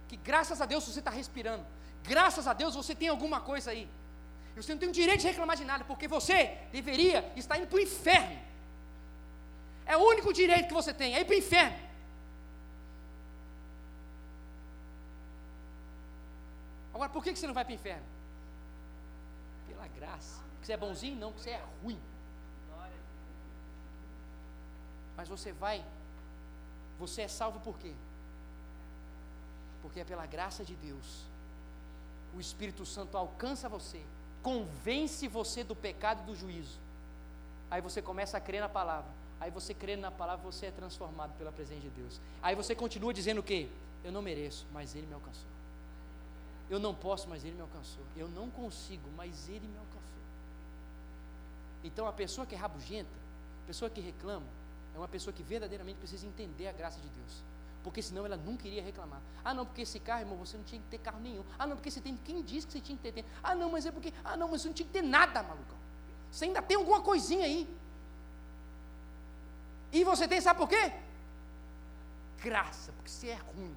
Que 0.09 0.17
graças 0.17 0.61
a 0.61 0.67
Deus 0.67 0.85
você 0.85 0.99
está 0.99 1.11
respirando. 1.11 1.65
Graças 2.05 2.47
a 2.47 2.53
Deus 2.53 2.75
você 2.75 2.95
tem 2.95 3.09
alguma 3.09 3.41
coisa 3.41 3.71
aí. 3.71 3.89
Você 4.57 4.73
não 4.73 4.79
tem 4.79 4.89
o 4.89 4.93
direito 4.93 5.23
de 5.23 5.27
reclamar 5.27 5.57
de 5.57 5.65
nada, 5.65 5.85
porque 5.85 6.07
você 6.07 6.59
deveria 6.71 7.33
estar 7.35 7.59
indo 7.59 7.67
para 7.67 7.77
o 7.77 7.81
inferno. 7.81 8.39
É 9.85 9.97
o 9.97 10.01
único 10.01 10.33
direito 10.33 10.69
que 10.69 10.75
você 10.75 10.95
tem, 10.95 11.15
é 11.15 11.21
ir 11.21 11.25
para 11.25 11.35
o 11.35 11.39
inferno. 11.39 11.79
Agora, 16.95 17.11
por 17.11 17.25
que 17.25 17.35
você 17.35 17.47
não 17.47 17.55
vai 17.55 17.65
para 17.65 17.73
o 17.73 17.75
inferno? 17.75 18.07
Pela 19.69 19.89
graça. 19.89 20.41
Porque 20.53 20.67
você 20.67 20.73
é 20.75 20.77
bonzinho? 20.77 21.17
Não, 21.17 21.33
porque 21.33 21.43
você 21.43 21.51
é 21.51 21.63
ruim. 21.83 22.01
Mas 25.17 25.29
você 25.29 25.53
vai, 25.53 25.85
você 26.99 27.23
é 27.23 27.29
salvo 27.29 27.59
por 27.61 27.77
quê? 27.79 27.93
porque 29.85 30.01
é 30.01 30.05
pela 30.05 30.25
graça 30.25 30.65
de 30.65 30.75
Deus. 30.77 31.27
O 32.35 32.41
Espírito 32.41 32.85
Santo 32.85 33.17
alcança 33.17 33.69
você, 33.69 34.03
convence 34.43 35.27
você 35.29 35.63
do 35.63 35.75
pecado 35.75 36.23
e 36.23 36.27
do 36.27 36.37
juízo. 36.37 36.79
Aí 37.71 37.81
você 37.81 38.03
começa 38.03 38.37
a 38.37 38.41
crer 38.41 38.61
na 38.61 38.69
palavra. 38.69 39.11
Aí 39.41 39.51
você 39.51 39.75
crê 39.75 39.97
na 39.97 40.11
palavra, 40.11 40.45
você 40.45 40.67
é 40.67 40.71
transformado 40.71 41.37
pela 41.37 41.53
presença 41.53 41.81
de 41.81 41.91
Deus. 41.91 42.21
Aí 42.43 42.55
você 42.55 42.75
continua 42.75 43.13
dizendo 43.13 43.39
o 43.39 43.43
quê? 43.43 43.69
Eu 44.03 44.13
não 44.13 44.23
mereço, 44.23 44.67
mas 44.73 44.95
Ele 44.95 45.07
me 45.07 45.15
alcançou. 45.15 45.49
Eu 46.71 46.79
não 46.79 46.95
posso, 46.95 47.29
mas 47.29 47.45
Ele 47.45 47.55
me 47.55 47.61
alcançou. 47.61 48.03
Eu 48.17 48.29
não 48.29 48.51
consigo, 48.51 49.09
mas 49.17 49.49
Ele 49.49 49.67
me 49.67 49.77
alcançou. 49.77 50.01
Então 51.83 52.07
a 52.07 52.13
pessoa 52.13 52.47
que 52.47 52.55
é 52.55 52.59
rabugenta, 52.59 53.11
a 53.65 53.67
pessoa 53.67 53.91
que 53.91 54.01
reclama, 54.01 54.47
é 54.95 54.99
uma 54.99 55.09
pessoa 55.09 55.33
que 55.33 55.43
verdadeiramente 55.43 55.99
precisa 55.99 56.27
entender 56.27 56.69
a 56.69 56.73
graça 56.73 56.99
de 57.01 57.09
Deus 57.09 57.43
porque 57.85 58.01
senão 58.01 58.25
ela 58.25 58.37
nunca 58.37 58.67
iria 58.67 58.83
reclamar. 58.83 59.21
Ah, 59.45 59.53
não, 59.53 59.67
porque 59.67 59.83
esse 59.83 60.01
carro, 60.01 60.23
irmão, 60.23 60.39
você 60.39 60.57
não 60.57 60.65
tinha 60.65 60.81
que 60.81 60.89
ter 60.89 60.99
carro 60.99 61.21
nenhum. 61.21 61.45
Ah, 61.59 61.67
não, 61.67 61.77
porque 61.77 61.91
você 61.91 62.01
tem. 62.01 62.17
Quem 62.25 62.43
disse 62.43 62.67
que 62.67 62.73
você 62.73 62.81
tinha 62.81 62.97
que 62.97 63.13
ter? 63.13 63.25
Ah, 63.43 63.55
não, 63.55 63.71
mas 63.71 63.85
é 63.85 63.93
porque. 63.93 64.13
Ah, 64.25 64.37
não, 64.37 64.49
mas 64.49 64.63
você 64.63 64.69
não 64.69 64.75
tinha 64.75 64.87
que 64.87 64.93
ter 64.93 65.03
nada, 65.03 65.43
malucão. 65.43 65.77
Você 66.33 66.47
ainda 66.47 66.63
tem 66.63 66.79
alguma 66.79 67.03
coisinha 67.03 67.45
aí. 67.45 67.69
E 69.93 70.03
você 70.03 70.27
tem, 70.27 70.41
sabe 70.41 70.59
por 70.59 70.69
quê? 70.69 70.93
Graça, 72.43 72.91
porque 72.93 73.11
você 73.11 73.29
é 73.29 73.35
ruim. 73.35 73.77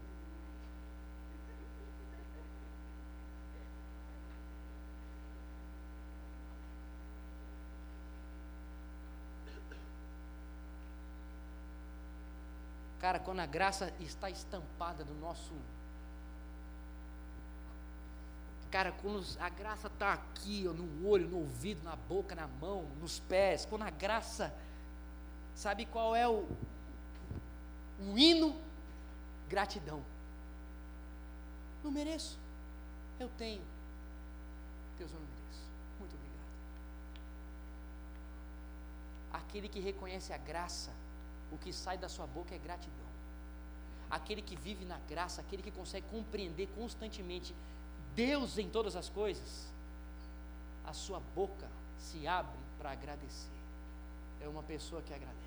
Cara, 13.00 13.20
quando 13.20 13.40
a 13.40 13.46
graça 13.46 13.94
está 14.00 14.30
estampada 14.30 15.06
no 15.06 15.14
nosso. 15.20 15.54
Cara, 18.72 18.92
quando 18.92 19.24
a 19.40 19.50
graça 19.50 19.88
está 19.88 20.14
aqui, 20.14 20.64
no 20.64 21.08
olho, 21.08 21.28
no 21.28 21.38
ouvido, 21.38 21.84
na 21.84 21.96
boca, 21.96 22.36
na 22.36 22.48
mão, 22.48 22.84
nos 23.00 23.20
pés, 23.20 23.66
quando 23.66 23.84
a 23.84 23.90
graça. 23.90 24.54
Sabe 25.56 25.86
qual 25.86 26.16
é 26.16 26.28
o, 26.28 26.48
o 28.00 28.18
hino? 28.18 28.56
Gratidão. 29.48 30.04
Não 31.84 31.92
mereço. 31.92 32.38
Eu 33.20 33.30
tenho. 33.38 33.62
Deus, 34.98 35.12
eu 35.12 35.20
não 35.20 35.28
mereço. 35.28 35.62
Muito 36.00 36.16
obrigado. 36.16 36.48
Aquele 39.34 39.70
que 39.70 39.80
reconhece 39.80 40.34
a 40.34 40.38
graça 40.38 40.92
o 41.52 41.58
que 41.58 41.72
sai 41.72 41.98
da 41.98 42.10
sua 42.10 42.28
boca 42.28 42.54
é 42.54 42.58
gratidão. 42.58 43.08
Aquele 44.10 44.42
que 44.42 44.56
vive 44.56 44.86
na 44.86 44.98
graça, 45.10 45.42
aquele 45.42 45.62
que 45.62 45.72
consegue 45.72 46.06
compreender 46.10 46.68
constantemente 46.76 47.54
Deus 48.16 48.58
em 48.58 48.70
todas 48.70 48.96
as 48.96 49.10
coisas, 49.10 49.68
a 50.86 50.94
sua 50.94 51.20
boca 51.36 51.68
se 52.00 52.26
abre 52.26 52.58
para 52.78 52.92
agradecer. 52.92 53.50
É 54.42 54.48
uma 54.48 54.64
pessoa 54.64 55.02
que 55.02 55.14
agradece. 55.14 55.38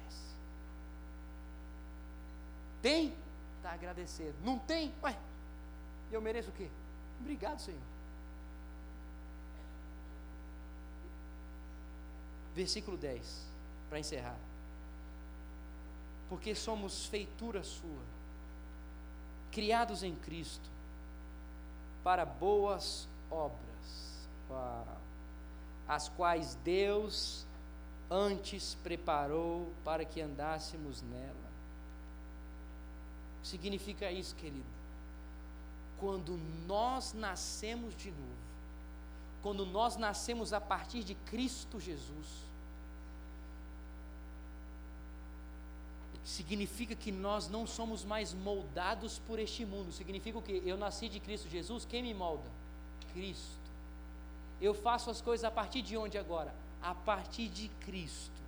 Tem? 2.82 3.14
Está 3.56 3.72
agradecendo. 3.72 4.34
Não 4.44 4.58
tem? 4.58 4.92
Ué, 5.02 5.16
eu 6.12 6.20
mereço 6.20 6.50
o 6.50 6.52
quê? 6.52 6.68
Obrigado, 7.20 7.60
Senhor. 7.60 7.80
Versículo 12.54 12.96
10, 12.96 13.46
para 13.88 13.98
encerrar 14.00 14.49
porque 16.30 16.54
somos 16.54 17.06
feitura 17.06 17.64
sua, 17.64 18.04
criados 19.50 20.04
em 20.04 20.14
Cristo, 20.14 20.70
para 22.04 22.24
boas 22.24 23.08
obras, 23.28 23.58
as 25.88 26.08
quais 26.08 26.54
Deus 26.64 27.44
antes 28.08 28.76
preparou 28.76 29.72
para 29.84 30.04
que 30.04 30.20
andássemos 30.20 31.02
nela. 31.02 31.50
Significa 33.42 34.10
isso, 34.12 34.34
querido. 34.36 34.64
Quando 35.98 36.38
nós 36.66 37.12
nascemos 37.12 37.94
de 37.96 38.12
novo, 38.12 38.40
quando 39.42 39.66
nós 39.66 39.96
nascemos 39.96 40.52
a 40.52 40.60
partir 40.60 41.02
de 41.02 41.16
Cristo 41.16 41.80
Jesus, 41.80 42.49
significa 46.24 46.94
que 46.94 47.10
nós 47.10 47.48
não 47.48 47.66
somos 47.66 48.04
mais 48.04 48.32
moldados 48.32 49.18
por 49.26 49.38
este 49.38 49.64
mundo. 49.64 49.92
Significa 49.92 50.38
o 50.38 50.42
que? 50.42 50.62
Eu 50.64 50.76
nasci 50.76 51.08
de 51.08 51.20
Cristo 51.20 51.48
Jesus, 51.48 51.84
quem 51.84 52.02
me 52.02 52.14
molda? 52.14 52.48
Cristo. 53.12 53.58
Eu 54.60 54.74
faço 54.74 55.10
as 55.10 55.20
coisas 55.20 55.44
a 55.44 55.50
partir 55.50 55.82
de 55.82 55.96
onde 55.96 56.18
agora? 56.18 56.54
A 56.82 56.94
partir 56.94 57.48
de 57.48 57.68
Cristo. 57.80 58.40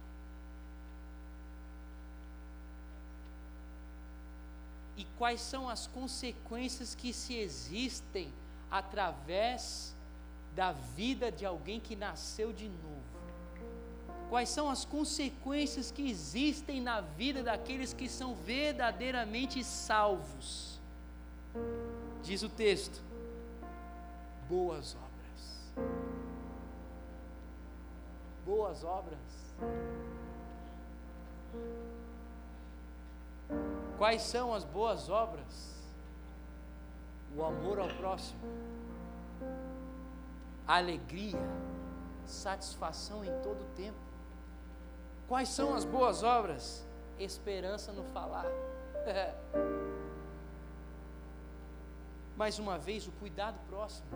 E 4.96 5.04
quais 5.16 5.40
são 5.40 5.68
as 5.68 5.86
consequências 5.86 6.94
que 6.94 7.12
se 7.12 7.34
existem 7.34 8.30
através 8.70 9.94
da 10.54 10.72
vida 10.72 11.32
de 11.32 11.46
alguém 11.46 11.80
que 11.80 11.96
nasceu 11.96 12.52
de 12.52 12.68
novo. 12.68 12.91
Quais 14.32 14.48
são 14.48 14.70
as 14.70 14.82
consequências 14.82 15.90
que 15.90 16.08
existem 16.10 16.80
na 16.80 17.02
vida 17.02 17.42
daqueles 17.42 17.92
que 17.92 18.08
são 18.08 18.34
verdadeiramente 18.34 19.62
salvos? 19.62 20.80
Diz 22.22 22.42
o 22.42 22.48
texto: 22.48 23.02
boas 24.48 24.96
obras. 24.96 25.92
Boas 28.46 28.82
obras. 28.82 29.18
Quais 33.98 34.22
são 34.22 34.54
as 34.54 34.64
boas 34.64 35.10
obras? 35.10 35.74
O 37.36 37.44
amor 37.44 37.78
ao 37.78 37.88
próximo, 37.98 38.40
alegria, 40.66 41.38
satisfação 42.24 43.22
em 43.22 43.42
todo 43.42 43.60
o 43.60 43.76
tempo. 43.76 44.11
Quais 45.28 45.48
são 45.48 45.74
as 45.74 45.84
boas 45.84 46.22
obras? 46.22 46.86
Esperança 47.18 47.92
no 47.92 48.04
falar. 48.04 48.46
Mais 52.36 52.58
uma 52.58 52.78
vez, 52.78 53.06
o 53.06 53.12
cuidado 53.12 53.58
próximo. 53.68 54.08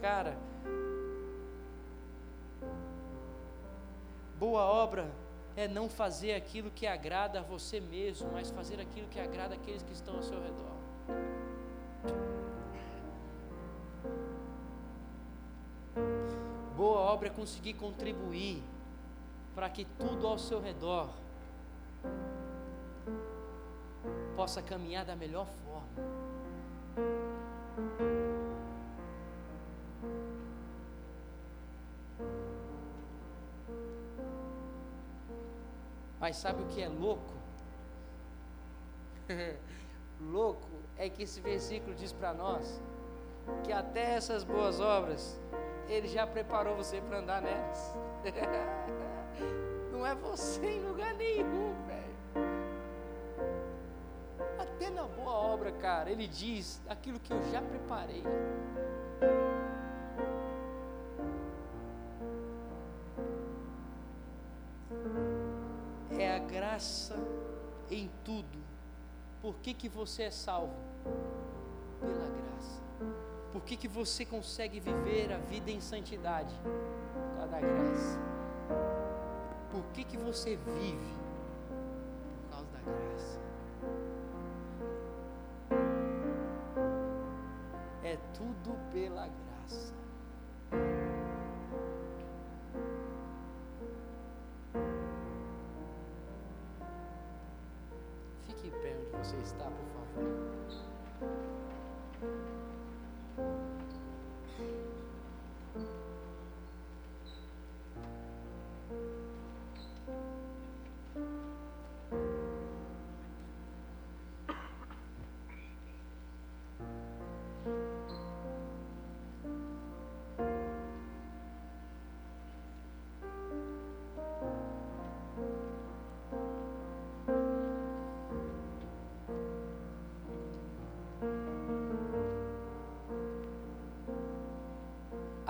Cara, 0.00 0.36
boa 4.38 4.62
obra 4.62 5.10
é 5.56 5.66
não 5.68 5.88
fazer 5.88 6.34
aquilo 6.34 6.70
que 6.70 6.86
agrada 6.86 7.40
a 7.40 7.42
você 7.42 7.80
mesmo, 7.80 8.30
mas 8.32 8.50
fazer 8.50 8.80
aquilo 8.80 9.08
que 9.08 9.20
agrada 9.20 9.54
aqueles 9.54 9.82
que 9.82 9.92
estão 9.92 10.16
ao 10.16 10.22
seu 10.22 10.40
redor. 10.40 10.70
Boa 16.76 17.00
obra 17.00 17.28
é 17.28 17.30
conseguir 17.30 17.74
contribuir 17.74 18.62
para 19.60 19.68
que 19.68 19.84
tudo 19.84 20.26
ao 20.26 20.38
seu 20.38 20.58
redor 20.58 21.10
possa 24.34 24.62
caminhar 24.62 25.04
da 25.04 25.14
melhor 25.14 25.46
forma. 25.62 25.86
Mas 36.18 36.38
sabe 36.38 36.62
o 36.62 36.66
que 36.68 36.80
é 36.80 36.88
louco? 36.88 37.34
louco 40.18 40.70
é 40.96 41.10
que 41.10 41.24
esse 41.24 41.38
versículo 41.42 41.94
diz 41.94 42.14
para 42.14 42.32
nós 42.32 42.80
que 43.64 43.72
até 43.74 44.14
essas 44.14 44.42
boas 44.42 44.80
obras 44.80 45.38
ele 45.90 46.08
já 46.08 46.26
preparou 46.26 46.76
você 46.76 47.00
para 47.00 47.18
andar 47.18 47.42
nelas. 47.42 47.94
Não 49.92 50.06
é 50.06 50.14
você 50.14 50.64
em 50.66 50.80
lugar 50.80 51.14
nenhum, 51.14 51.74
velho. 51.86 52.10
Até 54.58 54.88
na 54.90 55.04
boa 55.04 55.32
obra, 55.32 55.72
cara, 55.72 56.10
ele 56.10 56.26
diz 56.26 56.80
aquilo 56.88 57.18
que 57.20 57.32
eu 57.32 57.42
já 57.50 57.60
preparei. 57.60 58.22
graça 66.80 67.16
em 67.90 68.10
tudo. 68.24 68.58
Por 69.40 69.54
que, 69.56 69.72
que 69.72 69.88
você 69.88 70.24
é 70.24 70.30
salvo? 70.30 70.74
Pela 72.00 72.28
graça. 72.28 72.80
Por 73.52 73.62
que, 73.62 73.76
que 73.76 73.88
você 73.88 74.24
consegue 74.24 74.78
viver 74.78 75.32
a 75.32 75.38
vida 75.38 75.70
em 75.70 75.80
santidade? 75.80 76.54
Por 76.62 77.36
causa 77.36 77.46
da 77.48 77.60
graça. 77.60 78.20
Por 79.70 79.82
que, 79.92 80.04
que 80.04 80.16
você 80.16 80.56
vive? 80.56 81.19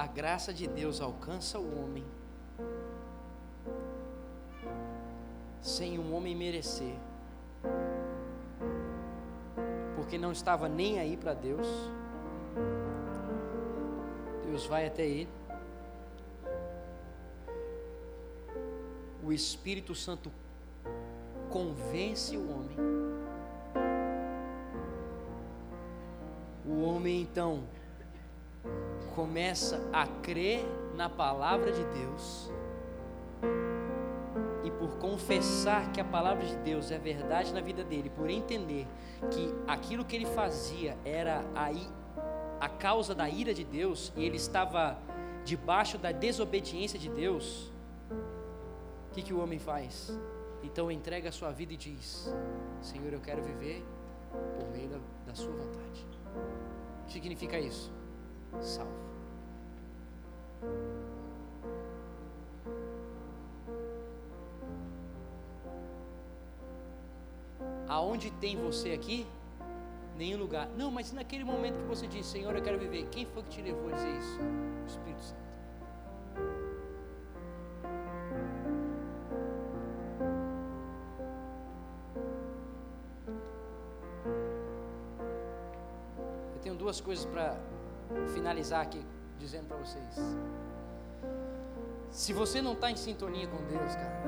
A 0.00 0.06
graça 0.06 0.50
de 0.50 0.66
Deus 0.66 0.98
alcança 0.98 1.58
o 1.58 1.78
homem 1.78 2.02
sem 5.60 5.98
um 5.98 6.14
homem 6.14 6.34
merecer, 6.34 6.94
porque 9.94 10.16
não 10.16 10.32
estava 10.32 10.70
nem 10.70 10.98
aí 10.98 11.18
para 11.18 11.34
Deus. 11.34 11.66
Deus 14.46 14.64
vai 14.64 14.86
até 14.86 15.06
ele. 15.06 15.28
O 19.22 19.30
Espírito 19.30 19.94
Santo 19.94 20.32
convence 21.50 22.38
o 22.38 22.50
homem. 22.50 22.76
O 26.64 26.80
homem 26.84 27.20
então 27.20 27.64
começa 29.14 29.80
a 29.92 30.06
crer 30.06 30.64
na 30.94 31.08
palavra 31.08 31.72
de 31.72 31.84
Deus 31.84 32.50
e 34.64 34.70
por 34.70 34.98
confessar 34.98 35.90
que 35.92 36.00
a 36.00 36.04
palavra 36.04 36.44
de 36.46 36.56
Deus 36.58 36.90
é 36.90 36.98
verdade 36.98 37.52
na 37.52 37.60
vida 37.60 37.82
dele, 37.82 38.10
por 38.10 38.28
entender 38.28 38.86
que 39.30 39.54
aquilo 39.66 40.04
que 40.04 40.14
ele 40.16 40.26
fazia 40.26 40.96
era 41.04 41.44
a, 41.54 41.70
a 42.64 42.68
causa 42.68 43.14
da 43.14 43.28
ira 43.28 43.54
de 43.54 43.64
Deus 43.64 44.12
e 44.16 44.24
ele 44.24 44.36
estava 44.36 44.98
debaixo 45.44 45.96
da 45.96 46.12
desobediência 46.12 46.98
de 46.98 47.08
Deus, 47.08 47.72
o 49.10 49.12
que, 49.12 49.22
que 49.22 49.32
o 49.32 49.40
homem 49.40 49.58
faz? 49.58 50.16
Então 50.62 50.90
entrega 50.90 51.30
a 51.30 51.32
sua 51.32 51.50
vida 51.50 51.72
e 51.72 51.76
diz: 51.76 52.32
Senhor, 52.80 53.12
eu 53.12 53.20
quero 53.20 53.42
viver 53.42 53.84
por 54.56 54.70
meio 54.70 54.88
da, 54.88 54.98
da 55.26 55.34
Sua 55.34 55.52
vontade. 55.52 56.06
O 57.02 57.06
que 57.06 57.12
significa 57.12 57.58
isso? 57.58 57.90
Salvo. 58.60 58.92
Aonde 67.88 68.30
tem 68.32 68.56
você 68.56 68.92
aqui? 68.92 69.26
Nenhum 70.16 70.38
lugar. 70.38 70.68
Não, 70.76 70.90
mas 70.90 71.12
naquele 71.12 71.44
momento 71.44 71.78
que 71.78 71.86
você 71.86 72.06
disse, 72.06 72.30
Senhor, 72.30 72.54
eu 72.54 72.62
quero 72.62 72.78
viver, 72.78 73.06
quem 73.10 73.26
foi 73.26 73.42
que 73.42 73.48
te 73.48 73.62
levou 73.62 73.88
a 73.88 73.92
dizer 73.92 74.18
isso? 74.18 74.38
O 74.40 74.86
Espírito 74.86 75.22
Santo. 75.22 75.40
Duas 86.90 87.00
coisas 87.00 87.24
para 87.24 87.56
finalizar 88.34 88.80
aqui 88.80 89.04
dizendo 89.38 89.66
para 89.66 89.76
vocês. 89.78 90.18
Se 92.10 92.32
você 92.32 92.60
não 92.60 92.72
está 92.72 92.90
em 92.90 92.96
sintonia 92.96 93.46
com 93.46 93.56
Deus, 93.64 93.94
cara, 93.94 94.22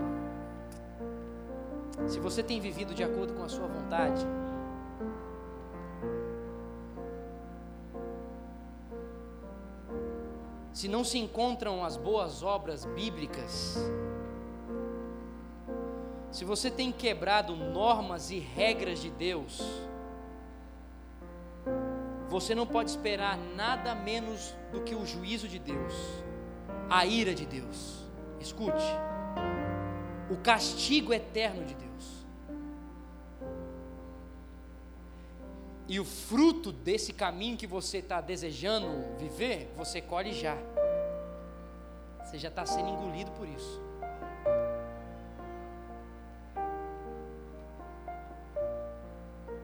se 2.09 2.18
você 2.18 2.43
tem 2.43 2.61
vivido 2.61 2.95
de 2.95 3.05
acordo 3.05 3.35
com 3.35 3.43
a 3.43 3.49
sua 3.49 3.66
vontade, 3.66 4.24
se 10.72 10.89
não 10.89 11.05
se 11.05 11.18
encontram 11.18 11.85
as 11.85 11.97
boas 11.97 12.43
obras 12.43 12.85
bíblicas, 12.85 13.76
se 16.30 16.45
você 16.45 16.70
tem 16.70 16.91
quebrado 16.91 17.55
normas 17.55 18.30
e 18.30 18.39
regras 18.39 19.01
de 19.01 19.11
Deus, 19.11 19.61
você 22.33 22.55
não 22.55 22.66
pode 22.66 22.89
esperar 22.89 23.37
nada 23.37 23.95
menos 23.95 24.55
do 24.72 24.80
que 24.80 24.95
o 24.95 25.05
juízo 25.05 25.47
de 25.47 25.59
Deus, 25.59 25.93
a 26.89 27.05
ira 27.05 27.35
de 27.35 27.45
Deus. 27.45 28.07
Escute, 28.41 28.83
o 30.30 30.37
castigo 30.39 31.12
eterno 31.12 31.62
de 31.62 31.74
Deus. 31.74 32.26
E 35.87 36.01
o 36.01 36.07
fruto 36.07 36.72
desse 36.72 37.12
caminho 37.12 37.59
que 37.59 37.66
você 37.66 37.99
está 37.99 38.18
desejando 38.22 38.89
viver, 39.18 39.70
você 39.76 40.01
colhe 40.01 40.33
já. 40.33 40.57
Você 42.24 42.39
já 42.39 42.49
está 42.49 42.64
sendo 42.64 42.89
engolido 42.89 43.30
por 43.33 43.47
isso. 43.47 43.83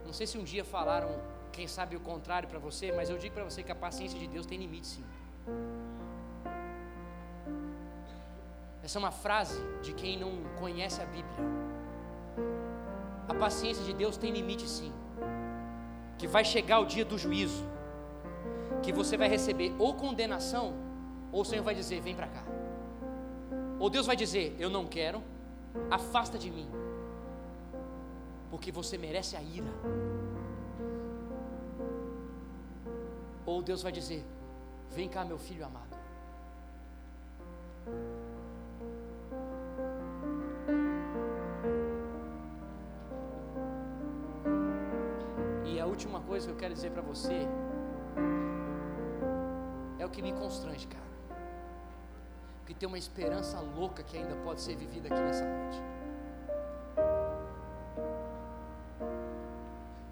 Não 0.05 0.13
sei 0.13 0.27
se 0.27 0.37
um 0.37 0.45
dia 0.45 0.67
falaram, 0.67 1.38
quem 1.49 1.67
sabe 1.67 1.97
o 1.97 2.01
contrário 2.01 2.49
para 2.49 2.59
você, 2.59 2.93
mas 2.93 3.11
eu 3.11 3.19
digo 3.19 3.35
para 3.35 3.45
você 3.45 3.63
que 3.63 3.73
a 3.73 3.75
paciência 3.75 4.19
de 4.19 4.27
Deus 4.27 4.47
tem 4.47 4.59
limite 4.59 4.87
sim. 4.87 5.05
Essa 8.83 8.99
é 8.99 9.01
uma 9.01 9.11
frase 9.11 9.61
de 9.83 9.93
quem 9.93 10.19
não 10.19 10.33
conhece 10.59 11.03
a 11.03 11.05
Bíblia. 11.05 11.37
A 13.29 13.35
paciência 13.35 13.85
de 13.85 13.93
Deus 13.93 14.17
tem 14.17 14.31
limite 14.31 14.67
sim. 14.67 14.93
Que 16.17 16.27
vai 16.27 16.45
chegar 16.45 16.81
o 16.81 16.87
dia 16.87 17.05
do 17.05 17.19
juízo, 17.19 17.65
que 18.83 18.93
você 18.93 19.17
vai 19.17 19.29
receber 19.29 19.75
ou 19.79 19.95
condenação, 19.95 20.75
ou 21.31 21.43
o 21.43 21.45
Senhor 21.45 21.63
vai 21.63 21.75
dizer: 21.75 22.01
vem 22.01 22.15
para 22.15 22.29
cá. 22.29 22.43
Ou 23.79 23.91
Deus 23.91 24.07
vai 24.07 24.17
dizer: 24.17 24.57
Eu 24.59 24.71
não 24.71 24.87
quero, 24.87 25.23
afasta 25.91 26.39
de 26.39 26.51
mim, 26.51 26.69
porque 28.51 28.73
você 28.73 28.97
merece 28.97 29.37
a 29.37 29.43
ira. 29.43 29.71
Ou 33.51 33.63
Deus 33.63 33.83
vai 33.83 33.91
dizer: 33.91 34.23
Vem 34.91 35.09
cá, 35.09 35.25
meu 35.25 35.39
filho 35.39 35.65
amado. 35.65 35.97
E 45.65 45.81
a 45.81 45.87
última 45.87 46.21
coisa 46.21 46.47
que 46.47 46.53
eu 46.53 46.59
quero 46.59 46.75
dizer 46.75 46.91
para 46.91 47.01
você 47.01 47.49
é 49.99 50.05
o 50.05 50.11
que 50.11 50.21
me 50.21 50.33
constrange, 50.33 50.87
cara 50.87 51.09
que 52.67 52.75
tem 52.75 52.87
uma 52.87 52.99
esperança 52.99 53.59
louca 53.61 54.03
que 54.03 54.15
ainda 54.19 54.37
pode 54.45 54.61
ser 54.61 54.77
vivida 54.77 55.09
aqui 55.09 55.23
nessa 55.23 55.43
noite. 55.43 55.83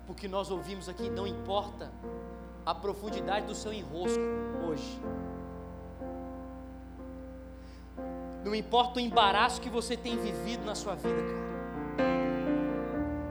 Porque 0.06 0.26
nós 0.26 0.50
ouvimos 0.50 0.88
aqui, 0.88 1.10
não 1.10 1.26
importa 1.26 1.92
a 2.66 2.74
profundidade 2.74 3.46
do 3.46 3.54
seu 3.54 3.72
enrosco 3.72 4.20
hoje. 4.68 5.00
Não 8.44 8.54
importa 8.54 8.98
o 8.98 9.00
embaraço 9.00 9.60
que 9.60 9.70
você 9.70 9.96
tem 9.96 10.18
vivido 10.18 10.66
na 10.66 10.74
sua 10.74 10.94
vida, 10.94 11.22
cara. 11.22 11.46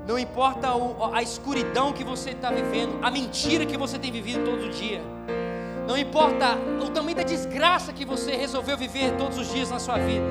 Não 0.07 0.17
importa 0.17 0.69
a 1.13 1.21
escuridão 1.21 1.91
que 1.91 2.03
você 2.03 2.31
está 2.31 2.49
vivendo, 2.49 3.03
a 3.03 3.11
mentira 3.11 3.65
que 3.65 3.77
você 3.77 3.99
tem 3.99 4.11
vivido 4.11 4.45
todo 4.45 4.69
dia 4.71 5.01
não 5.87 5.95
importa 5.95 6.57
o 6.83 6.89
tamanho 6.89 7.15
da 7.15 7.23
desgraça 7.23 7.93
que 7.93 8.03
você 8.03 8.35
resolveu 8.35 8.75
viver 8.75 9.15
todos 9.17 9.37
os 9.37 9.51
dias 9.51 9.69
na 9.69 9.79
sua 9.79 9.97
vida. 9.97 10.25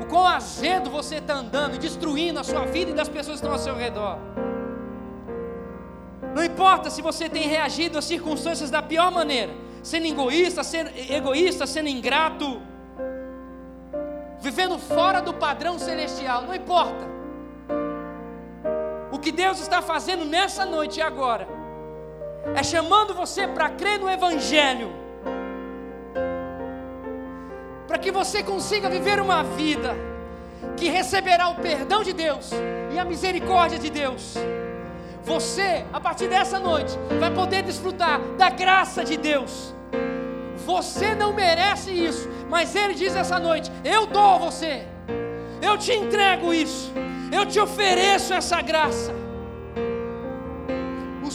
O 0.00 0.06
quão 0.06 0.26
azedo 0.26 0.88
você 0.88 1.16
está 1.16 1.34
andando 1.34 1.78
destruindo 1.78 2.38
a 2.38 2.44
sua 2.44 2.64
vida 2.64 2.92
e 2.92 2.94
das 2.94 3.08
pessoas 3.08 3.40
que 3.40 3.46
estão 3.46 3.52
ao 3.52 3.58
seu 3.58 3.74
redor. 3.74 4.18
Não 6.34 6.42
importa 6.44 6.88
se 6.88 7.02
você 7.02 7.28
tem 7.28 7.42
reagido 7.42 7.98
às 7.98 8.04
circunstâncias 8.04 8.70
da 8.70 8.82
pior 8.82 9.10
maneira, 9.10 9.52
sendo 9.82 10.06
egoísta, 10.06 10.64
sendo 10.64 10.90
egoísta, 11.10 11.66
sendo 11.66 11.88
ingrato, 11.88 12.60
vivendo 14.40 14.78
fora 14.78 15.20
do 15.20 15.34
padrão 15.34 15.78
celestial, 15.78 16.42
não 16.42 16.54
importa. 16.54 17.12
O 19.10 19.18
que 19.18 19.30
Deus 19.30 19.60
está 19.60 19.82
fazendo 19.82 20.24
nessa 20.24 20.64
noite 20.64 20.98
e 20.98 21.02
agora 21.02 21.46
é 22.56 22.62
chamando 22.62 23.14
você 23.14 23.46
para 23.46 23.68
crer 23.68 24.00
no 24.00 24.08
Evangelho, 24.08 24.90
para 27.86 27.98
que 27.98 28.10
você 28.10 28.42
consiga 28.42 28.88
viver 28.88 29.20
uma 29.20 29.44
vida 29.44 29.94
que 30.76 30.88
receberá 30.88 31.48
o 31.48 31.56
perdão 31.56 32.02
de 32.02 32.12
Deus 32.12 32.50
e 32.92 32.98
a 32.98 33.04
misericórdia 33.04 33.78
de 33.78 33.90
Deus. 33.90 34.34
Você, 35.24 35.84
a 35.92 36.00
partir 36.00 36.28
dessa 36.28 36.58
noite, 36.58 36.98
vai 37.18 37.30
poder 37.30 37.62
desfrutar 37.62 38.20
da 38.36 38.50
graça 38.50 39.04
de 39.04 39.16
Deus. 39.16 39.74
Você 40.66 41.14
não 41.14 41.32
merece 41.32 41.90
isso, 41.90 42.28
mas 42.48 42.74
Ele 42.74 42.94
diz 42.94 43.14
essa 43.14 43.38
noite: 43.38 43.70
Eu 43.84 44.06
dou 44.06 44.34
a 44.34 44.38
você, 44.38 44.86
eu 45.60 45.76
te 45.78 45.92
entrego 45.92 46.52
isso, 46.52 46.92
eu 47.32 47.46
te 47.46 47.58
ofereço 47.58 48.32
essa 48.34 48.60
graça. 48.60 49.22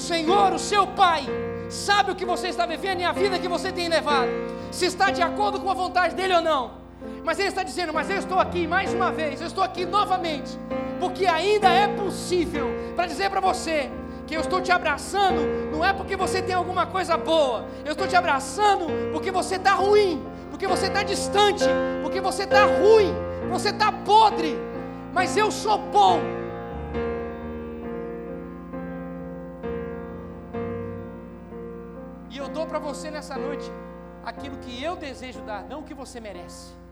Senhor, 0.07 0.53
o 0.53 0.59
seu 0.59 0.87
Pai, 0.87 1.25
sabe 1.69 2.11
o 2.11 2.15
que 2.15 2.23
você 2.23 2.47
está 2.47 2.65
vivendo 2.65 3.01
e 3.01 3.03
a 3.03 3.11
vida 3.11 3.37
que 3.37 3.47
você 3.47 3.73
tem 3.73 3.89
levado, 3.89 4.29
se 4.71 4.85
está 4.85 5.11
de 5.11 5.21
acordo 5.21 5.59
com 5.59 5.69
a 5.69 5.73
vontade 5.73 6.15
dEle 6.15 6.35
ou 6.35 6.41
não. 6.41 6.86
Mas 7.27 7.37
Ele 7.39 7.49
está 7.49 7.61
dizendo: 7.61 7.93
Mas 7.93 8.09
eu 8.09 8.15
estou 8.15 8.39
aqui 8.39 8.65
mais 8.65 8.93
uma 8.93 9.11
vez, 9.11 9.41
eu 9.41 9.47
estou 9.47 9.61
aqui 9.61 9.85
novamente, 9.85 10.57
porque 10.97 11.25
ainda 11.25 11.69
é 11.69 11.85
possível 11.85 12.69
para 12.95 13.05
dizer 13.05 13.29
para 13.29 13.41
você 13.41 13.91
que 14.25 14.33
eu 14.33 14.39
estou 14.39 14.61
te 14.61 14.71
abraçando, 14.71 15.41
não 15.69 15.83
é 15.83 15.91
porque 15.91 16.15
você 16.15 16.41
tem 16.41 16.55
alguma 16.55 16.85
coisa 16.85 17.17
boa, 17.17 17.65
eu 17.83 17.91
estou 17.91 18.07
te 18.07 18.15
abraçando 18.15 18.87
porque 19.11 19.29
você 19.29 19.57
está 19.57 19.73
ruim, 19.73 20.25
porque 20.49 20.65
você 20.65 20.87
está 20.87 21.03
distante, 21.03 21.65
porque 22.01 22.21
você 22.21 22.43
está 22.43 22.63
ruim, 22.63 23.13
você 23.51 23.71
está 23.71 23.91
podre, 23.91 24.57
mas 25.13 25.35
eu 25.35 25.51
sou 25.51 25.77
bom 25.77 26.21
dou 32.57 32.65
para 32.65 32.79
você 32.79 33.11
nessa 33.11 33.37
noite 33.37 33.69
aquilo 34.25 34.57
que 34.57 34.81
eu 34.81 34.95
desejo 34.95 35.41
dar, 35.41 35.63
não 35.65 35.81
o 35.81 35.83
que 35.83 35.93
você 35.93 36.19
merece. 36.19 36.86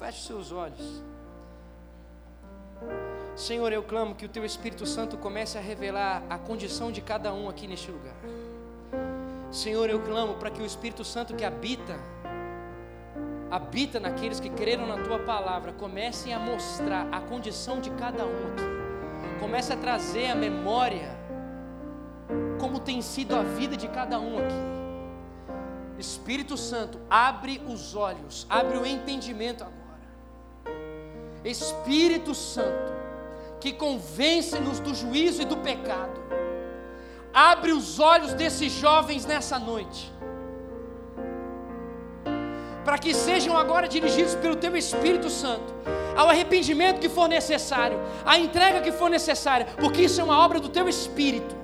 Feche 0.00 0.22
seus 0.22 0.50
olhos. 0.50 1.02
Senhor, 3.36 3.70
eu 3.70 3.82
clamo 3.82 4.14
que 4.14 4.24
o 4.24 4.28
Teu 4.30 4.46
Espírito 4.46 4.86
Santo 4.86 5.18
comece 5.18 5.58
a 5.58 5.60
revelar 5.60 6.22
a 6.30 6.38
condição 6.38 6.90
de 6.90 7.02
cada 7.02 7.34
um 7.34 7.50
aqui 7.50 7.66
neste 7.66 7.90
lugar. 7.90 8.14
Senhor, 9.52 9.90
eu 9.90 10.00
clamo 10.00 10.36
para 10.36 10.50
que 10.50 10.62
o 10.62 10.64
Espírito 10.64 11.04
Santo 11.04 11.36
que 11.36 11.44
habita, 11.44 12.00
habita 13.50 14.00
naqueles 14.00 14.40
que 14.40 14.48
creram 14.48 14.86
na 14.86 15.04
Tua 15.04 15.18
palavra, 15.18 15.70
comecem 15.74 16.32
a 16.32 16.38
mostrar 16.38 17.06
a 17.12 17.20
condição 17.20 17.78
de 17.78 17.90
cada 17.90 18.24
um 18.24 18.52
aqui. 18.52 19.38
Comece 19.38 19.70
a 19.70 19.76
trazer 19.76 20.30
a 20.30 20.34
memória 20.34 21.10
como 22.58 22.80
tem 22.80 23.02
sido 23.02 23.36
a 23.36 23.42
vida 23.42 23.76
de 23.76 23.86
cada 23.88 24.18
um 24.18 24.38
aqui. 24.38 24.70
Espírito 25.98 26.56
Santo, 26.56 26.98
abre 27.10 27.60
os 27.68 27.94
olhos, 27.94 28.46
abre 28.48 28.78
o 28.78 28.86
entendimento 28.86 29.62
agora. 29.62 29.79
Espírito 31.44 32.34
Santo, 32.34 32.92
que 33.60 33.72
convence-nos 33.72 34.80
do 34.80 34.94
juízo 34.94 35.42
e 35.42 35.44
do 35.44 35.56
pecado, 35.56 36.20
abre 37.32 37.72
os 37.72 37.98
olhos 37.98 38.34
desses 38.34 38.72
jovens 38.72 39.24
nessa 39.24 39.58
noite, 39.58 40.12
para 42.84 42.98
que 42.98 43.14
sejam 43.14 43.56
agora 43.56 43.86
dirigidos 43.86 44.34
pelo 44.34 44.56
Teu 44.56 44.76
Espírito 44.76 45.30
Santo 45.30 45.72
ao 46.16 46.28
arrependimento 46.28 47.00
que 47.00 47.08
for 47.08 47.28
necessário, 47.28 47.98
à 48.24 48.38
entrega 48.38 48.80
que 48.80 48.92
for 48.92 49.08
necessária, 49.08 49.66
porque 49.78 50.02
isso 50.02 50.20
é 50.20 50.24
uma 50.24 50.38
obra 50.38 50.60
do 50.60 50.68
teu 50.68 50.88
Espírito. 50.88 51.56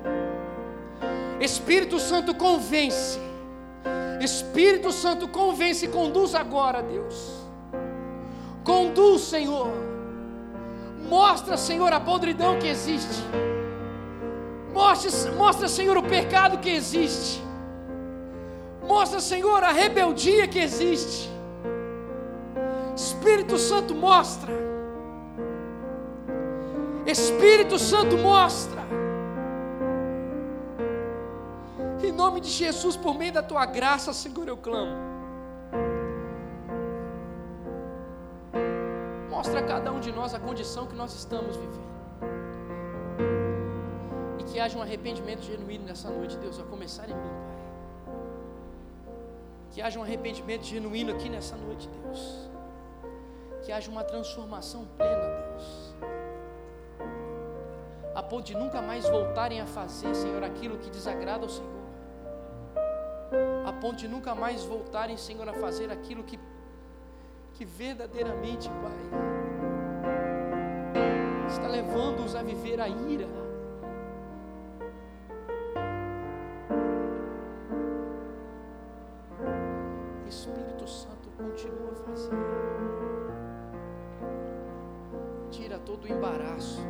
Espírito 1.41 1.99
Santo 1.99 2.35
convence, 2.35 3.19
Espírito 4.21 4.91
Santo 4.93 5.29
convence 5.29 5.85
e 5.85 5.89
conduz 5.89 6.35
agora, 6.35 6.83
Deus. 6.83 7.46
Conduz, 8.67 9.23
Senhor. 9.23 9.69
Mostra, 11.09 11.57
Senhor, 11.57 11.93
a 11.93 12.01
podridão 12.01 12.59
que 12.59 12.67
existe. 12.67 13.23
Mostra, 14.75 15.33
mostra, 15.33 15.69
Senhor, 15.69 15.97
o 15.97 16.03
pecado 16.03 16.59
que 16.59 16.69
existe. 16.69 17.41
Mostra, 18.85 19.21
Senhor, 19.21 19.63
a 19.63 19.71
rebeldia 19.71 20.49
que 20.49 20.59
existe. 20.59 21.31
Espírito 22.97 23.57
Santo 23.57 23.95
mostra. 23.95 24.53
Espírito 27.07 27.79
Santo 27.79 28.19
mostra. 28.19 28.85
Em 32.03 32.11
nome 32.11 32.41
de 32.41 32.51
Jesus, 32.51 32.97
por 32.97 33.17
meio 33.17 33.33
da 33.33 33.45
tua 33.45 33.65
graça, 33.65 34.13
Senhor, 34.13 34.49
eu 34.49 34.57
clamo. 34.57 35.16
Mostra 39.37 39.61
a 39.61 39.67
cada 39.73 39.93
um 39.93 40.01
de 40.01 40.11
nós 40.19 40.33
a 40.33 40.41
condição 40.41 40.87
que 40.91 40.97
nós 41.01 41.13
estamos 41.15 41.57
vivendo. 41.63 41.91
E 44.41 44.45
que 44.45 44.59
haja 44.59 44.79
um 44.79 44.83
arrependimento 44.87 45.43
genuíno 45.43 45.85
nessa 45.85 46.09
noite, 46.09 46.39
Deus, 46.39 46.59
a 46.59 46.63
começar 46.63 47.05
em 47.11 47.17
mim, 47.23 47.33
Pai. 47.49 47.59
Que 49.73 49.83
haja 49.83 49.99
um 50.01 50.03
arrependimento 50.03 50.65
genuíno 50.65 51.13
aqui 51.13 51.29
nessa 51.29 51.55
noite, 51.55 51.87
Deus. 51.97 52.49
Que 53.63 53.71
haja 53.73 53.91
uma 53.91 54.05
transformação 54.05 54.87
plena, 54.97 55.29
Deus. 55.43 55.67
A 58.15 58.23
ponto 58.23 58.47
de 58.47 58.55
nunca 58.55 58.81
mais 58.81 59.07
voltarem 59.07 59.61
a 59.61 59.67
fazer, 59.67 60.15
Senhor, 60.15 60.43
aquilo 60.43 60.79
que 60.79 60.89
desagrada 60.89 61.45
ao 61.45 61.51
Senhor. 61.51 61.83
A 63.67 63.73
ponto 63.83 63.97
de 63.97 64.09
nunca 64.09 64.35
mais 64.35 64.65
voltarem, 64.65 65.19
Senhor, 65.19 65.47
a 65.47 65.53
fazer 65.53 65.91
aquilo 65.93 66.25
que 66.25 66.39
que 67.57 67.65
verdadeiramente, 67.65 68.69
Pai, 68.69 68.93
está 71.49 71.67
levando-os 71.67 72.35
a 72.35 72.43
viver 72.43 72.79
a 72.81 72.89
ira. 72.89 73.27
Espírito 80.29 80.87
Santo 80.87 81.31
continua 81.31 81.95
fazer. 81.95 82.37
Tira 85.51 85.79
todo 85.79 86.05
o 86.05 86.09
embaraço. 86.09 86.85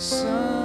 sun. 0.00 0.59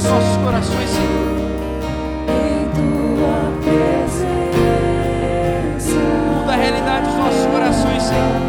os 0.00 0.06
nossos 0.06 0.36
corações, 0.38 0.88
Senhor. 0.88 1.28
Em 2.28 2.64
tua 2.74 3.52
presença. 3.62 4.40
Muda 6.34 6.52
a 6.52 6.56
realidade 6.56 7.06
dos 7.06 7.16
nossos 7.16 7.46
corações, 7.46 8.02
Senhor. 8.02 8.40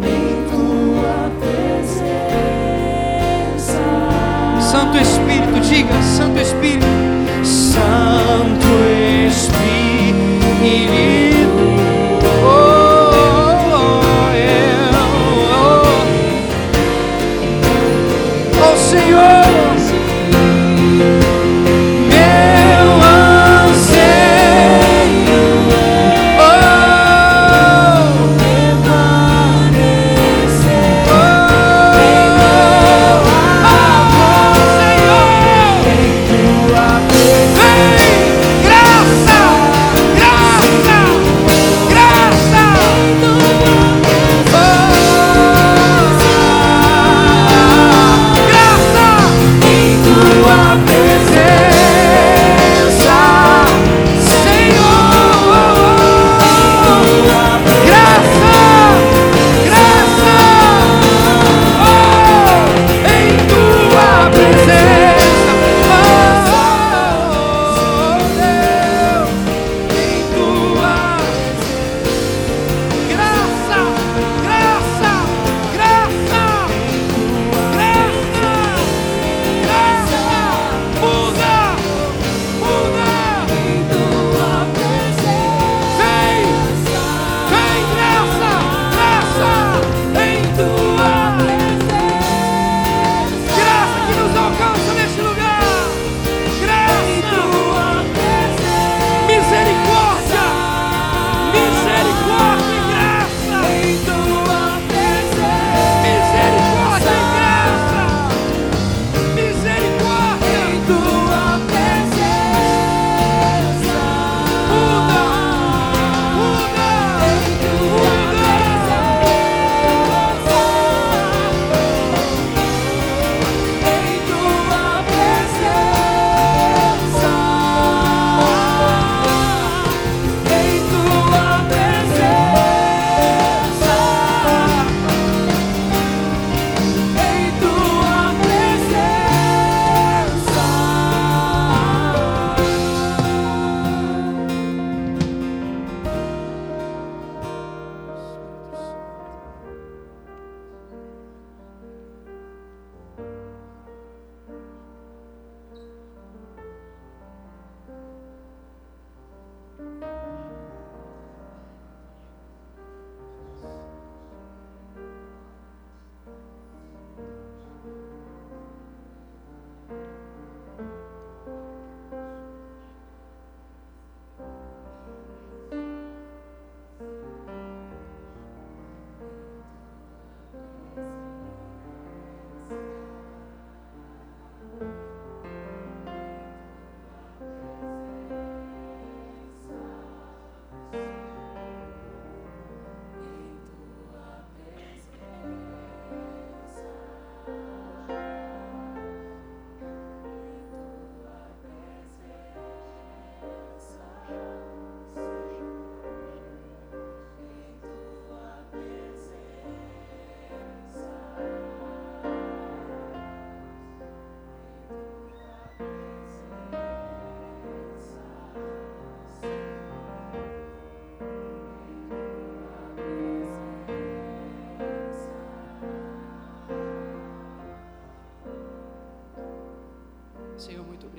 Em 0.03 0.45
tua 0.51 1.31
presença. 1.39 2.11
Santo 4.61 4.99
Espírito, 4.99 5.61
diga, 5.61 6.03
Santo 6.03 6.41
Espírito. 6.41 6.70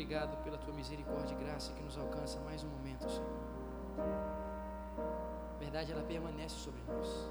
Obrigado 0.02 0.43
pela 0.43 0.58
tua 0.58 0.74
misericórdia 0.74 1.36
e 1.36 1.43
graça 1.43 1.72
que 1.74 1.84
nos 1.84 1.95
alcança 1.95 2.39
mais 2.39 2.64
um 2.64 2.68
momento, 2.70 3.08
Senhor. 3.08 3.30
A 5.56 5.60
verdade, 5.60 5.91
ela 5.91 6.02
permanece 6.02 6.56
sobre 6.56 6.82
nós. 6.88 7.30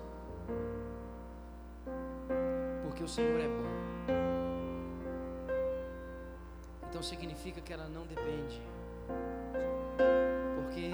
Porque 2.84 3.02
o 3.02 3.08
Senhor 3.08 3.40
é 3.40 3.48
bom. 3.48 4.12
Então 6.88 7.02
significa 7.02 7.60
que 7.60 7.72
ela 7.72 7.88
não 7.88 8.06
depende. 8.06 8.62
Porque 10.54 10.92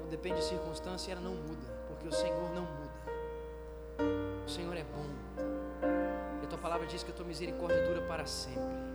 não 0.00 0.08
depende 0.08 0.36
de 0.36 0.44
circunstância 0.44 1.10
e 1.10 1.12
ela 1.12 1.20
não 1.20 1.34
muda. 1.34 1.68
Porque 1.88 2.08
o 2.08 2.12
Senhor 2.12 2.54
não 2.54 2.62
muda. 2.62 3.02
O 4.46 4.48
Senhor 4.48 4.74
é 4.74 4.84
bom. 4.84 5.04
E 6.40 6.46
a 6.46 6.48
tua 6.48 6.58
palavra 6.58 6.86
diz 6.86 7.02
que 7.02 7.10
a 7.10 7.14
tua 7.14 7.26
misericórdia 7.26 7.86
dura 7.86 8.00
para 8.08 8.24
sempre. 8.24 8.91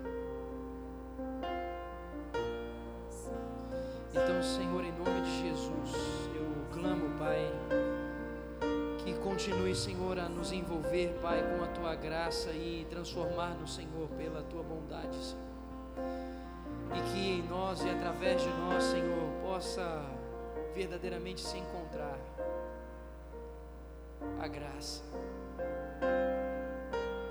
Pai, 11.37 11.55
com 11.55 11.63
a 11.63 11.67
tua 11.67 11.95
graça 11.95 12.49
e 12.51 12.87
transformar-nos, 12.89 13.75
Senhor, 13.75 14.09
pela 14.17 14.41
tua 14.41 14.63
bondade, 14.63 15.15
Senhor. 15.23 15.43
E 16.95 17.11
que 17.11 17.29
em 17.29 17.43
nós 17.43 17.83
e 17.83 17.89
através 17.89 18.41
de 18.41 18.49
nós, 18.49 18.83
Senhor, 18.83 19.29
possa 19.43 20.03
verdadeiramente 20.73 21.41
se 21.41 21.59
encontrar 21.59 22.17
a 24.39 24.47
graça. 24.47 25.03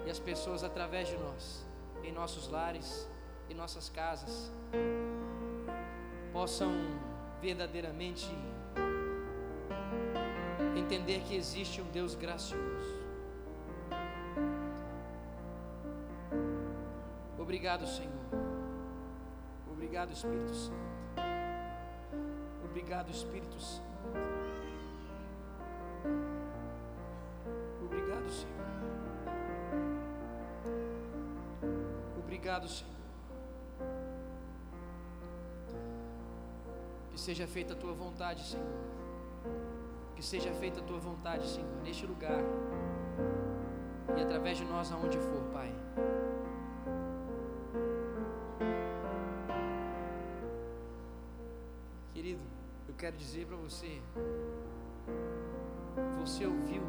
E 0.07 0.11
as 0.11 0.20
pessoas 0.20 0.62
através 0.62 1.09
de 1.09 1.16
nós, 1.16 1.66
em 2.04 2.12
nossos 2.12 2.48
lares, 2.48 3.09
em 3.50 3.54
nossas 3.54 3.88
casas, 3.88 4.52
possam 6.32 6.70
verdadeiramente 7.40 8.30
entender 10.76 11.22
que 11.26 11.34
existe 11.34 11.80
um 11.80 11.90
Deus 11.90 12.14
gracioso. 12.14 12.95
Obrigado, 17.57 17.86
Senhor. 17.86 18.12
Obrigado, 19.72 20.12
Espírito 20.12 20.54
Santo. 20.54 20.76
Obrigado, 22.62 23.11
Espírito 23.11 23.59
Santo. 23.59 23.82
Obrigado, 27.82 28.28
Senhor. 28.28 28.66
Obrigado, 32.18 32.68
Senhor. 32.68 32.94
seja 37.16 37.46
feita 37.46 37.72
a 37.72 37.76
tua 37.76 37.94
vontade, 37.94 38.42
Senhor. 38.42 38.66
Que 40.14 40.22
seja 40.22 40.52
feita 40.52 40.80
a 40.80 40.82
tua 40.82 40.98
vontade, 40.98 41.48
Senhor, 41.48 41.82
neste 41.82 42.04
lugar 42.04 42.38
e 44.14 44.20
através 44.20 44.59
de 44.59 44.64
nós 44.66 44.92
aonde 44.92 45.18
for, 45.18 45.42
Pai. 45.54 45.74
Quero 53.16 53.18
dizer 53.18 53.46
para 53.46 53.56
você, 53.56 54.02
você 56.20 56.44
ouviu 56.44 56.82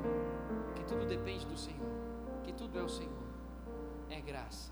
que 0.76 0.84
tudo 0.84 1.06
depende 1.06 1.46
do 1.46 1.58
Senhor, 1.58 1.90
que 2.44 2.52
tudo 2.52 2.78
é 2.78 2.84
o 2.84 2.90
Senhor, 2.90 3.24
é 4.10 4.20
graça. 4.20 4.72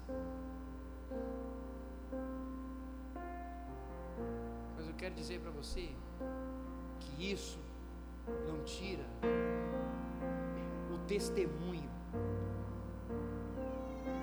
eu 4.77 4.93
quero 4.97 5.15
dizer 5.15 5.39
para 5.39 5.51
você 5.51 5.89
que 6.99 7.31
isso 7.31 7.59
não 8.47 8.63
tira 8.63 9.03
o 10.93 10.97
testemunho 11.05 11.89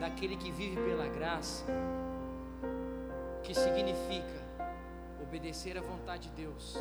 daquele 0.00 0.36
que 0.36 0.50
vive 0.50 0.76
pela 0.76 1.06
graça, 1.08 1.64
que 3.42 3.54
significa 3.54 4.42
obedecer 5.22 5.78
à 5.78 5.82
vontade 5.82 6.28
de 6.28 6.34
Deus 6.42 6.78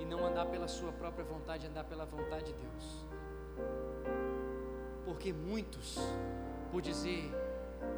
e 0.00 0.04
não 0.04 0.24
andar 0.24 0.46
pela 0.46 0.66
sua 0.66 0.90
própria 0.92 1.24
vontade, 1.24 1.66
andar 1.66 1.84
pela 1.84 2.06
vontade 2.06 2.46
de 2.46 2.52
Deus. 2.54 3.04
Porque 5.04 5.32
muitos, 5.32 5.98
por 6.72 6.80
dizer 6.80 7.30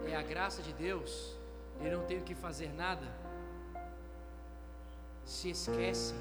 é 0.06 0.16
a 0.16 0.22
graça 0.22 0.62
de 0.62 0.72
Deus, 0.72 1.36
eu 1.80 1.96
não 1.96 2.04
tenho 2.04 2.22
que 2.22 2.34
fazer 2.34 2.72
nada, 2.72 3.06
se 5.24 5.50
esquecem 5.50 6.16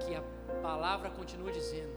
que 0.00 0.14
a 0.14 0.22
palavra 0.62 1.10
continua 1.10 1.50
dizendo 1.50 1.96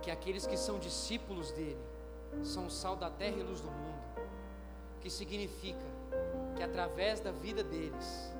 que 0.00 0.10
aqueles 0.10 0.46
que 0.46 0.56
são 0.56 0.78
discípulos 0.78 1.50
dele 1.50 1.84
são 2.42 2.70
sal 2.70 2.96
da 2.96 3.10
terra 3.10 3.36
e 3.36 3.42
luz 3.42 3.60
do 3.60 3.70
mundo, 3.70 4.28
que 5.00 5.10
significa 5.10 5.84
que 6.56 6.62
através 6.62 7.20
da 7.20 7.32
vida 7.32 7.62
deles 7.62 8.35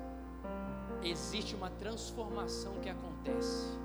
existe 1.03 1.55
uma 1.55 1.69
transformação 1.69 2.73
que 2.81 2.89
acontece. 2.89 3.77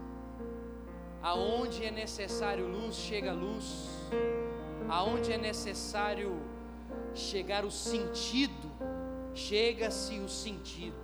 Aonde 1.23 1.85
é 1.85 1.91
necessário 1.91 2.67
luz, 2.67 2.97
chega 2.97 3.33
luz. 3.33 3.89
Aonde 4.89 5.33
é 5.33 5.39
necessário 5.39 6.37
chegar 7.15 7.65
o 7.65 7.71
sentido, 7.71 8.71
chega-se 9.35 10.19
o 10.19 10.29
sentido. 10.29 10.97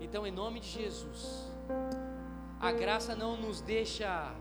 Então, 0.00 0.26
em 0.26 0.30
nome 0.30 0.60
de 0.60 0.68
Jesus, 0.68 1.50
a 2.60 2.72
graça 2.72 3.14
não 3.14 3.36
nos 3.36 3.60
deixa 3.60 4.34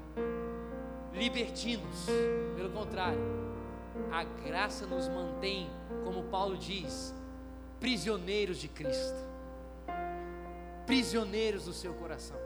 libertinos, 1.13 2.05
pelo 2.55 2.69
contrário, 2.69 3.19
a 4.11 4.23
graça 4.23 4.85
nos 4.85 5.07
mantém, 5.07 5.69
como 6.03 6.23
Paulo 6.23 6.57
diz, 6.57 7.13
prisioneiros 7.79 8.57
de 8.57 8.67
Cristo, 8.67 9.17
prisioneiros 10.87 11.65
do 11.65 11.73
seu 11.73 11.93
coração. 11.93 12.37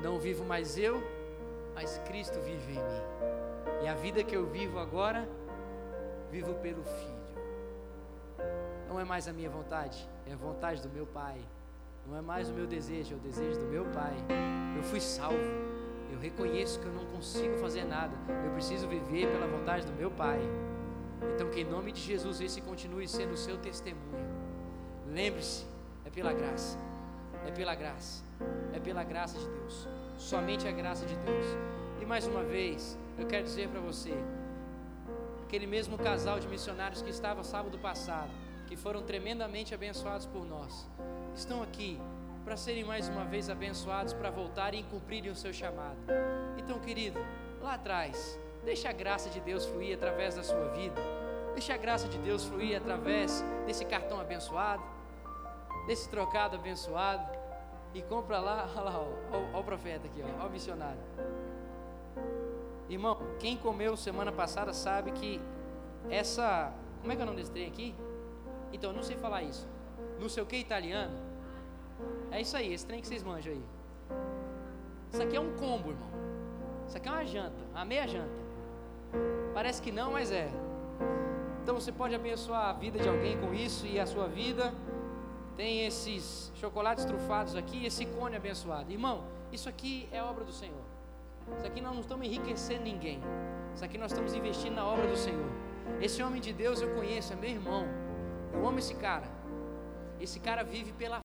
Não 0.00 0.20
vivo 0.20 0.44
mais 0.44 0.78
eu, 0.78 1.02
mas 1.74 1.98
Cristo 2.06 2.40
vive 2.40 2.72
em 2.72 2.76
mim, 2.76 3.82
e 3.82 3.88
a 3.88 3.94
vida 3.94 4.22
que 4.22 4.36
eu 4.36 4.46
vivo 4.46 4.78
agora, 4.78 5.28
vivo 6.30 6.54
pelo 6.54 6.84
Filho. 6.84 7.18
Não 8.88 9.00
é 9.00 9.04
mais 9.04 9.26
a 9.26 9.32
minha 9.32 9.50
vontade, 9.50 10.08
é 10.24 10.32
a 10.32 10.36
vontade 10.36 10.80
do 10.80 10.88
meu 10.88 11.06
Pai 11.06 11.40
não 12.08 12.16
é 12.16 12.22
mais 12.22 12.48
o 12.48 12.54
meu 12.54 12.66
desejo, 12.66 13.14
é 13.14 13.16
o 13.16 13.20
desejo 13.20 13.60
do 13.60 13.66
meu 13.66 13.84
Pai. 13.86 14.14
Eu 14.74 14.82
fui 14.82 15.00
salvo. 15.00 15.36
Eu 16.10 16.18
reconheço 16.18 16.80
que 16.80 16.86
eu 16.86 16.92
não 16.92 17.04
consigo 17.04 17.58
fazer 17.58 17.84
nada. 17.84 18.16
Eu 18.46 18.50
preciso 18.52 18.88
viver 18.88 19.30
pela 19.30 19.46
vontade 19.46 19.84
do 19.84 19.92
meu 19.92 20.10
Pai. 20.10 20.40
Então, 21.34 21.50
que 21.50 21.60
em 21.60 21.64
nome 21.64 21.92
de 21.92 22.00
Jesus 22.00 22.40
esse 22.40 22.62
continue 22.62 23.06
sendo 23.06 23.32
o 23.32 23.36
seu 23.36 23.58
testemunho. 23.58 24.26
Lembre-se, 25.06 25.66
é 26.06 26.08
pela 26.08 26.32
graça. 26.32 26.78
É 27.46 27.50
pela 27.50 27.74
graça. 27.74 28.22
É 28.72 28.80
pela 28.80 29.04
graça 29.04 29.38
de 29.38 29.46
Deus. 29.46 29.88
Somente 30.16 30.66
a 30.66 30.72
graça 30.72 31.06
de 31.06 31.16
Deus. 31.16 31.46
E 32.00 32.04
mais 32.04 32.26
uma 32.26 32.42
vez, 32.42 32.98
eu 33.18 33.26
quero 33.26 33.44
dizer 33.44 33.68
para 33.68 33.80
você, 33.80 34.14
aquele 35.42 35.66
mesmo 35.66 35.96
casal 35.98 36.38
de 36.38 36.48
missionários 36.48 37.02
que 37.02 37.10
estava 37.10 37.42
sábado 37.42 37.78
passado, 37.78 38.30
que 38.66 38.76
foram 38.76 39.02
tremendamente 39.02 39.74
abençoados 39.74 40.26
por 40.26 40.44
nós 40.44 40.86
estão 41.38 41.62
aqui 41.62 41.98
para 42.44 42.56
serem 42.56 42.84
mais 42.84 43.08
uma 43.08 43.24
vez 43.24 43.50
abençoados, 43.50 44.12
para 44.12 44.30
voltarem 44.30 44.80
e 44.80 44.84
cumprirem 44.84 45.30
o 45.30 45.36
seu 45.36 45.52
chamado. 45.52 45.98
Então, 46.56 46.78
querido, 46.78 47.20
lá 47.60 47.74
atrás, 47.74 48.38
deixa 48.64 48.88
a 48.88 48.92
graça 48.92 49.28
de 49.28 49.40
Deus 49.40 49.66
fluir 49.66 49.94
através 49.94 50.34
da 50.34 50.42
sua 50.42 50.68
vida, 50.68 51.00
deixa 51.52 51.74
a 51.74 51.76
graça 51.76 52.08
de 52.08 52.18
Deus 52.18 52.44
fluir 52.44 52.76
através 52.76 53.44
desse 53.66 53.84
cartão 53.84 54.20
abençoado, 54.20 54.82
desse 55.88 56.08
trocado 56.08 56.54
abençoado, 56.54 57.26
e 57.94 58.02
compra 58.02 58.38
lá, 58.38 58.68
olha 58.76 58.84
lá, 58.84 59.00
olha 59.32 59.58
o 59.58 59.64
profeta 59.64 60.06
aqui, 60.06 60.22
olha 60.22 60.46
o 60.46 60.50
missionário. 60.50 61.00
Irmão, 62.90 63.18
quem 63.38 63.56
comeu 63.56 63.96
semana 63.96 64.30
passada 64.30 64.72
sabe 64.72 65.12
que 65.12 65.40
essa. 66.10 66.72
Como 67.00 67.12
é 67.12 67.16
que 67.16 67.22
é 67.22 67.24
o 67.24 67.26
nome 67.26 67.38
desse 67.38 67.50
trem 67.50 67.66
aqui? 67.66 67.94
Então, 68.72 68.90
eu 68.90 68.96
não 68.96 69.02
sei 69.02 69.16
falar 69.16 69.42
isso. 69.42 69.66
Não 70.20 70.28
sei 70.28 70.42
o 70.42 70.46
que 70.46 70.56
italiano. 70.56 71.16
É 72.30 72.40
isso 72.40 72.56
aí, 72.56 72.72
esse 72.72 72.86
trem 72.86 73.00
que 73.00 73.06
vocês 73.06 73.22
manjam 73.22 73.52
aí. 73.52 73.62
Isso 75.12 75.22
aqui 75.22 75.36
é 75.36 75.40
um 75.40 75.54
combo, 75.56 75.90
irmão. 75.90 76.08
Isso 76.86 76.96
aqui 76.96 77.08
é 77.08 77.12
uma 77.12 77.24
janta, 77.24 77.62
uma 77.72 77.84
meia 77.84 78.06
janta. 78.06 78.38
Parece 79.54 79.80
que 79.80 79.90
não, 79.90 80.12
mas 80.12 80.30
é. 80.30 80.50
Então 81.62 81.74
você 81.74 81.92
pode 81.92 82.14
abençoar 82.14 82.68
a 82.68 82.72
vida 82.72 82.98
de 82.98 83.08
alguém 83.08 83.38
com 83.38 83.52
isso 83.54 83.86
e 83.86 83.98
a 83.98 84.06
sua 84.06 84.26
vida. 84.26 84.72
Tem 85.58 85.84
esses 85.84 86.52
chocolates 86.54 87.04
trufados 87.04 87.56
aqui, 87.56 87.84
esse 87.84 88.06
cone 88.06 88.36
abençoado. 88.36 88.92
Irmão, 88.92 89.24
isso 89.50 89.68
aqui 89.68 90.08
é 90.12 90.22
obra 90.22 90.44
do 90.44 90.52
Senhor. 90.52 90.84
Isso 91.56 91.66
aqui 91.66 91.80
nós 91.80 91.94
não 91.94 92.00
estamos 92.00 92.24
enriquecendo 92.24 92.84
ninguém. 92.84 93.20
Isso 93.74 93.84
aqui 93.84 93.98
nós 93.98 94.12
estamos 94.12 94.34
investindo 94.34 94.76
na 94.76 94.86
obra 94.86 95.08
do 95.08 95.16
Senhor. 95.16 95.50
Esse 96.00 96.22
homem 96.22 96.40
de 96.40 96.52
Deus 96.52 96.80
eu 96.80 96.94
conheço, 96.94 97.32
é 97.32 97.36
meu 97.36 97.50
irmão. 97.50 97.88
Eu 98.52 98.68
amo 98.68 98.78
esse 98.78 98.94
cara. 98.94 99.28
Esse 100.20 100.38
cara 100.38 100.62
vive 100.62 100.92
pela 100.92 101.16